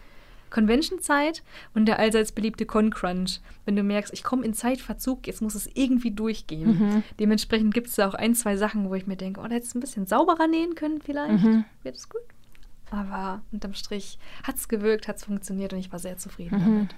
Convention-Zeit 0.52 1.42
und 1.74 1.86
der 1.86 1.98
allseits 1.98 2.32
beliebte 2.32 2.66
Con-Crunch. 2.66 3.40
Wenn 3.64 3.74
du 3.74 3.82
merkst, 3.82 4.12
ich 4.12 4.22
komme 4.22 4.44
in 4.44 4.54
Zeitverzug, 4.54 5.26
jetzt 5.26 5.42
muss 5.42 5.54
es 5.54 5.68
irgendwie 5.74 6.12
durchgehen. 6.12 6.78
Mhm. 6.78 7.02
Dementsprechend 7.18 7.74
gibt 7.74 7.88
es 7.88 7.96
da 7.96 8.08
auch 8.08 8.14
ein, 8.14 8.34
zwei 8.34 8.56
Sachen, 8.56 8.88
wo 8.88 8.94
ich 8.94 9.06
mir 9.06 9.16
denke, 9.16 9.40
oh, 9.40 9.48
da 9.48 9.54
hättest 9.54 9.74
du 9.74 9.78
ein 9.78 9.80
bisschen 9.80 10.06
sauberer 10.06 10.46
nähen 10.46 10.74
können 10.74 11.00
vielleicht. 11.02 11.42
Mhm. 11.42 11.64
Wird 11.82 11.96
es 11.96 12.08
gut. 12.08 12.22
Aber 12.90 13.40
unterm 13.50 13.74
Strich 13.74 14.18
hat 14.44 14.56
es 14.56 14.68
gewirkt, 14.68 15.08
hat 15.08 15.16
es 15.16 15.24
funktioniert 15.24 15.72
und 15.72 15.78
ich 15.78 15.90
war 15.90 15.98
sehr 15.98 16.18
zufrieden 16.18 16.58
mhm. 16.58 16.64
damit. 16.64 16.94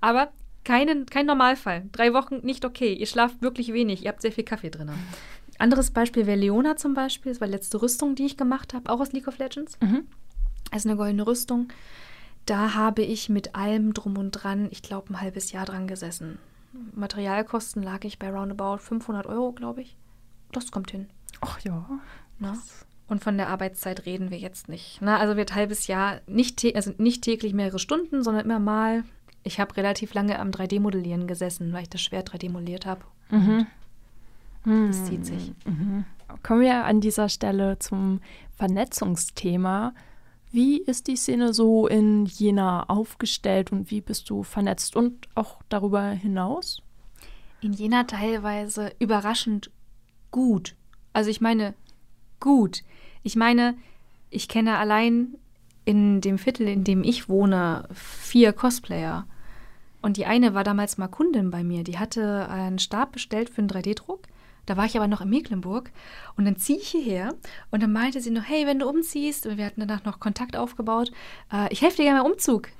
Aber 0.00 0.32
keinen, 0.64 1.06
kein 1.06 1.26
Normalfall. 1.26 1.88
Drei 1.92 2.12
Wochen 2.12 2.38
nicht 2.42 2.64
okay. 2.64 2.94
Ihr 2.94 3.06
schlaft 3.06 3.42
wirklich 3.42 3.72
wenig. 3.72 4.04
Ihr 4.04 4.10
habt 4.10 4.22
sehr 4.22 4.32
viel 4.32 4.44
Kaffee 4.44 4.70
drin. 4.70 4.90
Anderes 5.58 5.90
Beispiel 5.90 6.26
wäre 6.26 6.38
Leona 6.38 6.76
zum 6.76 6.94
Beispiel. 6.94 7.32
Das 7.32 7.40
war 7.40 7.48
die 7.48 7.54
letzte 7.54 7.82
Rüstung, 7.82 8.14
die 8.14 8.26
ich 8.26 8.36
gemacht 8.36 8.72
habe, 8.74 8.90
auch 8.90 9.00
aus 9.00 9.12
League 9.12 9.26
of 9.26 9.38
Legends. 9.38 9.76
Mhm. 9.80 10.06
Das 10.70 10.80
ist 10.80 10.86
eine 10.86 10.96
goldene 10.96 11.26
Rüstung. 11.26 11.68
Da 12.46 12.74
habe 12.74 13.02
ich 13.02 13.28
mit 13.28 13.54
allem 13.54 13.94
drum 13.94 14.18
und 14.18 14.32
dran, 14.32 14.68
ich 14.70 14.82
glaube, 14.82 15.12
ein 15.12 15.20
halbes 15.20 15.52
Jahr 15.52 15.64
dran 15.64 15.86
gesessen. 15.86 16.38
Materialkosten 16.94 17.82
lag 17.82 18.04
ich 18.04 18.18
bei 18.18 18.30
roundabout 18.30 18.78
500 18.78 19.26
Euro, 19.26 19.52
glaube 19.52 19.82
ich. 19.82 19.96
Das 20.52 20.70
kommt 20.70 20.90
hin. 20.90 21.08
Ach 21.40 21.60
ja. 21.60 21.86
Na? 22.38 22.58
Und 23.08 23.22
von 23.22 23.36
der 23.36 23.48
Arbeitszeit 23.48 24.06
reden 24.06 24.30
wir 24.30 24.38
jetzt 24.38 24.68
nicht. 24.68 24.98
Na, 25.00 25.18
also 25.18 25.36
wird 25.36 25.54
halbes 25.54 25.86
Jahr 25.86 26.20
nicht, 26.26 26.64
also 26.74 26.92
nicht 26.96 27.22
täglich 27.22 27.52
mehrere 27.52 27.78
Stunden, 27.78 28.22
sondern 28.22 28.44
immer 28.44 28.58
mal 28.58 29.04
ich 29.44 29.60
habe 29.60 29.76
relativ 29.76 30.14
lange 30.14 30.38
am 30.38 30.50
3D-Modellieren 30.50 31.26
gesessen, 31.26 31.72
weil 31.72 31.82
ich 31.82 31.90
das 31.90 32.02
schwer 32.02 32.24
3D 32.24 32.50
modelliert 32.50 32.86
habe. 32.86 33.02
Mhm. 33.30 33.66
Das 34.64 34.98
hm. 34.98 35.04
zieht 35.04 35.26
sich. 35.26 35.52
Mhm. 35.64 36.04
Kommen 36.42 36.60
wir 36.60 36.84
an 36.84 37.00
dieser 37.00 37.28
Stelle 37.28 37.78
zum 37.78 38.20
Vernetzungsthema. 38.56 39.92
Wie 40.52 40.76
ist 40.82 41.06
die 41.06 41.16
Szene 41.16 41.54
so 41.54 41.86
in 41.86 42.26
Jena 42.26 42.84
aufgestellt 42.84 43.72
und 43.72 43.90
wie 43.90 44.02
bist 44.02 44.28
du 44.28 44.42
vernetzt 44.42 44.94
und 44.96 45.26
auch 45.34 45.62
darüber 45.70 46.10
hinaus? 46.10 46.82
In 47.62 47.72
Jena 47.72 48.04
teilweise 48.04 48.92
überraschend 48.98 49.70
gut. 50.30 50.76
Also 51.14 51.30
ich 51.30 51.40
meine 51.40 51.74
gut. 52.38 52.82
Ich 53.22 53.34
meine, 53.34 53.78
ich 54.28 54.46
kenne 54.46 54.76
allein 54.76 55.38
in 55.86 56.20
dem 56.20 56.36
Viertel, 56.36 56.68
in 56.68 56.84
dem 56.84 57.02
ich 57.02 57.30
wohne, 57.30 57.88
vier 57.94 58.52
Cosplayer. 58.52 59.26
Und 60.02 60.18
die 60.18 60.26
eine 60.26 60.52
war 60.52 60.64
damals 60.64 60.98
mal 60.98 61.08
Kundin 61.08 61.50
bei 61.50 61.64
mir. 61.64 61.82
Die 61.82 61.98
hatte 61.98 62.48
einen 62.50 62.78
Stab 62.78 63.12
bestellt 63.12 63.48
für 63.48 63.62
einen 63.62 63.70
3D-Druck. 63.70 64.26
Da 64.72 64.78
war 64.78 64.86
ich 64.86 64.96
aber 64.96 65.06
noch 65.06 65.20
in 65.20 65.28
Mecklenburg. 65.28 65.92
Und 66.34 66.46
dann 66.46 66.56
ziehe 66.56 66.78
ich 66.78 66.88
hierher 66.88 67.34
und 67.70 67.82
dann 67.82 67.92
meinte 67.92 68.22
sie 68.22 68.30
noch, 68.30 68.44
hey, 68.44 68.66
wenn 68.66 68.78
du 68.78 68.88
umziehst, 68.88 69.44
wir 69.44 69.66
hatten 69.66 69.80
danach 69.86 70.06
noch 70.06 70.18
Kontakt 70.18 70.56
aufgebaut, 70.56 71.12
äh, 71.52 71.70
ich 71.70 71.82
helfe 71.82 71.98
dir 71.98 72.04
gerne 72.04 72.22
beim 72.22 72.32
Umzug. 72.32 72.70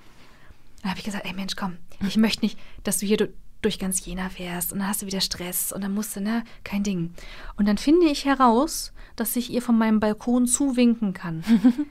Dann 0.81 0.92
habe 0.92 0.98
ich 0.98 1.05
gesagt, 1.05 1.26
ey 1.26 1.35
Mensch, 1.35 1.55
komm, 1.55 1.76
ich 2.00 2.16
möchte 2.16 2.46
nicht, 2.46 2.59
dass 2.83 2.96
du 2.96 3.05
hier 3.05 3.28
durch 3.61 3.78
ganz 3.78 4.07
Jena 4.07 4.31
fährst 4.31 4.72
und 4.72 4.78
dann 4.78 4.88
hast 4.88 5.02
du 5.02 5.07
wieder 5.07 5.20
Stress 5.20 5.70
und 5.70 5.85
dann 5.85 5.92
musst 5.92 6.16
du, 6.16 6.22
ne, 6.22 6.44
kein 6.64 6.83
Ding. 6.83 7.12
Und 7.57 7.68
dann 7.68 7.76
finde 7.76 8.07
ich 8.07 8.24
heraus, 8.24 8.94
dass 9.14 9.37
ich 9.37 9.50
ihr 9.50 9.61
von 9.61 9.76
meinem 9.76 10.00
Balkon 10.00 10.46
zuwinken 10.46 11.12
kann. 11.12 11.44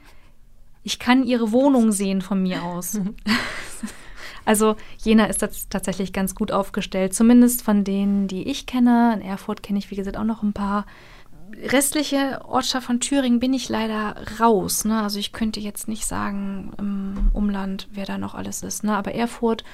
ich 0.83 0.97
kann 0.97 1.27
ihre 1.27 1.51
Wohnung 1.51 1.91
sehen 1.91 2.23
von 2.23 2.41
mir 2.41 2.63
aus. 2.63 2.99
Also 4.45 4.75
Jena 4.97 5.25
ist 5.25 5.45
tatsächlich 5.69 6.13
ganz 6.13 6.35
gut 6.35 6.51
aufgestellt, 6.51 7.13
zumindest 7.13 7.61
von 7.61 7.83
denen, 7.83 8.27
die 8.27 8.43
ich 8.49 8.65
kenne. 8.65 9.13
In 9.13 9.21
Erfurt 9.21 9.63
kenne 9.63 9.79
ich, 9.79 9.91
wie 9.91 9.95
gesagt, 9.95 10.17
auch 10.17 10.23
noch 10.23 10.43
ein 10.43 10.53
paar. 10.53 10.85
Restliche 11.63 12.39
Ortschaft 12.45 12.87
von 12.87 13.01
Thüringen 13.01 13.39
bin 13.39 13.53
ich 13.53 13.67
leider 13.67 14.15
raus. 14.39 14.85
Ne? 14.85 15.01
Also 15.01 15.19
ich 15.19 15.33
könnte 15.33 15.59
jetzt 15.59 15.89
nicht 15.89 16.05
sagen 16.05 16.71
im 16.79 17.29
Umland, 17.33 17.89
wer 17.91 18.05
da 18.05 18.17
noch 18.17 18.35
alles 18.35 18.63
ist. 18.63 18.85
Ne? 18.85 18.95
Aber 18.95 19.13
Erfurt 19.13 19.65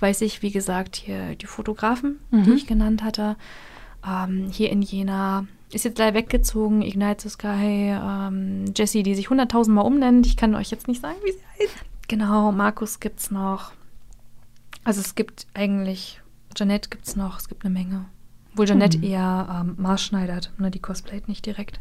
weiß 0.00 0.22
ich, 0.22 0.40
wie 0.40 0.50
gesagt, 0.50 0.96
hier 0.96 1.34
die 1.34 1.46
Fotografen, 1.46 2.20
mhm. 2.30 2.44
die 2.44 2.52
ich 2.52 2.66
genannt 2.66 3.02
hatte. 3.02 3.36
Ähm, 4.06 4.48
hier 4.50 4.70
in 4.70 4.80
Jena 4.80 5.46
ist 5.72 5.84
jetzt 5.84 5.98
leider 5.98 6.16
weggezogen. 6.16 6.82
Ignite 6.82 7.22
the 7.22 7.28
Sky, 7.28 7.94
ähm, 8.00 8.72
Jessie, 8.74 9.02
die 9.02 9.14
sich 9.14 9.30
hunderttausendmal 9.30 9.84
umnennt. 9.84 10.26
Ich 10.26 10.36
kann 10.36 10.54
euch 10.54 10.70
jetzt 10.70 10.88
nicht 10.88 11.02
sagen, 11.02 11.16
wie 11.24 11.32
sie 11.32 11.64
heißt. 11.64 11.84
Genau, 12.08 12.52
Markus 12.52 13.00
gibt 13.00 13.20
es 13.20 13.30
noch. 13.30 13.72
Also 14.86 15.00
es 15.00 15.16
gibt 15.16 15.48
eigentlich, 15.52 16.20
Janette 16.56 16.90
gibt 16.90 17.08
es 17.08 17.16
noch, 17.16 17.40
es 17.40 17.48
gibt 17.48 17.64
eine 17.64 17.74
Menge. 17.74 18.04
Obwohl 18.52 18.68
Janette 18.68 18.98
hm. 18.98 19.02
eher 19.02 19.48
ähm, 19.50 19.74
maßschneidert, 19.78 20.52
ne, 20.58 20.70
die 20.70 20.78
cosplayt 20.78 21.26
nicht 21.26 21.44
direkt. 21.44 21.80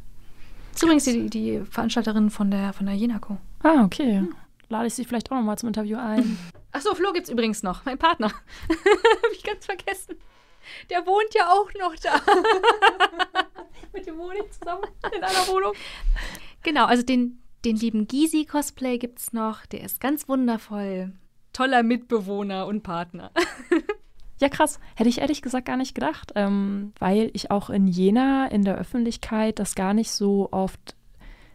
Das 0.72 0.78
ist 0.78 0.84
übrigens 0.84 1.04
die, 1.04 1.30
die 1.30 1.62
Veranstalterin 1.70 2.32
von 2.32 2.50
der, 2.50 2.74
von 2.74 2.88
der 2.88 2.96
Jenako. 2.96 3.38
Ah, 3.62 3.84
okay. 3.84 4.18
Hm. 4.18 4.36
Lade 4.70 4.88
ich 4.88 4.96
sie 4.96 5.06
vielleicht 5.06 5.32
auch 5.32 5.36
nochmal 5.36 5.56
zum 5.60 5.68
Interview 5.68 6.00
ein. 6.00 6.36
Achso, 6.72 6.96
Flo 6.96 7.13
gibt 7.13 7.28
es 7.28 7.32
übrigens 7.32 7.62
noch, 7.62 7.86
mein 7.86 8.00
Partner. 8.00 8.30
Habe 8.70 9.34
ich 9.34 9.44
ganz 9.44 9.68
vergessen. 9.68 10.15
Der 10.89 11.06
wohnt 11.06 11.32
ja 11.36 11.52
auch 11.52 11.72
noch 11.80 11.96
da. 11.98 12.20
Mit 13.94 14.08
dem 14.08 14.18
wohne 14.18 14.39
ich 14.44 14.52
zusammen 14.52 14.84
in 15.15 15.24
einer 15.24 15.48
Wohnung. 15.48 15.74
Genau, 16.63 16.86
also 16.86 17.04
den, 17.04 17.39
den 17.65 17.76
lieben 17.76 18.08
Gizi-Cosplay 18.08 18.98
gibt 18.98 19.20
es 19.20 19.32
noch. 19.32 19.68
Der 19.68 19.84
ist 19.84 20.00
ganz 20.00 20.28
wundervoll 20.28 21.13
toller 21.56 21.84
Mitbewohner 21.84 22.68
und 22.68 22.84
Partner. 22.84 23.32
Ja, 24.38 24.50
krass. 24.50 24.82
Hätte 24.96 25.10
ich 25.10 25.20
ehrlich 25.20 25.41
gesagt 25.41 25.66
gar 25.66 25.78
nicht 25.78 25.95
gedacht, 25.95 26.34
ähm, 26.36 26.91
weil 26.99 27.30
ich 27.32 27.51
auch 27.51 27.70
in 27.70 27.88
Jena 27.88 28.47
in 28.47 28.66
der 28.66 28.78
Öffentlichkeit 28.78 29.60
das 29.60 29.76
gar 29.76 29.93
nicht 29.93 30.12
so 30.12 30.49
oft 30.51 30.97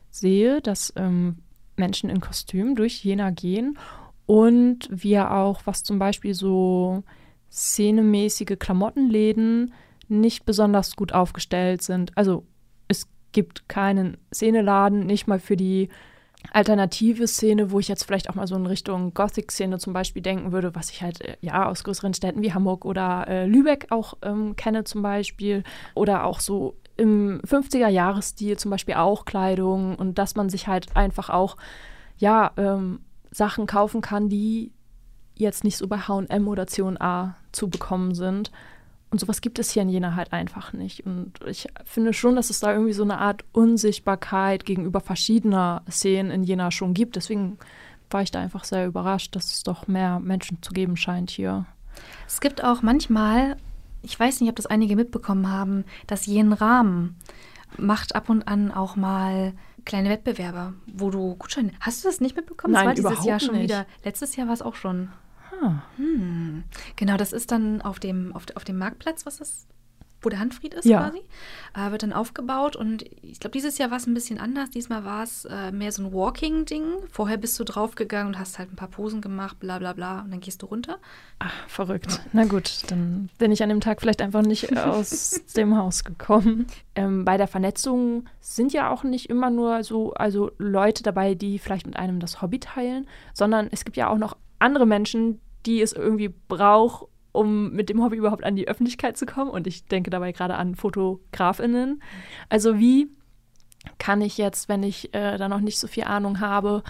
sehe, 0.08 0.62
dass 0.62 0.90
ähm, 0.96 1.36
Menschen 1.76 2.08
in 2.08 2.20
Kostüm 2.20 2.76
durch 2.76 3.04
Jena 3.04 3.30
gehen. 3.32 3.78
Und 4.24 4.88
wir 4.90 5.32
auch, 5.32 5.60
was 5.66 5.82
zum 5.82 5.98
Beispiel 5.98 6.32
so 6.32 7.02
szenemäßige 7.50 8.58
Klamottenläden 8.58 9.74
nicht 10.08 10.46
besonders 10.46 10.96
gut 10.96 11.12
aufgestellt 11.12 11.82
sind. 11.82 12.16
Also 12.16 12.46
es 12.88 13.06
gibt 13.32 13.68
keinen 13.68 14.16
Szeneladen, 14.32 15.04
nicht 15.04 15.26
mal 15.26 15.38
für 15.38 15.56
die 15.56 15.90
alternative 16.52 17.26
Szene, 17.26 17.70
wo 17.70 17.78
ich 17.78 17.88
jetzt 17.88 18.04
vielleicht 18.04 18.28
auch 18.28 18.34
mal 18.34 18.46
so 18.46 18.56
in 18.56 18.66
Richtung 18.66 19.14
Gothic-Szene 19.14 19.78
zum 19.78 19.92
Beispiel 19.92 20.22
denken 20.22 20.52
würde, 20.52 20.74
was 20.74 20.90
ich 20.90 21.02
halt 21.02 21.20
äh, 21.20 21.36
ja 21.40 21.68
aus 21.68 21.84
größeren 21.84 22.14
Städten 22.14 22.42
wie 22.42 22.52
Hamburg 22.52 22.84
oder 22.84 23.26
äh, 23.28 23.46
Lübeck 23.46 23.86
auch 23.90 24.14
ähm, 24.22 24.56
kenne 24.56 24.84
zum 24.84 25.02
Beispiel. 25.02 25.62
Oder 25.94 26.24
auch 26.24 26.40
so 26.40 26.76
im 26.96 27.40
50er-Jahresstil 27.42 28.56
zum 28.56 28.70
Beispiel 28.70 28.94
auch 28.94 29.24
Kleidung 29.24 29.96
und 29.96 30.18
dass 30.18 30.34
man 30.34 30.48
sich 30.48 30.66
halt 30.66 30.94
einfach 30.96 31.30
auch 31.30 31.56
ja 32.18 32.52
ähm, 32.56 33.00
Sachen 33.30 33.66
kaufen 33.66 34.00
kann, 34.00 34.28
die 34.28 34.72
jetzt 35.34 35.64
nicht 35.64 35.78
so 35.78 35.88
bei 35.88 35.96
H&M 35.96 36.48
oder 36.48 36.66
C&A 36.66 37.36
zu 37.52 37.70
bekommen 37.70 38.14
sind 38.14 38.50
und 39.10 39.18
sowas 39.18 39.40
gibt 39.40 39.58
es 39.58 39.72
hier 39.72 39.82
in 39.82 39.88
Jena 39.88 40.14
halt 40.14 40.32
einfach 40.32 40.72
nicht. 40.72 41.04
Und 41.04 41.32
ich 41.46 41.66
finde 41.84 42.12
schon, 42.12 42.36
dass 42.36 42.48
es 42.48 42.60
da 42.60 42.72
irgendwie 42.72 42.92
so 42.92 43.02
eine 43.02 43.18
Art 43.18 43.44
Unsichtbarkeit 43.52 44.64
gegenüber 44.64 45.00
verschiedener 45.00 45.82
Szenen 45.90 46.30
in 46.30 46.44
Jena 46.44 46.70
schon 46.70 46.94
gibt. 46.94 47.16
Deswegen 47.16 47.58
war 48.08 48.22
ich 48.22 48.30
da 48.30 48.40
einfach 48.40 48.64
sehr 48.64 48.86
überrascht, 48.86 49.34
dass 49.34 49.52
es 49.52 49.62
doch 49.64 49.88
mehr 49.88 50.20
Menschen 50.20 50.62
zu 50.62 50.72
geben 50.72 50.96
scheint 50.96 51.30
hier. 51.30 51.66
Es 52.28 52.40
gibt 52.40 52.62
auch 52.62 52.82
manchmal, 52.82 53.56
ich 54.02 54.18
weiß 54.18 54.40
nicht, 54.40 54.50
ob 54.50 54.56
das 54.56 54.66
einige 54.66 54.94
mitbekommen 54.94 55.50
haben, 55.50 55.84
dass 56.06 56.26
jeden 56.26 56.52
Rahmen 56.52 57.16
macht 57.76 58.14
ab 58.14 58.28
und 58.28 58.46
an 58.46 58.70
auch 58.70 58.94
mal 58.94 59.54
kleine 59.84 60.08
Wettbewerbe, 60.10 60.74
wo 60.86 61.10
du 61.10 61.34
Gutscheine. 61.34 61.72
Hast 61.80 62.04
du 62.04 62.08
das 62.08 62.20
nicht 62.20 62.36
mitbekommen? 62.36 62.74
Nein, 62.74 62.94
das 62.94 63.04
war 63.04 63.10
dieses 63.12 63.24
Jahr 63.24 63.40
schon 63.40 63.54
nicht. 63.54 63.64
wieder. 63.64 63.86
Letztes 64.04 64.36
Jahr 64.36 64.46
war 64.46 64.54
es 64.54 64.62
auch 64.62 64.74
schon. 64.74 65.08
Hm. 65.96 66.64
Genau, 66.96 67.16
das 67.16 67.32
ist 67.32 67.50
dann 67.52 67.82
auf 67.82 67.98
dem, 68.00 68.34
auf, 68.34 68.44
auf 68.54 68.64
dem 68.64 68.78
Marktplatz, 68.78 69.26
was 69.26 69.38
das, 69.38 69.66
wo 70.22 70.28
der 70.28 70.38
Handfried 70.38 70.74
ist 70.74 70.84
Ja. 70.84 71.00
quasi, 71.08 71.22
äh, 71.74 71.90
wird 71.92 72.02
dann 72.02 72.12
aufgebaut. 72.12 72.76
Und 72.76 73.04
ich 73.22 73.40
glaube, 73.40 73.52
dieses 73.52 73.78
Jahr 73.78 73.90
war 73.90 73.96
es 73.96 74.06
ein 74.06 74.12
bisschen 74.12 74.38
anders. 74.38 74.68
Diesmal 74.70 75.04
war 75.04 75.22
es 75.22 75.46
äh, 75.46 75.72
mehr 75.72 75.92
so 75.92 76.02
ein 76.02 76.12
Walking-Ding. 76.12 76.82
Vorher 77.10 77.38
bist 77.38 77.58
du 77.58 77.64
draufgegangen 77.64 78.34
und 78.34 78.38
hast 78.38 78.58
halt 78.58 78.70
ein 78.70 78.76
paar 78.76 78.88
Posen 78.88 79.22
gemacht, 79.22 79.58
bla 79.60 79.78
bla 79.78 79.94
bla, 79.94 80.20
und 80.20 80.30
dann 80.30 80.40
gehst 80.40 80.60
du 80.60 80.66
runter. 80.66 80.98
Ach, 81.38 81.52
verrückt. 81.68 82.20
Na 82.34 82.44
gut, 82.44 82.82
dann 82.88 83.30
bin 83.38 83.50
ich 83.50 83.62
an 83.62 83.70
dem 83.70 83.80
Tag 83.80 84.00
vielleicht 84.02 84.20
einfach 84.20 84.42
nicht 84.42 84.76
aus 84.76 85.40
dem 85.56 85.76
Haus 85.78 86.04
gekommen. 86.04 86.66
Ähm, 86.94 87.24
bei 87.24 87.38
der 87.38 87.48
Vernetzung 87.48 88.26
sind 88.40 88.74
ja 88.74 88.90
auch 88.90 89.04
nicht 89.04 89.30
immer 89.30 89.48
nur 89.48 89.84
so, 89.84 90.12
also 90.12 90.50
Leute 90.58 91.02
dabei, 91.02 91.34
die 91.34 91.58
vielleicht 91.58 91.86
mit 91.86 91.96
einem 91.96 92.20
das 92.20 92.42
Hobby 92.42 92.60
teilen, 92.60 93.06
sondern 93.32 93.68
es 93.70 93.86
gibt 93.86 93.96
ja 93.96 94.08
auch 94.10 94.18
noch 94.18 94.36
andere 94.58 94.84
Menschen, 94.86 95.40
die 95.66 95.80
es 95.82 95.92
irgendwie 95.92 96.28
braucht, 96.28 97.06
um 97.32 97.70
mit 97.72 97.88
dem 97.88 98.02
Hobby 98.02 98.16
überhaupt 98.16 98.44
an 98.44 98.56
die 98.56 98.68
Öffentlichkeit 98.68 99.16
zu 99.16 99.26
kommen. 99.26 99.50
Und 99.50 99.66
ich 99.66 99.86
denke 99.86 100.10
dabei 100.10 100.32
gerade 100.32 100.56
an 100.56 100.74
FotografInnen. 100.74 102.02
Also 102.48 102.78
wie 102.78 103.08
kann 103.98 104.20
ich 104.20 104.36
jetzt, 104.36 104.68
wenn 104.68 104.82
ich 104.82 105.14
äh, 105.14 105.36
da 105.36 105.48
noch 105.48 105.60
nicht 105.60 105.78
so 105.78 105.86
viel 105.86 106.04
Ahnung 106.04 106.40
habe, 106.40 106.82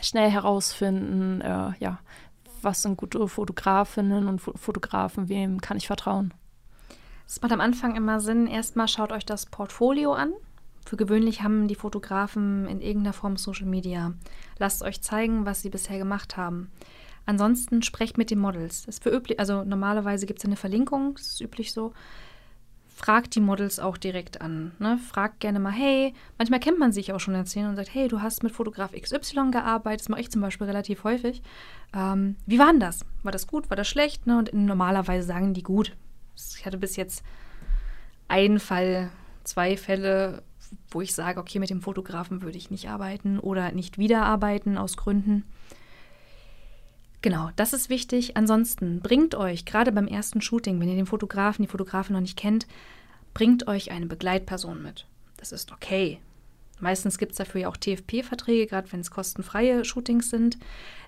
schnell 0.00 0.30
herausfinden, 0.30 1.40
äh, 1.40 1.72
ja, 1.78 1.98
was 2.62 2.82
sind 2.82 2.96
gute 2.96 3.26
Fotografinnen 3.26 4.28
und 4.28 4.40
Fo- 4.40 4.56
Fotografen, 4.56 5.28
wem 5.28 5.60
kann 5.60 5.76
ich 5.76 5.88
vertrauen? 5.88 6.32
Es 7.26 7.42
macht 7.42 7.52
am 7.52 7.60
Anfang 7.60 7.96
immer 7.96 8.20
Sinn, 8.20 8.46
erstmal 8.46 8.88
schaut 8.88 9.10
euch 9.10 9.26
das 9.26 9.46
Portfolio 9.46 10.12
an. 10.12 10.32
Für 10.84 10.96
gewöhnlich 10.96 11.42
haben 11.42 11.68
die 11.68 11.74
Fotografen 11.74 12.66
in 12.66 12.80
irgendeiner 12.80 13.12
Form 13.12 13.36
Social 13.36 13.66
Media. 13.66 14.12
Lasst 14.58 14.82
euch 14.82 15.00
zeigen, 15.00 15.46
was 15.46 15.62
sie 15.62 15.70
bisher 15.70 15.98
gemacht 15.98 16.36
haben. 16.36 16.70
Ansonsten 17.24 17.82
sprecht 17.82 18.18
mit 18.18 18.30
den 18.30 18.38
Models. 18.38 18.84
Das 18.86 18.96
ist 18.96 19.02
für 19.02 19.10
üblich, 19.10 19.38
also 19.38 19.64
normalerweise 19.64 20.26
gibt 20.26 20.40
es 20.40 20.44
eine 20.44 20.56
Verlinkung, 20.56 21.14
das 21.14 21.28
ist 21.28 21.40
üblich 21.40 21.72
so. 21.72 21.92
Fragt 22.94 23.34
die 23.34 23.40
Models 23.40 23.80
auch 23.80 23.96
direkt 23.96 24.40
an. 24.40 24.72
Ne? 24.78 24.98
Fragt 24.98 25.40
gerne 25.40 25.58
mal, 25.58 25.72
hey, 25.72 26.14
manchmal 26.36 26.60
kennt 26.60 26.78
man 26.78 26.92
sich 26.92 27.12
auch 27.12 27.20
schon 27.20 27.34
erzählen 27.34 27.68
und 27.68 27.76
sagt, 27.76 27.94
hey, 27.94 28.06
du 28.06 28.22
hast 28.22 28.42
mit 28.42 28.52
Fotograf 28.52 28.92
XY 28.92 29.50
gearbeitet, 29.50 30.00
das 30.00 30.08
mache 30.08 30.20
ich 30.20 30.30
zum 30.30 30.42
Beispiel 30.42 30.66
relativ 30.66 31.04
häufig. 31.04 31.42
Ähm, 31.94 32.36
wie 32.46 32.58
war 32.58 32.70
denn 32.70 32.80
das? 32.80 33.00
War 33.22 33.32
das 33.32 33.46
gut? 33.46 33.70
War 33.70 33.76
das 33.76 33.88
schlecht? 33.88 34.26
Ne? 34.26 34.38
Und 34.38 34.52
normalerweise 34.52 35.26
sagen 35.26 35.54
die 35.54 35.62
gut. 35.62 35.96
Ich 36.36 36.66
hatte 36.66 36.78
bis 36.78 36.96
jetzt 36.96 37.24
einen 38.28 38.60
Fall, 38.60 39.10
zwei 39.44 39.76
Fälle, 39.76 40.42
wo 40.90 41.00
ich 41.00 41.14
sage, 41.14 41.40
okay, 41.40 41.58
mit 41.58 41.70
dem 41.70 41.82
Fotografen 41.82 42.42
würde 42.42 42.58
ich 42.58 42.70
nicht 42.70 42.88
arbeiten 42.88 43.38
oder 43.38 43.72
nicht 43.72 43.98
wiederarbeiten 43.98 44.78
aus 44.78 44.96
Gründen. 44.96 45.44
Genau, 47.22 47.50
das 47.54 47.72
ist 47.72 47.88
wichtig. 47.88 48.36
Ansonsten 48.36 49.00
bringt 49.00 49.36
euch, 49.36 49.64
gerade 49.64 49.92
beim 49.92 50.08
ersten 50.08 50.40
Shooting, 50.40 50.80
wenn 50.80 50.88
ihr 50.88 50.96
den 50.96 51.06
Fotografen, 51.06 51.62
die 51.62 51.70
Fotografin 51.70 52.14
noch 52.14 52.20
nicht 52.20 52.36
kennt, 52.36 52.66
bringt 53.32 53.68
euch 53.68 53.92
eine 53.92 54.06
Begleitperson 54.06 54.82
mit. 54.82 55.06
Das 55.36 55.52
ist 55.52 55.72
okay. 55.72 56.20
Meistens 56.82 57.16
gibt 57.16 57.32
es 57.32 57.38
dafür 57.38 57.60
ja 57.62 57.68
auch 57.68 57.76
TFP-Verträge, 57.76 58.66
gerade 58.66 58.90
wenn 58.90 59.00
es 59.00 59.12
kostenfreie 59.12 59.84
Shootings 59.84 60.30
sind. 60.30 60.58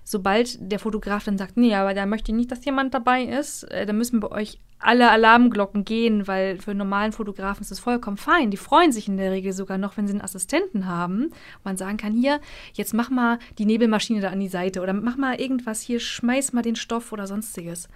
Sobald 0.05 0.57
der 0.59 0.79
Fotograf 0.79 1.25
dann 1.25 1.37
sagt, 1.37 1.57
nee, 1.57 1.75
aber 1.75 1.93
da 1.93 2.05
möchte 2.05 2.31
ich 2.31 2.35
nicht, 2.37 2.49
dass 2.49 2.63
jemand 2.63 2.93
dabei 2.93 3.23
ist, 3.23 3.63
äh, 3.63 3.85
dann 3.85 3.97
müssen 3.97 4.21
bei 4.21 4.31
euch 4.31 4.61
alle 4.79 5.09
Alarmglocken 5.11 5.83
gehen, 5.83 6.27
weil 6.27 6.59
für 6.59 6.71
einen 6.71 6.77
normalen 6.77 7.11
Fotografen 7.11 7.61
ist 7.61 7.71
das 7.71 7.79
vollkommen 7.79 8.15
fein. 8.15 8.51
Die 8.51 8.57
freuen 8.57 8.93
sich 8.93 9.09
in 9.09 9.17
der 9.17 9.31
Regel 9.31 9.51
sogar 9.51 9.77
noch, 9.77 9.97
wenn 9.97 10.07
sie 10.07 10.13
einen 10.13 10.21
Assistenten 10.21 10.85
haben. 10.85 11.31
Man 11.65 11.75
sagen 11.75 11.97
kann, 11.97 12.13
hier, 12.13 12.39
jetzt 12.73 12.93
mach 12.93 13.09
mal 13.09 13.39
die 13.57 13.65
Nebelmaschine 13.65 14.21
da 14.21 14.29
an 14.29 14.39
die 14.39 14.47
Seite 14.47 14.81
oder 14.81 14.93
mach 14.93 15.17
mal 15.17 15.41
irgendwas 15.41 15.81
hier, 15.81 15.99
schmeiß 15.99 16.53
mal 16.53 16.61
den 16.61 16.77
Stoff 16.77 17.11
oder 17.11 17.27
sonstiges. 17.27 17.89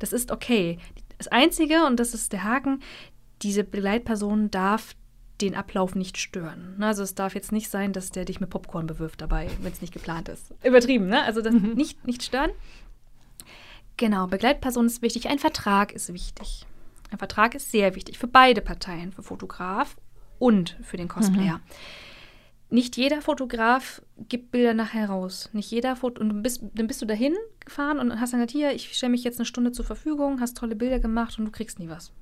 Das 0.00 0.12
ist 0.12 0.32
okay. 0.32 0.78
Das 1.18 1.28
Einzige, 1.28 1.86
und 1.86 2.00
das 2.00 2.14
ist 2.14 2.32
der 2.32 2.42
Haken, 2.42 2.80
diese 3.42 3.62
Begleitperson 3.62 4.50
darf 4.50 4.96
den 5.42 5.54
Ablauf 5.54 5.94
nicht 5.94 6.18
stören. 6.18 6.76
Ne, 6.78 6.86
Also 6.86 7.02
es 7.02 7.14
darf 7.14 7.34
jetzt 7.34 7.52
nicht 7.52 7.70
sein, 7.70 7.92
dass 7.92 8.10
der 8.10 8.24
dich 8.24 8.40
mit 8.40 8.50
Popcorn 8.50 8.86
bewirft 8.86 9.20
dabei, 9.20 9.48
wenn 9.60 9.72
es 9.72 9.80
nicht 9.80 9.92
geplant 9.92 10.28
ist. 10.28 10.54
Übertrieben, 10.64 11.06
ne? 11.08 11.22
Also 11.24 11.42
das 11.42 11.54
nicht, 11.54 12.06
nicht 12.06 12.22
stören. 12.22 12.50
Genau, 13.96 14.26
Begleitperson 14.26 14.86
ist 14.86 15.02
wichtig. 15.02 15.28
Ein 15.28 15.38
Vertrag 15.38 15.92
ist 15.92 16.12
wichtig. 16.12 16.66
Ein 17.10 17.18
Vertrag 17.18 17.54
ist 17.54 17.70
sehr 17.70 17.94
wichtig 17.94 18.18
für 18.18 18.26
beide 18.26 18.62
Parteien, 18.62 19.12
für 19.12 19.22
Fotograf 19.22 19.96
und 20.38 20.76
für 20.82 20.96
den 20.96 21.08
Cosplayer. 21.08 21.60
Nicht 22.70 22.96
jeder 22.96 23.20
Fotograf 23.20 24.00
gibt 24.16 24.50
Bilder 24.50 24.72
nachher 24.72 25.10
raus. 25.10 25.50
Nicht 25.52 25.70
jeder 25.70 25.94
Foto. 25.94 26.22
Und 26.22 26.30
du 26.30 26.42
bist, 26.42 26.62
dann 26.72 26.86
bist 26.86 27.02
du 27.02 27.06
dahin 27.06 27.34
gefahren 27.60 27.98
und 27.98 28.18
hast 28.18 28.32
dann 28.32 28.40
gesagt, 28.40 28.52
hier, 28.52 28.72
ich 28.72 28.96
stelle 28.96 29.10
mich 29.10 29.24
jetzt 29.24 29.38
eine 29.38 29.44
Stunde 29.44 29.72
zur 29.72 29.84
Verfügung, 29.84 30.40
hast 30.40 30.56
tolle 30.56 30.74
Bilder 30.74 30.98
gemacht 30.98 31.38
und 31.38 31.44
du 31.44 31.50
kriegst 31.50 31.78
nie 31.78 31.90
was. 31.90 32.12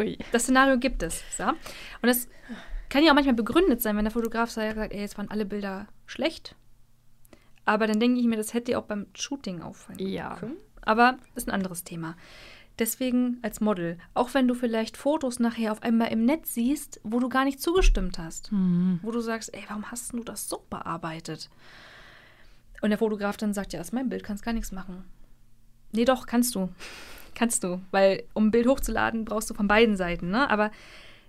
Ui. 0.00 0.18
Das 0.32 0.42
Szenario 0.44 0.78
gibt 0.78 1.02
es. 1.02 1.22
So. 1.36 1.44
Und 1.44 1.56
das 2.02 2.28
kann 2.88 3.04
ja 3.04 3.10
auch 3.10 3.14
manchmal 3.14 3.34
begründet 3.36 3.80
sein, 3.82 3.96
wenn 3.96 4.04
der 4.04 4.12
Fotograf 4.12 4.50
sagt, 4.50 4.76
ey, 4.92 5.00
jetzt 5.00 5.16
waren 5.18 5.30
alle 5.30 5.44
Bilder 5.44 5.86
schlecht. 6.06 6.56
Aber 7.64 7.86
dann 7.86 8.00
denke 8.00 8.18
ich 8.20 8.26
mir, 8.26 8.36
das 8.36 8.54
hätte 8.54 8.72
dir 8.72 8.78
auch 8.78 8.84
beim 8.84 9.06
Shooting 9.14 9.62
auffallen 9.62 9.98
Ja. 10.00 10.34
können. 10.36 10.56
Aber 10.82 11.18
das 11.34 11.44
ist 11.44 11.48
ein 11.48 11.54
anderes 11.54 11.84
Thema. 11.84 12.16
Deswegen 12.78 13.38
als 13.42 13.60
Model, 13.60 13.98
auch 14.14 14.32
wenn 14.32 14.48
du 14.48 14.54
vielleicht 14.54 14.96
Fotos 14.96 15.38
nachher 15.38 15.70
auf 15.70 15.82
einmal 15.82 16.08
im 16.10 16.24
Netz 16.24 16.54
siehst, 16.54 16.98
wo 17.04 17.20
du 17.20 17.28
gar 17.28 17.44
nicht 17.44 17.60
zugestimmt 17.60 18.18
hast, 18.18 18.50
wo 19.02 19.10
du 19.10 19.20
sagst, 19.20 19.52
ey, 19.54 19.62
warum 19.68 19.90
hast 19.90 20.12
du 20.14 20.24
das 20.24 20.48
so 20.48 20.64
bearbeitet? 20.70 21.50
Und 22.80 22.88
der 22.88 22.98
Fotograf 22.98 23.36
dann 23.36 23.52
sagt, 23.52 23.74
ja, 23.74 23.78
das 23.78 23.88
ist 23.88 23.92
mein 23.92 24.08
Bild, 24.08 24.24
kannst 24.24 24.42
gar 24.42 24.54
nichts 24.54 24.72
machen. 24.72 25.04
Nee, 25.92 26.06
doch, 26.06 26.24
kannst 26.26 26.54
du. 26.54 26.70
Kannst 27.34 27.64
du. 27.64 27.80
Weil, 27.90 28.24
um 28.34 28.46
ein 28.46 28.50
Bild 28.50 28.66
hochzuladen, 28.66 29.24
brauchst 29.24 29.50
du 29.50 29.54
von 29.54 29.68
beiden 29.68 29.96
Seiten. 29.96 30.30
Ne? 30.30 30.48
Aber 30.50 30.70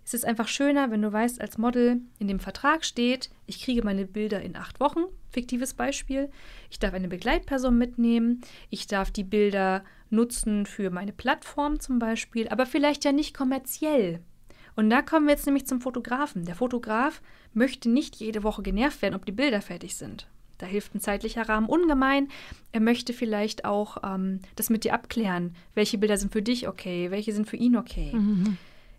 es 0.03 0.13
ist 0.13 0.25
einfach 0.25 0.47
schöner, 0.47 0.91
wenn 0.91 1.01
du 1.01 1.11
weißt, 1.11 1.39
als 1.39 1.57
Model 1.57 2.01
in 2.19 2.27
dem 2.27 2.39
Vertrag 2.39 2.83
steht, 2.83 3.29
ich 3.45 3.63
kriege 3.63 3.83
meine 3.83 4.05
Bilder 4.05 4.41
in 4.41 4.55
acht 4.55 4.79
Wochen. 4.79 5.03
Fiktives 5.29 5.73
Beispiel. 5.73 6.29
Ich 6.69 6.79
darf 6.79 6.93
eine 6.93 7.07
Begleitperson 7.07 7.77
mitnehmen. 7.77 8.41
Ich 8.69 8.87
darf 8.87 9.11
die 9.11 9.23
Bilder 9.23 9.83
nutzen 10.09 10.65
für 10.65 10.89
meine 10.89 11.13
Plattform 11.13 11.79
zum 11.79 11.99
Beispiel, 11.99 12.49
aber 12.49 12.65
vielleicht 12.65 13.05
ja 13.05 13.11
nicht 13.11 13.35
kommerziell. 13.35 14.19
Und 14.75 14.89
da 14.89 15.01
kommen 15.01 15.27
wir 15.27 15.33
jetzt 15.33 15.45
nämlich 15.45 15.67
zum 15.67 15.81
Fotografen. 15.81 16.45
Der 16.45 16.55
Fotograf 16.55 17.21
möchte 17.53 17.89
nicht 17.89 18.15
jede 18.17 18.43
Woche 18.43 18.61
genervt 18.61 19.01
werden, 19.01 19.15
ob 19.15 19.25
die 19.25 19.31
Bilder 19.31 19.61
fertig 19.61 19.95
sind. 19.95 20.27
Da 20.61 20.67
hilft 20.67 20.93
ein 20.93 20.99
zeitlicher 21.01 21.49
Rahmen 21.49 21.67
ungemein. 21.67 22.27
Er 22.71 22.81
möchte 22.81 23.13
vielleicht 23.13 23.65
auch 23.65 23.97
ähm, 24.03 24.39
das 24.55 24.69
mit 24.69 24.83
dir 24.83 24.93
abklären. 24.93 25.55
Welche 25.73 25.97
Bilder 25.97 26.17
sind 26.17 26.31
für 26.31 26.43
dich 26.43 26.67
okay, 26.67 27.09
welche 27.09 27.33
sind 27.33 27.49
für 27.49 27.57
ihn 27.57 27.75
okay. 27.75 28.11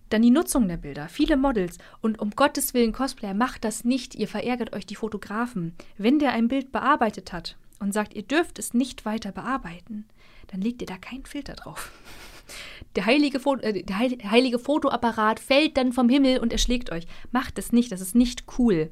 Dann 0.08 0.22
die 0.22 0.30
Nutzung 0.30 0.66
der 0.66 0.76
Bilder. 0.76 1.08
Viele 1.08 1.36
Models. 1.36 1.78
Und 2.00 2.18
um 2.20 2.30
Gottes 2.30 2.74
Willen, 2.74 2.92
Cosplayer, 2.92 3.32
macht 3.34 3.64
das 3.64 3.84
nicht. 3.84 4.14
Ihr 4.16 4.26
verärgert 4.26 4.72
euch 4.74 4.86
die 4.86 4.96
Fotografen. 4.96 5.74
Wenn 5.96 6.18
der 6.18 6.32
ein 6.32 6.48
Bild 6.48 6.72
bearbeitet 6.72 7.32
hat 7.32 7.56
und 7.78 7.94
sagt, 7.94 8.14
ihr 8.14 8.22
dürft 8.24 8.58
es 8.58 8.74
nicht 8.74 9.04
weiter 9.04 9.30
bearbeiten, 9.30 10.04
dann 10.48 10.60
legt 10.60 10.82
ihr 10.82 10.86
da 10.88 10.96
keinen 10.98 11.24
Filter 11.26 11.54
drauf. 11.54 11.92
Der 12.96 13.06
heilige, 13.06 13.38
Fo 13.40 13.54
äh, 13.56 13.82
der 13.84 13.98
heil- 13.98 14.18
heilige 14.28 14.58
Fotoapparat 14.58 15.38
fällt 15.40 15.76
dann 15.78 15.92
vom 15.92 16.08
Himmel 16.10 16.38
und 16.40 16.52
erschlägt 16.52 16.90
euch. 16.90 17.06
Macht 17.30 17.56
es 17.56 17.72
nicht, 17.72 17.90
das 17.92 18.00
ist 18.02 18.14
nicht 18.16 18.44
cool. 18.58 18.90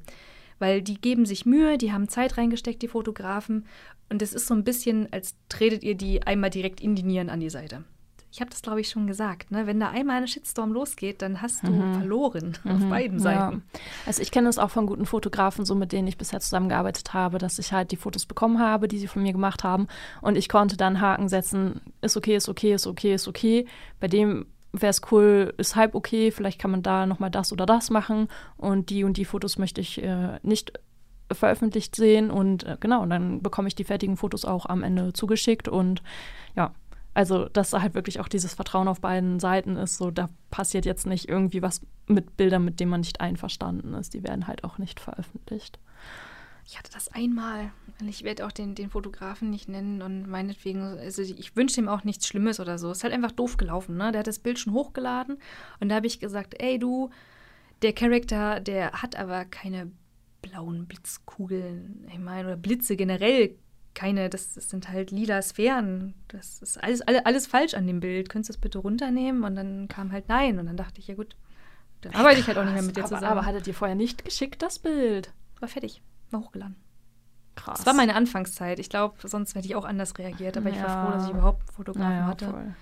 Weil 0.61 0.83
die 0.83 1.01
geben 1.01 1.27
sich 1.27 1.45
Mühe, 1.45 1.77
die 1.77 1.93
haben 1.93 2.09
Zeit 2.09 2.39
reingesteckt, 2.39 2.83
die 2.83 2.89
Fotografen. 2.89 3.67
Und 4.09 4.23
es 4.23 4.33
ist 4.33 4.47
so 4.47 4.55
ein 4.55 4.63
bisschen, 4.63 5.13
als 5.13 5.35
tretet 5.49 5.83
ihr 5.83 5.97
die 5.97 6.23
einmal 6.23 6.51
direkt 6.51 6.81
in 6.81 6.95
die 6.95 7.03
Nieren 7.03 7.31
an 7.31 7.41
die 7.41 7.51
Seite. 7.51 7.85
Ich 8.33 8.41
habe 8.41 8.51
das, 8.51 8.63
glaube 8.63 8.81
ich, 8.81 8.89
schon 8.89 9.09
gesagt. 9.09 9.51
Ne? 9.51 9.67
Wenn 9.67 9.81
da 9.81 9.91
einmal 9.91 10.19
eine 10.19 10.29
Shitstorm 10.29 10.73
losgeht, 10.73 11.21
dann 11.21 11.43
hast 11.43 11.67
du 11.67 11.73
mhm. 11.73 11.95
verloren 11.95 12.59
mhm. 12.63 12.71
auf 12.71 12.89
beiden 12.89 13.19
Seiten. 13.19 13.65
Ja. 13.75 13.81
Also 14.07 14.23
ich 14.23 14.31
kenne 14.31 14.49
das 14.49 14.59
auch 14.59 14.71
von 14.71 14.87
guten 14.87 15.05
Fotografen, 15.05 15.65
so 15.65 15.75
mit 15.75 15.91
denen 15.91 16.07
ich 16.07 16.17
bisher 16.17 16.39
zusammengearbeitet 16.39 17.13
habe, 17.13 17.39
dass 17.39 17.59
ich 17.59 17.73
halt 17.73 17.91
die 17.91 17.97
Fotos 17.97 18.27
bekommen 18.27 18.61
habe, 18.61 18.87
die 18.87 18.99
sie 18.99 19.09
von 19.09 19.23
mir 19.23 19.33
gemacht 19.33 19.65
haben. 19.65 19.89
Und 20.21 20.37
ich 20.37 20.49
konnte 20.49 20.77
dann 20.77 21.01
Haken 21.01 21.29
setzen, 21.29 21.81
ist 22.03 22.17
okay, 22.17 22.37
ist 22.37 22.49
okay, 22.49 22.75
ist 22.75 22.87
okay, 22.87 23.15
ist 23.15 23.27
okay. 23.27 23.67
Bei 23.99 24.07
dem 24.07 24.47
wäre 24.73 24.91
es 24.91 25.03
cool, 25.11 25.55
ist 25.57 25.77
halb 25.77 25.95
okay, 25.95 26.31
vielleicht 26.31 26.61
kann 26.61 26.71
man 26.71 26.83
da 26.83 27.07
nochmal 27.07 27.31
das 27.31 27.53
oder 27.53 27.67
das 27.67 27.91
machen. 27.91 28.29
Und 28.57 28.91
die 28.91 29.05
und 29.05 29.17
die 29.17 29.25
Fotos 29.25 29.59
möchte 29.59 29.81
ich 29.81 30.03
äh, 30.03 30.39
nicht 30.43 30.73
veröffentlicht 31.33 31.97
sehen. 31.97 32.31
Und 32.31 32.65
äh, 32.65 32.77
genau, 32.81 33.03
und 33.03 33.11
dann 33.11 33.43
bekomme 33.43 33.69
ich 33.69 33.75
die 33.75 33.85
fertigen 33.85 34.17
Fotos 34.17 34.45
auch 34.45 34.67
am 34.67 34.83
Ende 34.83 35.13
zugeschickt. 35.13 35.69
Und 35.69 36.03
ja, 36.57 36.73
also, 37.15 37.49
dass 37.49 37.71
da 37.71 37.83
halt 37.83 37.95
wirklich 37.95 38.21
auch 38.21 38.29
dieses 38.29 38.55
Vertrauen 38.55 38.89
auf 38.89 39.01
beiden 39.01 39.41
Seiten 39.41 39.77
ist. 39.77 39.97
So, 39.97 40.11
da 40.11 40.29
passiert 40.51 40.87
jetzt 40.87 41.07
nicht 41.07 41.29
irgendwie 41.29 41.63
was 41.63 41.81
mit 42.07 42.37
Bildern, 42.37 42.65
mit 42.65 42.81
denen 42.81 42.91
man 42.91 43.01
nicht 43.01 43.21
einverstanden 43.21 43.95
ist. 43.95 44.15
Die 44.15 44.23
werden 44.23 44.47
halt 44.47 44.65
auch 44.65 44.79
nicht 44.79 45.01
veröffentlicht. 45.01 45.79
Ich 46.67 46.79
hatte 46.79 46.91
das 46.93 47.09
einmal. 47.09 47.73
Ich 48.07 48.25
werde 48.25 48.47
auch 48.47 48.53
den, 48.53 48.75
den 48.75 48.91
Fotografen 48.91 49.51
nicht 49.51 49.69
nennen 49.69 50.03
und 50.03 50.29
meinetwegen, 50.29 50.83
also 50.83 51.23
ich 51.23 51.57
wünsche 51.57 51.81
ihm 51.81 51.89
auch 51.89 52.05
nichts 52.05 52.27
Schlimmes 52.27 52.61
oder 52.61 52.79
so. 52.79 52.91
Es 52.91 52.99
ist 52.99 53.05
halt 53.05 53.13
einfach 53.13 53.33
doof 53.33 53.57
gelaufen, 53.57 53.97
ne? 53.97 54.13
Der 54.13 54.21
hat 54.21 54.27
das 54.27 54.39
Bild 54.39 54.59
schon 54.59 54.73
hochgeladen 54.73 55.39
und 55.81 55.89
da 55.89 55.97
habe 55.97 56.07
ich 56.07 56.21
gesagt, 56.21 56.55
ey 56.61 56.79
du, 56.79 57.11
der 57.83 57.93
Charakter, 57.93 58.61
der 58.61 58.93
hat 58.93 59.17
aber 59.17 59.45
keine 59.45 59.91
blauen 60.43 60.87
Blitzkugeln, 60.87 62.07
ich 62.11 62.19
meine, 62.19 62.49
oder 62.49 62.57
Blitze 62.57 62.97
generell 62.97 63.57
keine, 63.95 64.31
das, 64.31 64.55
das, 64.55 64.71
sind 64.71 64.89
halt 64.89 65.11
lila 65.11 65.43
Sphären. 65.43 66.15
Das 66.29 66.63
ist 66.63 66.83
alles, 66.83 67.03
alles, 67.03 67.27
alles 67.27 67.47
falsch 67.47 67.75
an 67.75 67.87
dem 67.87 68.01
Bild. 68.01 68.29
Könntest 68.29 68.51
du 68.51 68.53
das 68.53 68.61
bitte 68.61 68.79
runternehmen? 68.79 69.45
Und 69.45 69.57
dann 69.57 69.89
kam 69.89 70.13
halt 70.13 70.29
nein. 70.29 70.59
Und 70.59 70.67
dann 70.67 70.77
dachte 70.77 71.01
ich, 71.01 71.09
ja 71.09 71.15
gut, 71.15 71.37
dann 72.03 72.15
arbeite 72.15 72.41
ich 72.41 72.47
halt 72.47 72.57
auch 72.57 72.65
nicht 72.65 72.75
mehr 72.75 72.83
mit 72.83 72.97
dir 72.97 73.01
aber, 73.05 73.09
zusammen. 73.09 73.27
Aber 73.27 73.47
hattet 73.47 73.67
ihr 73.67 73.75
vorher 73.75 73.97
nicht 73.97 74.25
geschickt, 74.25 74.63
das 74.63 74.79
Bild? 74.79 75.33
War 75.59 75.69
fertig. 75.69 76.03
War 76.31 76.41
hochgeladen. 76.41 76.77
Krass. 77.57 77.79
Das 77.79 77.87
war 77.87 77.95
meine 77.95 78.15
Anfangszeit. 78.15 78.79
Ich 78.79 78.89
glaube, 78.89 79.17
sonst 79.29 79.55
hätte 79.55 79.67
ich 79.67 79.75
auch 79.75 79.85
anders 79.85 80.17
reagiert. 80.19 80.57
Aber 80.57 80.71
ja. 80.71 80.77
ich 80.77 80.83
war 80.83 81.07
froh, 81.07 81.13
dass 81.13 81.25
ich 81.25 81.31
überhaupt 81.31 81.61
einen 81.61 81.77
Fotografen 81.77 82.13
ja, 82.13 82.27
hatte. 82.27 82.51
Voll. 82.51 82.75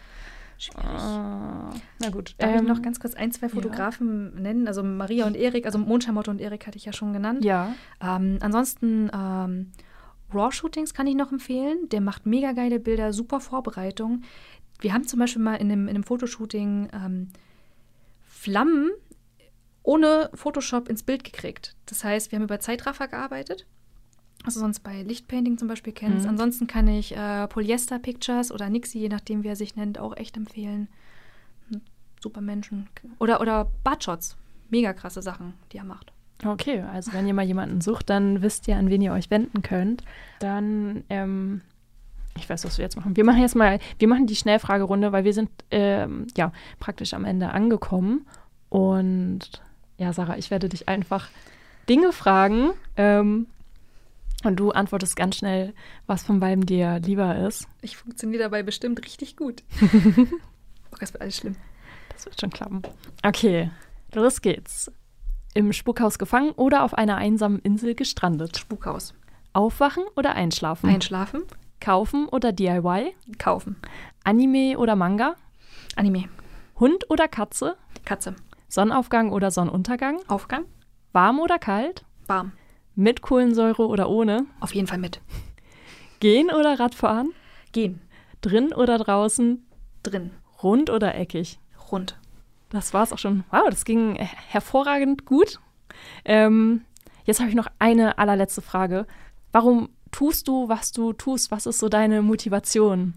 Schwierig. 0.58 0.84
Uh, 0.84 1.78
na 2.00 2.10
gut. 2.10 2.34
Darf 2.38 2.50
ähm, 2.50 2.62
ich 2.62 2.68
noch 2.68 2.82
ganz 2.82 2.98
kurz 2.98 3.14
ein, 3.14 3.30
zwei 3.30 3.48
Fotografen 3.48 4.32
ja. 4.34 4.40
nennen? 4.40 4.66
Also 4.66 4.82
Maria 4.82 5.26
und 5.26 5.36
Erik, 5.36 5.66
also 5.66 5.78
Mondschamotto 5.78 6.30
und 6.30 6.40
Erik 6.40 6.66
hatte 6.66 6.76
ich 6.76 6.84
ja 6.84 6.92
schon 6.92 7.12
genannt. 7.12 7.44
Ja. 7.44 7.74
Ähm, 8.00 8.38
ansonsten 8.40 9.08
ähm, 9.14 9.70
Raw-Shootings 10.34 10.94
kann 10.94 11.06
ich 11.06 11.14
noch 11.14 11.30
empfehlen. 11.30 11.88
Der 11.90 12.00
macht 12.00 12.26
mega 12.26 12.52
geile 12.52 12.80
Bilder, 12.80 13.12
super 13.12 13.40
Vorbereitung. 13.40 14.22
Wir 14.80 14.92
haben 14.92 15.06
zum 15.06 15.20
Beispiel 15.20 15.42
mal 15.42 15.56
in 15.56 15.70
einem, 15.70 15.88
in 15.88 15.94
einem 15.94 16.04
Fotoshooting 16.04 16.88
ähm, 16.92 17.28
Flammen 18.24 18.90
ohne 19.82 20.30
Photoshop 20.34 20.88
ins 20.88 21.02
Bild 21.02 21.24
gekriegt. 21.24 21.74
Das 21.86 22.04
heißt, 22.04 22.30
wir 22.30 22.36
haben 22.36 22.44
über 22.44 22.60
Zeitraffer 22.60 23.08
gearbeitet. 23.08 23.66
Also 24.44 24.60
sonst 24.60 24.80
bei 24.80 25.02
Lichtpainting 25.02 25.58
zum 25.58 25.68
Beispiel 25.68 25.92
kennst. 25.92 26.24
Mhm. 26.24 26.30
Ansonsten 26.30 26.66
kann 26.66 26.86
ich 26.86 27.16
äh, 27.16 27.48
Polyester 27.48 27.98
Pictures 27.98 28.52
oder 28.52 28.70
Nixie, 28.70 29.00
je 29.00 29.08
nachdem 29.08 29.42
wie 29.42 29.48
er 29.48 29.56
sich 29.56 29.76
nennt, 29.76 29.98
auch 29.98 30.16
echt 30.16 30.36
empfehlen. 30.36 30.88
Hm, 31.70 31.80
super 32.22 32.40
Menschen. 32.40 32.88
Oder, 33.18 33.40
oder 33.40 33.70
Budshots. 33.82 34.36
Mega 34.70 34.92
krasse 34.92 35.22
Sachen, 35.22 35.54
die 35.72 35.78
er 35.78 35.84
macht. 35.84 36.12
Okay, 36.44 36.82
also 36.82 37.12
wenn 37.12 37.26
ihr 37.26 37.34
mal 37.34 37.44
jemanden 37.44 37.80
sucht, 37.80 38.10
dann 38.10 38.42
wisst 38.42 38.68
ihr, 38.68 38.76
an 38.76 38.90
wen 38.90 39.02
ihr 39.02 39.12
euch 39.12 39.30
wenden 39.30 39.62
könnt. 39.62 40.04
Dann, 40.38 41.02
ähm, 41.08 41.62
ich 42.36 42.48
weiß, 42.48 42.64
was 42.64 42.78
wir 42.78 42.84
jetzt 42.84 42.96
machen. 42.96 43.16
Wir 43.16 43.24
machen 43.24 43.40
jetzt 43.40 43.56
mal, 43.56 43.80
wir 43.98 44.06
machen 44.06 44.26
die 44.26 44.36
Schnellfragerunde, 44.36 45.10
weil 45.10 45.24
wir 45.24 45.32
sind 45.32 45.50
ähm, 45.72 46.28
ja 46.36 46.52
praktisch 46.78 47.12
am 47.14 47.24
Ende 47.24 47.50
angekommen. 47.50 48.24
Und 48.68 49.62
ja, 49.98 50.12
Sarah, 50.12 50.38
ich 50.38 50.50
werde 50.50 50.68
dich 50.68 50.88
einfach 50.88 51.28
Dinge 51.88 52.12
fragen. 52.12 52.70
Ähm, 52.96 53.46
und 54.44 54.56
du 54.56 54.70
antwortest 54.70 55.16
ganz 55.16 55.36
schnell, 55.36 55.74
was 56.06 56.22
von 56.22 56.38
beiden 56.38 56.64
dir 56.64 57.00
lieber 57.00 57.36
ist. 57.36 57.66
Ich 57.82 57.96
funktioniere 57.96 58.44
dabei 58.44 58.62
bestimmt 58.62 59.04
richtig 59.04 59.36
gut. 59.36 59.64
oh, 59.82 60.96
das 61.00 61.12
wird 61.12 61.22
alles 61.22 61.36
schlimm. 61.36 61.56
Das 62.12 62.24
wird 62.24 62.40
schon 62.40 62.50
klappen. 62.50 62.82
Okay, 63.24 63.70
los 64.14 64.40
geht's. 64.40 64.92
Im 65.54 65.72
Spukhaus 65.72 66.18
gefangen 66.18 66.52
oder 66.52 66.84
auf 66.84 66.94
einer 66.94 67.16
einsamen 67.16 67.58
Insel 67.58 67.96
gestrandet? 67.96 68.58
Spukhaus. 68.58 69.12
Aufwachen 69.52 70.04
oder 70.14 70.34
einschlafen? 70.34 70.88
Einschlafen. 70.88 71.42
Kaufen 71.80 72.28
oder 72.28 72.52
DIY? 72.52 73.14
Kaufen. 73.38 73.76
Anime 74.22 74.78
oder 74.78 74.94
Manga? 74.94 75.34
Anime. 75.96 76.28
Hund 76.78 77.10
oder 77.10 77.26
Katze? 77.26 77.76
Katze. 78.04 78.36
Sonnenaufgang 78.68 79.32
oder 79.32 79.50
Sonnenuntergang? 79.50 80.20
Aufgang. 80.28 80.66
Warm 81.12 81.40
oder 81.40 81.58
kalt? 81.58 82.04
Warm. 82.26 82.52
Mit 82.94 83.22
Kohlensäure 83.22 83.86
oder 83.86 84.10
ohne? 84.10 84.44
Auf 84.60 84.74
jeden 84.74 84.86
Fall 84.86 84.98
mit. 84.98 85.22
Gehen 86.20 86.50
oder 86.50 86.78
Radfahren? 86.78 87.32
Gehen. 87.72 88.02
Drin 88.42 88.74
oder 88.74 88.98
draußen? 88.98 89.66
Drin. 90.02 90.32
Rund 90.62 90.90
oder 90.90 91.14
eckig? 91.14 91.58
Rund. 91.90 92.18
Das 92.68 92.92
war 92.92 93.04
es 93.04 93.12
auch 93.12 93.18
schon. 93.18 93.44
Wow, 93.50 93.70
das 93.70 93.86
ging 93.86 94.16
hervorragend 94.16 95.24
gut. 95.24 95.60
Ähm, 96.26 96.84
jetzt 97.24 97.40
habe 97.40 97.48
ich 97.48 97.56
noch 97.56 97.68
eine 97.78 98.18
allerletzte 98.18 98.60
Frage. 98.60 99.06
Warum 99.50 99.88
tust 100.10 100.46
du, 100.46 100.68
was 100.68 100.92
du 100.92 101.14
tust? 101.14 101.50
Was 101.50 101.64
ist 101.64 101.78
so 101.78 101.88
deine 101.88 102.20
Motivation? 102.20 103.14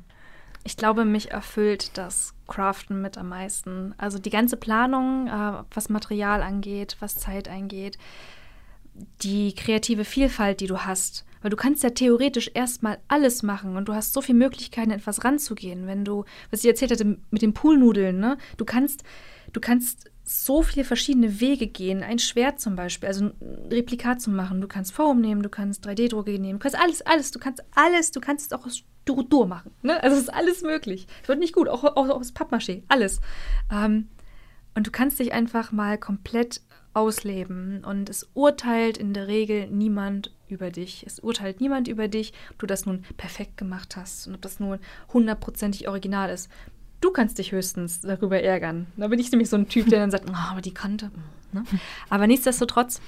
Ich 0.63 0.77
glaube, 0.77 1.03
mich 1.03 1.31
erfüllt 1.31 1.97
das 1.97 2.35
Craften 2.51 3.01
mit 3.01 3.17
am 3.17 3.29
meisten. 3.29 3.95
Also 3.97 4.19
die 4.19 4.29
ganze 4.29 4.57
Planung, 4.57 5.27
äh, 5.27 5.63
was 5.73 5.89
Material 5.89 6.41
angeht, 6.41 6.97
was 6.99 7.15
Zeit 7.15 7.47
angeht, 7.47 7.97
die 9.21 9.55
kreative 9.55 10.05
Vielfalt, 10.05 10.59
die 10.59 10.67
du 10.67 10.79
hast. 10.79 11.25
Weil 11.41 11.49
du 11.49 11.57
kannst 11.57 11.81
ja 11.83 11.89
theoretisch 11.89 12.51
erstmal 12.53 12.99
alles 13.07 13.41
machen 13.41 13.75
und 13.75 13.87
du 13.87 13.93
hast 13.93 14.13
so 14.13 14.21
viele 14.21 14.37
Möglichkeiten, 14.37 14.91
etwas 14.91 15.23
ranzugehen. 15.23 15.87
Wenn 15.87 16.05
du, 16.05 16.25
was 16.51 16.59
ich 16.59 16.69
erzählt 16.69 16.91
hatte 16.91 17.17
mit 17.31 17.41
den 17.41 17.53
Poolnudeln, 17.53 18.19
ne? 18.19 18.37
Du 18.57 18.65
kannst 18.65 19.03
du 19.53 19.59
kannst 19.59 20.10
so 20.31 20.61
viele 20.61 20.83
verschiedene 20.83 21.39
Wege 21.39 21.67
gehen. 21.67 22.03
Ein 22.03 22.19
Schwert 22.19 22.59
zum 22.59 22.75
Beispiel, 22.75 23.07
also 23.07 23.25
ein 23.25 23.33
Replikat 23.69 24.21
zu 24.21 24.29
machen. 24.29 24.61
Du 24.61 24.67
kannst 24.67 24.93
Form 24.93 25.21
nehmen, 25.21 25.43
du 25.43 25.49
kannst 25.49 25.85
3D-Drucke 25.85 26.31
nehmen, 26.39 26.59
du 26.59 26.63
kannst 26.63 26.79
alles, 26.79 27.01
alles, 27.01 27.31
du 27.31 27.39
kannst 27.39 27.63
alles, 27.75 28.11
du 28.11 28.21
kannst 28.21 28.51
es 28.51 28.57
auch 28.57 28.65
aus 28.65 28.83
Dur 29.05 29.47
machen. 29.47 29.71
Ne? 29.81 30.01
Also 30.01 30.15
es 30.15 30.23
ist 30.23 30.33
alles 30.33 30.61
möglich. 30.61 31.07
Es 31.21 31.27
wird 31.27 31.39
nicht 31.39 31.53
gut, 31.53 31.67
auch, 31.67 31.83
auch, 31.83 31.95
auch 31.95 32.09
aus 32.09 32.33
Pappmaché, 32.33 32.83
alles. 32.87 33.19
Ähm, 33.71 34.09
und 34.75 34.87
du 34.87 34.91
kannst 34.91 35.19
dich 35.19 35.33
einfach 35.33 35.71
mal 35.71 35.97
komplett 35.97 36.61
ausleben. 36.93 37.83
Und 37.83 38.09
es 38.09 38.29
urteilt 38.33 38.97
in 38.97 39.13
der 39.13 39.27
Regel 39.27 39.67
niemand 39.67 40.33
über 40.47 40.69
dich. 40.69 41.03
Es 41.05 41.19
urteilt 41.19 41.61
niemand 41.61 41.87
über 41.87 42.07
dich, 42.07 42.33
ob 42.51 42.59
du 42.59 42.67
das 42.67 42.85
nun 42.85 43.03
perfekt 43.17 43.57
gemacht 43.57 43.95
hast 43.95 44.27
und 44.27 44.35
ob 44.35 44.41
das 44.41 44.59
nun 44.59 44.79
hundertprozentig 45.13 45.87
original 45.87 46.29
ist. 46.29 46.49
Du 47.01 47.11
kannst 47.11 47.39
dich 47.39 47.51
höchstens 47.51 48.01
darüber 48.01 48.39
ärgern. 48.39 48.87
Da 48.95 49.07
bin 49.07 49.19
ich 49.19 49.31
nämlich 49.31 49.49
so 49.49 49.57
ein 49.57 49.67
Typ, 49.67 49.89
der 49.89 49.99
dann 49.99 50.11
sagt, 50.11 50.29
oh, 50.29 50.51
aber 50.51 50.61
die 50.61 50.73
Kante. 50.73 51.11
Ne? 51.51 51.63
Aber 52.09 52.27
nichtsdestotrotz, 52.27 53.01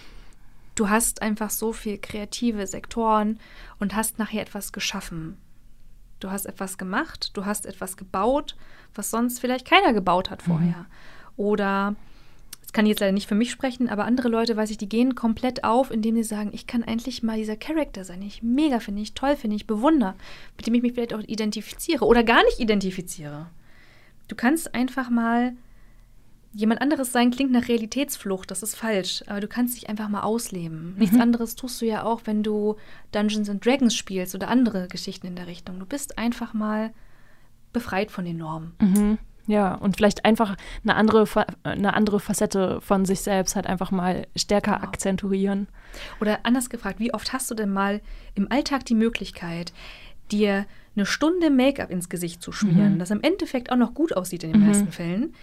du 0.76 0.90
hast 0.90 1.22
einfach 1.22 1.52
so 1.52 1.74
viel 1.74 2.00
kreative 2.00 2.66
Sektoren 2.66 3.40
und 3.80 3.96
hast 3.96 4.18
nachher 4.18 4.42
etwas 4.42 4.74
geschaffen. 4.74 5.38
Du 6.20 6.32
hast 6.32 6.46
etwas 6.46 6.78
gemacht, 6.78 7.32
du 7.36 7.46
hast 7.46 7.66
etwas 7.66 7.98
gebaut, 7.98 8.56
was 8.96 9.12
sonst 9.12 9.40
vielleicht 9.40 9.68
keiner 9.68 9.94
gebaut 9.94 10.30
hat 10.30 10.42
vorher. 10.42 10.80
Mhm. 10.80 10.86
Oder, 11.36 11.96
das 12.62 12.74
kann 12.74 12.86
ich 12.86 12.92
jetzt 12.92 13.02
leider 13.02 13.12
nicht 13.12 13.28
für 13.28 13.36
mich 13.36 13.52
sprechen, 13.52 13.90
aber 13.90 14.06
andere 14.06 14.30
Leute, 14.30 14.56
weiß 14.56 14.72
ich, 14.72 14.78
die 14.78 14.90
gehen 14.90 15.16
komplett 15.16 15.64
auf, 15.64 15.92
indem 15.92 16.16
sie 16.16 16.24
sagen, 16.24 16.52
ich 16.54 16.66
kann 16.66 16.82
endlich 16.82 17.24
mal 17.24 17.38
dieser 17.38 17.58
Charakter 17.58 18.06
sein, 18.06 18.22
den 18.22 18.30
ich 18.30 18.42
mega 18.42 18.80
finde, 18.80 19.02
ich 19.02 19.14
toll 19.14 19.36
finde, 19.36 19.56
ich 19.56 19.68
bewundere, 19.68 20.16
mit 20.58 20.66
dem 20.66 20.74
ich 20.74 20.82
mich 20.82 20.94
vielleicht 20.94 21.14
auch 21.14 21.20
identifiziere 21.20 22.06
oder 22.06 22.24
gar 22.24 22.44
nicht 22.46 22.60
identifiziere. 22.60 23.48
Du 24.28 24.36
kannst 24.36 24.74
einfach 24.74 25.10
mal 25.10 25.54
jemand 26.54 26.82
anderes 26.82 27.12
sein, 27.12 27.32
klingt 27.32 27.52
nach 27.52 27.68
Realitätsflucht, 27.68 28.52
das 28.52 28.62
ist 28.62 28.76
falsch, 28.76 29.24
aber 29.28 29.40
du 29.40 29.48
kannst 29.48 29.76
dich 29.76 29.90
einfach 29.90 30.08
mal 30.08 30.22
ausleben. 30.22 30.94
Mhm. 30.94 31.00
Nichts 31.00 31.20
anderes 31.20 31.56
tust 31.56 31.82
du 31.82 31.86
ja 31.86 32.04
auch, 32.04 32.22
wenn 32.26 32.44
du 32.44 32.76
Dungeons 33.12 33.50
and 33.50 33.66
Dragons 33.66 33.96
spielst 33.96 34.36
oder 34.36 34.48
andere 34.50 34.88
Geschichten 34.88 35.28
in 35.28 35.36
der 35.36 35.48
Richtung. 35.48 35.80
Du 35.80 35.86
bist 35.86 36.18
einfach 36.18 36.54
mal 36.54 36.94
befreit 37.74 38.12
von 38.12 38.24
den 38.24 38.38
Normen. 38.38 38.74
Mhm. 38.80 39.18
Ja, 39.46 39.76
und 39.76 39.98
vielleicht 39.98 40.24
einfach 40.24 40.56
eine 40.84 40.96
andere, 40.96 41.26
eine 41.64 41.94
andere 41.94 42.20
Facette 42.22 42.80
von 42.80 43.04
sich 43.04 43.22
selbst 43.22 43.56
halt 43.58 43.68
einfach 43.68 43.92
mal 43.92 44.26
stärker 44.38 44.76
genau. 44.76 44.84
akzentuieren. 44.84 45.68
Oder 46.22 46.40
anders 46.44 46.70
gefragt, 46.70 47.00
wie 47.00 47.14
oft 47.14 47.34
hast 47.34 47.52
du 47.52 47.56
denn 47.56 47.74
mal 47.74 48.00
im 48.36 48.50
Alltag 48.50 48.86
die 48.86 48.96
Möglichkeit, 48.96 49.74
dir 50.32 50.66
eine 50.96 51.06
Stunde 51.06 51.50
Make-up 51.50 51.90
ins 51.90 52.10
Gesicht 52.10 52.42
zu 52.42 52.52
schmieren, 52.52 52.96
mhm. 52.96 53.00
das 53.00 53.12
im 53.12 53.22
Endeffekt 53.22 53.72
auch 53.72 53.78
noch 53.78 53.94
gut 53.94 54.16
aussieht 54.16 54.44
in 54.44 54.52
den 54.52 54.62
mhm. 54.62 54.68
meisten 54.68 54.92
Fällen, 54.92 55.34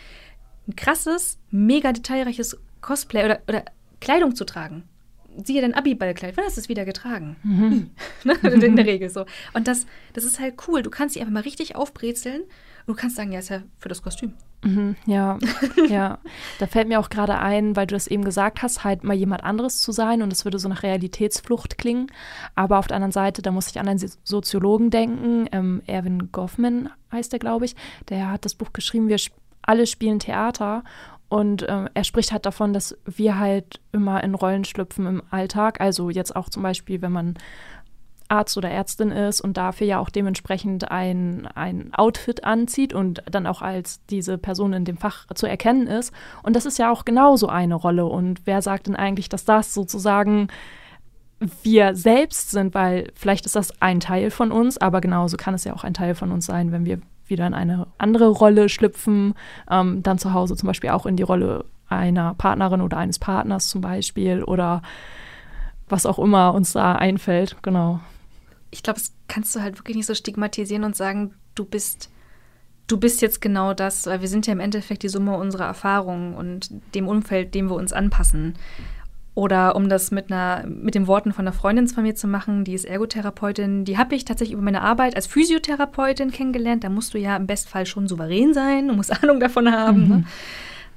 ein 0.68 0.76
krasses, 0.76 1.38
mega 1.50 1.92
detailreiches 1.92 2.58
Cosplay 2.80 3.24
oder, 3.24 3.40
oder 3.48 3.64
Kleidung 4.00 4.34
zu 4.34 4.44
tragen. 4.44 4.84
siehe 5.44 5.60
dein 5.60 5.74
Abi-Ballkleid, 5.74 6.36
wann 6.36 6.44
hast 6.44 6.56
du 6.56 6.60
es 6.60 6.68
wieder 6.68 6.84
getragen? 6.84 7.36
Mhm. 7.42 7.90
Ne? 8.24 8.34
In 8.34 8.76
der 8.76 8.84
Regel 8.84 9.08
so. 9.08 9.24
Und 9.54 9.66
das, 9.66 9.86
das 10.12 10.24
ist 10.24 10.40
halt 10.40 10.54
cool. 10.68 10.82
Du 10.82 10.90
kannst 10.90 11.14
dich 11.14 11.22
einfach 11.22 11.32
mal 11.32 11.40
richtig 11.40 11.74
aufbrezeln 11.74 12.42
und 12.42 12.88
du 12.88 12.94
kannst 12.94 13.16
sagen, 13.16 13.32
ja, 13.32 13.38
ist 13.38 13.48
ja 13.48 13.62
für 13.78 13.88
das 13.88 14.02
Kostüm. 14.02 14.34
Mhm, 14.62 14.96
ja, 15.06 15.38
ja. 15.88 16.18
Da 16.58 16.66
fällt 16.66 16.88
mir 16.88 17.00
auch 17.00 17.08
gerade 17.08 17.38
ein, 17.38 17.76
weil 17.76 17.86
du 17.86 17.94
das 17.94 18.06
eben 18.06 18.24
gesagt 18.24 18.62
hast, 18.62 18.84
halt 18.84 19.04
mal 19.04 19.14
jemand 19.14 19.42
anderes 19.42 19.78
zu 19.78 19.92
sein 19.92 20.22
und 20.22 20.32
es 20.32 20.44
würde 20.44 20.58
so 20.58 20.68
nach 20.68 20.82
Realitätsflucht 20.82 21.78
klingen. 21.78 22.08
Aber 22.54 22.78
auf 22.78 22.86
der 22.86 22.96
anderen 22.96 23.12
Seite, 23.12 23.42
da 23.42 23.50
muss 23.50 23.68
ich 23.68 23.80
an 23.80 23.88
einen 23.88 24.10
Soziologen 24.24 24.90
denken, 24.90 25.48
ähm, 25.52 25.82
Erwin 25.86 26.30
Goffman 26.32 26.90
heißt 27.12 27.32
er, 27.32 27.38
glaube 27.38 27.64
ich. 27.64 27.74
Der 28.08 28.30
hat 28.30 28.44
das 28.44 28.54
Buch 28.54 28.72
geschrieben, 28.72 29.08
wir 29.08 29.18
alle 29.62 29.86
spielen 29.86 30.18
Theater 30.18 30.84
und 31.30 31.64
ähm, 31.68 31.88
er 31.94 32.04
spricht 32.04 32.32
halt 32.32 32.44
davon, 32.44 32.72
dass 32.72 32.98
wir 33.06 33.38
halt 33.38 33.80
immer 33.92 34.22
in 34.24 34.34
Rollen 34.34 34.64
schlüpfen 34.64 35.06
im 35.06 35.22
Alltag. 35.30 35.80
Also 35.80 36.10
jetzt 36.10 36.34
auch 36.34 36.48
zum 36.48 36.64
Beispiel, 36.64 37.02
wenn 37.02 37.12
man 37.12 37.34
Arzt 38.30 38.56
oder 38.56 38.70
Ärztin 38.70 39.10
ist 39.10 39.40
und 39.40 39.56
dafür 39.56 39.86
ja 39.86 39.98
auch 39.98 40.10
dementsprechend 40.10 40.90
ein, 40.90 41.46
ein 41.54 41.90
Outfit 41.94 42.44
anzieht 42.44 42.94
und 42.94 43.22
dann 43.30 43.46
auch 43.46 43.62
als 43.62 44.04
diese 44.06 44.38
Person 44.38 44.72
in 44.72 44.84
dem 44.84 44.96
Fach 44.96 45.26
zu 45.34 45.46
erkennen 45.46 45.86
ist. 45.86 46.12
Und 46.42 46.56
das 46.56 46.66
ist 46.66 46.78
ja 46.78 46.90
auch 46.90 47.04
genauso 47.04 47.48
eine 47.48 47.74
Rolle. 47.74 48.06
Und 48.06 48.42
wer 48.44 48.62
sagt 48.62 48.86
denn 48.86 48.96
eigentlich, 48.96 49.28
dass 49.28 49.44
das 49.44 49.74
sozusagen 49.74 50.48
wir 51.62 51.94
selbst 51.94 52.50
sind, 52.50 52.74
weil 52.74 53.10
vielleicht 53.14 53.46
ist 53.46 53.56
das 53.56 53.80
ein 53.80 54.00
Teil 54.00 54.30
von 54.30 54.52
uns, 54.52 54.78
aber 54.78 55.00
genauso 55.00 55.36
kann 55.36 55.54
es 55.54 55.64
ja 55.64 55.74
auch 55.74 55.84
ein 55.84 55.94
Teil 55.94 56.14
von 56.14 56.30
uns 56.32 56.46
sein, 56.46 56.70
wenn 56.70 56.84
wir 56.84 57.00
wieder 57.26 57.46
in 57.46 57.54
eine 57.54 57.86
andere 57.96 58.28
Rolle 58.28 58.68
schlüpfen, 58.68 59.34
ähm, 59.70 60.02
dann 60.02 60.18
zu 60.18 60.34
Hause 60.34 60.56
zum 60.56 60.66
Beispiel 60.66 60.90
auch 60.90 61.06
in 61.06 61.16
die 61.16 61.22
Rolle 61.22 61.64
einer 61.88 62.34
Partnerin 62.34 62.82
oder 62.82 62.98
eines 62.98 63.18
Partners 63.18 63.68
zum 63.68 63.80
Beispiel 63.80 64.44
oder 64.44 64.82
was 65.88 66.06
auch 66.06 66.18
immer 66.18 66.54
uns 66.54 66.72
da 66.72 66.94
einfällt, 66.94 67.56
genau. 67.62 68.00
Ich 68.70 68.82
glaube, 68.82 68.98
das 68.98 69.12
kannst 69.28 69.54
du 69.54 69.60
halt 69.60 69.78
wirklich 69.78 69.96
nicht 69.96 70.06
so 70.06 70.14
stigmatisieren 70.14 70.84
und 70.84 70.96
sagen, 70.96 71.34
du 71.54 71.64
bist, 71.64 72.10
du 72.86 72.98
bist 72.98 73.22
jetzt 73.22 73.40
genau 73.40 73.74
das, 73.74 74.06
weil 74.06 74.20
wir 74.20 74.28
sind 74.28 74.46
ja 74.46 74.52
im 74.52 74.60
Endeffekt 74.60 75.02
die 75.02 75.08
Summe 75.08 75.36
unserer 75.36 75.66
Erfahrungen 75.66 76.34
und 76.34 76.70
dem 76.94 77.08
Umfeld, 77.08 77.54
dem 77.54 77.68
wir 77.68 77.76
uns 77.76 77.92
anpassen. 77.92 78.54
Oder 79.34 79.76
um 79.76 79.88
das 79.88 80.10
mit, 80.10 80.30
einer, 80.30 80.66
mit 80.66 80.94
den 80.94 81.06
Worten 81.06 81.32
von 81.32 81.46
einer 81.46 81.52
Freundin 81.52 81.86
von 81.86 82.02
mir 82.02 82.14
zu 82.14 82.26
machen, 82.26 82.64
die 82.64 82.74
ist 82.74 82.84
Ergotherapeutin, 82.84 83.84
die 83.84 83.96
habe 83.96 84.14
ich 84.14 84.24
tatsächlich 84.24 84.54
über 84.54 84.62
meine 84.62 84.82
Arbeit 84.82 85.14
als 85.14 85.26
Physiotherapeutin 85.28 86.32
kennengelernt. 86.32 86.82
Da 86.82 86.88
musst 86.88 87.14
du 87.14 87.18
ja 87.18 87.36
im 87.36 87.46
Bestfall 87.46 87.86
schon 87.86 88.08
souverän 88.08 88.52
sein 88.54 88.90
und 88.90 88.96
musst 88.96 89.12
Ahnung 89.22 89.40
davon 89.40 89.70
haben. 89.70 90.00
Ne? 90.00 90.04
Mhm. 90.04 90.20
Ne? 90.20 90.24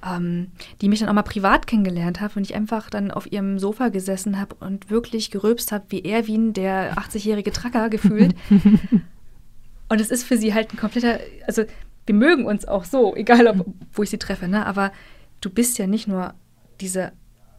Ähm, 0.05 0.51
die 0.81 0.89
mich 0.89 0.99
dann 0.99 1.07
auch 1.07 1.13
mal 1.13 1.21
privat 1.21 1.65
kennengelernt 1.65 2.19
hat 2.19 2.35
und 2.35 2.43
ich 2.43 2.55
einfach 2.55 2.89
dann 2.89 3.09
auf 3.09 3.31
ihrem 3.31 3.57
Sofa 3.57 3.87
gesessen 3.87 4.37
habe 4.37 4.55
und 4.59 4.89
wirklich 4.89 5.31
geröbst 5.31 5.71
habe, 5.71 5.85
wie 5.89 6.03
Erwin, 6.03 6.51
der 6.51 6.95
80-jährige 6.95 7.53
Tracker 7.53 7.89
gefühlt. 7.89 8.35
und 9.89 10.01
es 10.01 10.11
ist 10.11 10.25
für 10.25 10.37
sie 10.37 10.53
halt 10.53 10.73
ein 10.73 10.77
kompletter, 10.77 11.19
also 11.47 11.63
wir 12.05 12.15
mögen 12.15 12.45
uns 12.45 12.65
auch 12.65 12.83
so, 12.83 13.15
egal 13.15 13.47
ob, 13.47 13.65
wo 13.93 14.03
ich 14.03 14.09
sie 14.09 14.17
treffe, 14.17 14.49
ne? 14.49 14.65
aber 14.65 14.91
du 15.39 15.49
bist 15.49 15.77
ja 15.77 15.87
nicht 15.87 16.07
nur 16.07 16.33
diese 16.81 17.13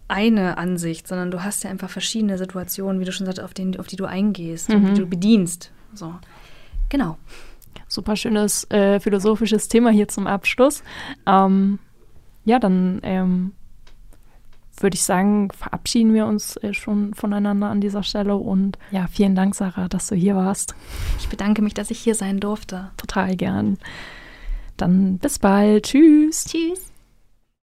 eine 0.08 0.58
Ansicht, 0.58 1.08
sondern 1.08 1.30
du 1.30 1.42
hast 1.42 1.64
ja 1.64 1.70
einfach 1.70 1.90
verschiedene 1.90 2.36
Situationen, 2.36 3.00
wie 3.00 3.04
du 3.04 3.12
schon 3.12 3.26
sagst, 3.26 3.40
auf, 3.40 3.54
den, 3.54 3.78
auf 3.78 3.86
die 3.86 3.96
du 3.96 4.04
eingehst 4.04 4.68
mhm. 4.68 4.76
und 4.76 4.94
die 4.94 5.00
du 5.00 5.06
bedienst. 5.06 5.72
So. 5.94 6.14
Genau. 6.88 7.16
Super 7.88 8.16
schönes 8.16 8.70
äh, 8.70 9.00
philosophisches 9.00 9.68
Thema 9.68 9.90
hier 9.90 10.08
zum 10.08 10.26
Abschluss. 10.26 10.82
Ähm, 11.26 11.78
ja, 12.44 12.58
dann 12.58 13.00
ähm, 13.02 13.52
würde 14.78 14.94
ich 14.94 15.04
sagen, 15.04 15.50
verabschieden 15.50 16.14
wir 16.14 16.26
uns 16.26 16.56
äh, 16.58 16.74
schon 16.74 17.14
voneinander 17.14 17.68
an 17.68 17.80
dieser 17.80 18.02
Stelle. 18.02 18.36
Und 18.36 18.78
ja, 18.90 19.06
vielen 19.06 19.34
Dank, 19.34 19.54
Sarah, 19.54 19.88
dass 19.88 20.08
du 20.08 20.14
hier 20.14 20.36
warst. 20.36 20.74
Ich 21.18 21.28
bedanke 21.28 21.62
mich, 21.62 21.74
dass 21.74 21.90
ich 21.90 21.98
hier 21.98 22.14
sein 22.14 22.40
durfte. 22.40 22.90
Total 22.96 23.36
gern. 23.36 23.78
Dann 24.76 25.18
bis 25.18 25.38
bald. 25.38 25.86
Tschüss. 25.86 26.46
Tschüss. 26.46 26.93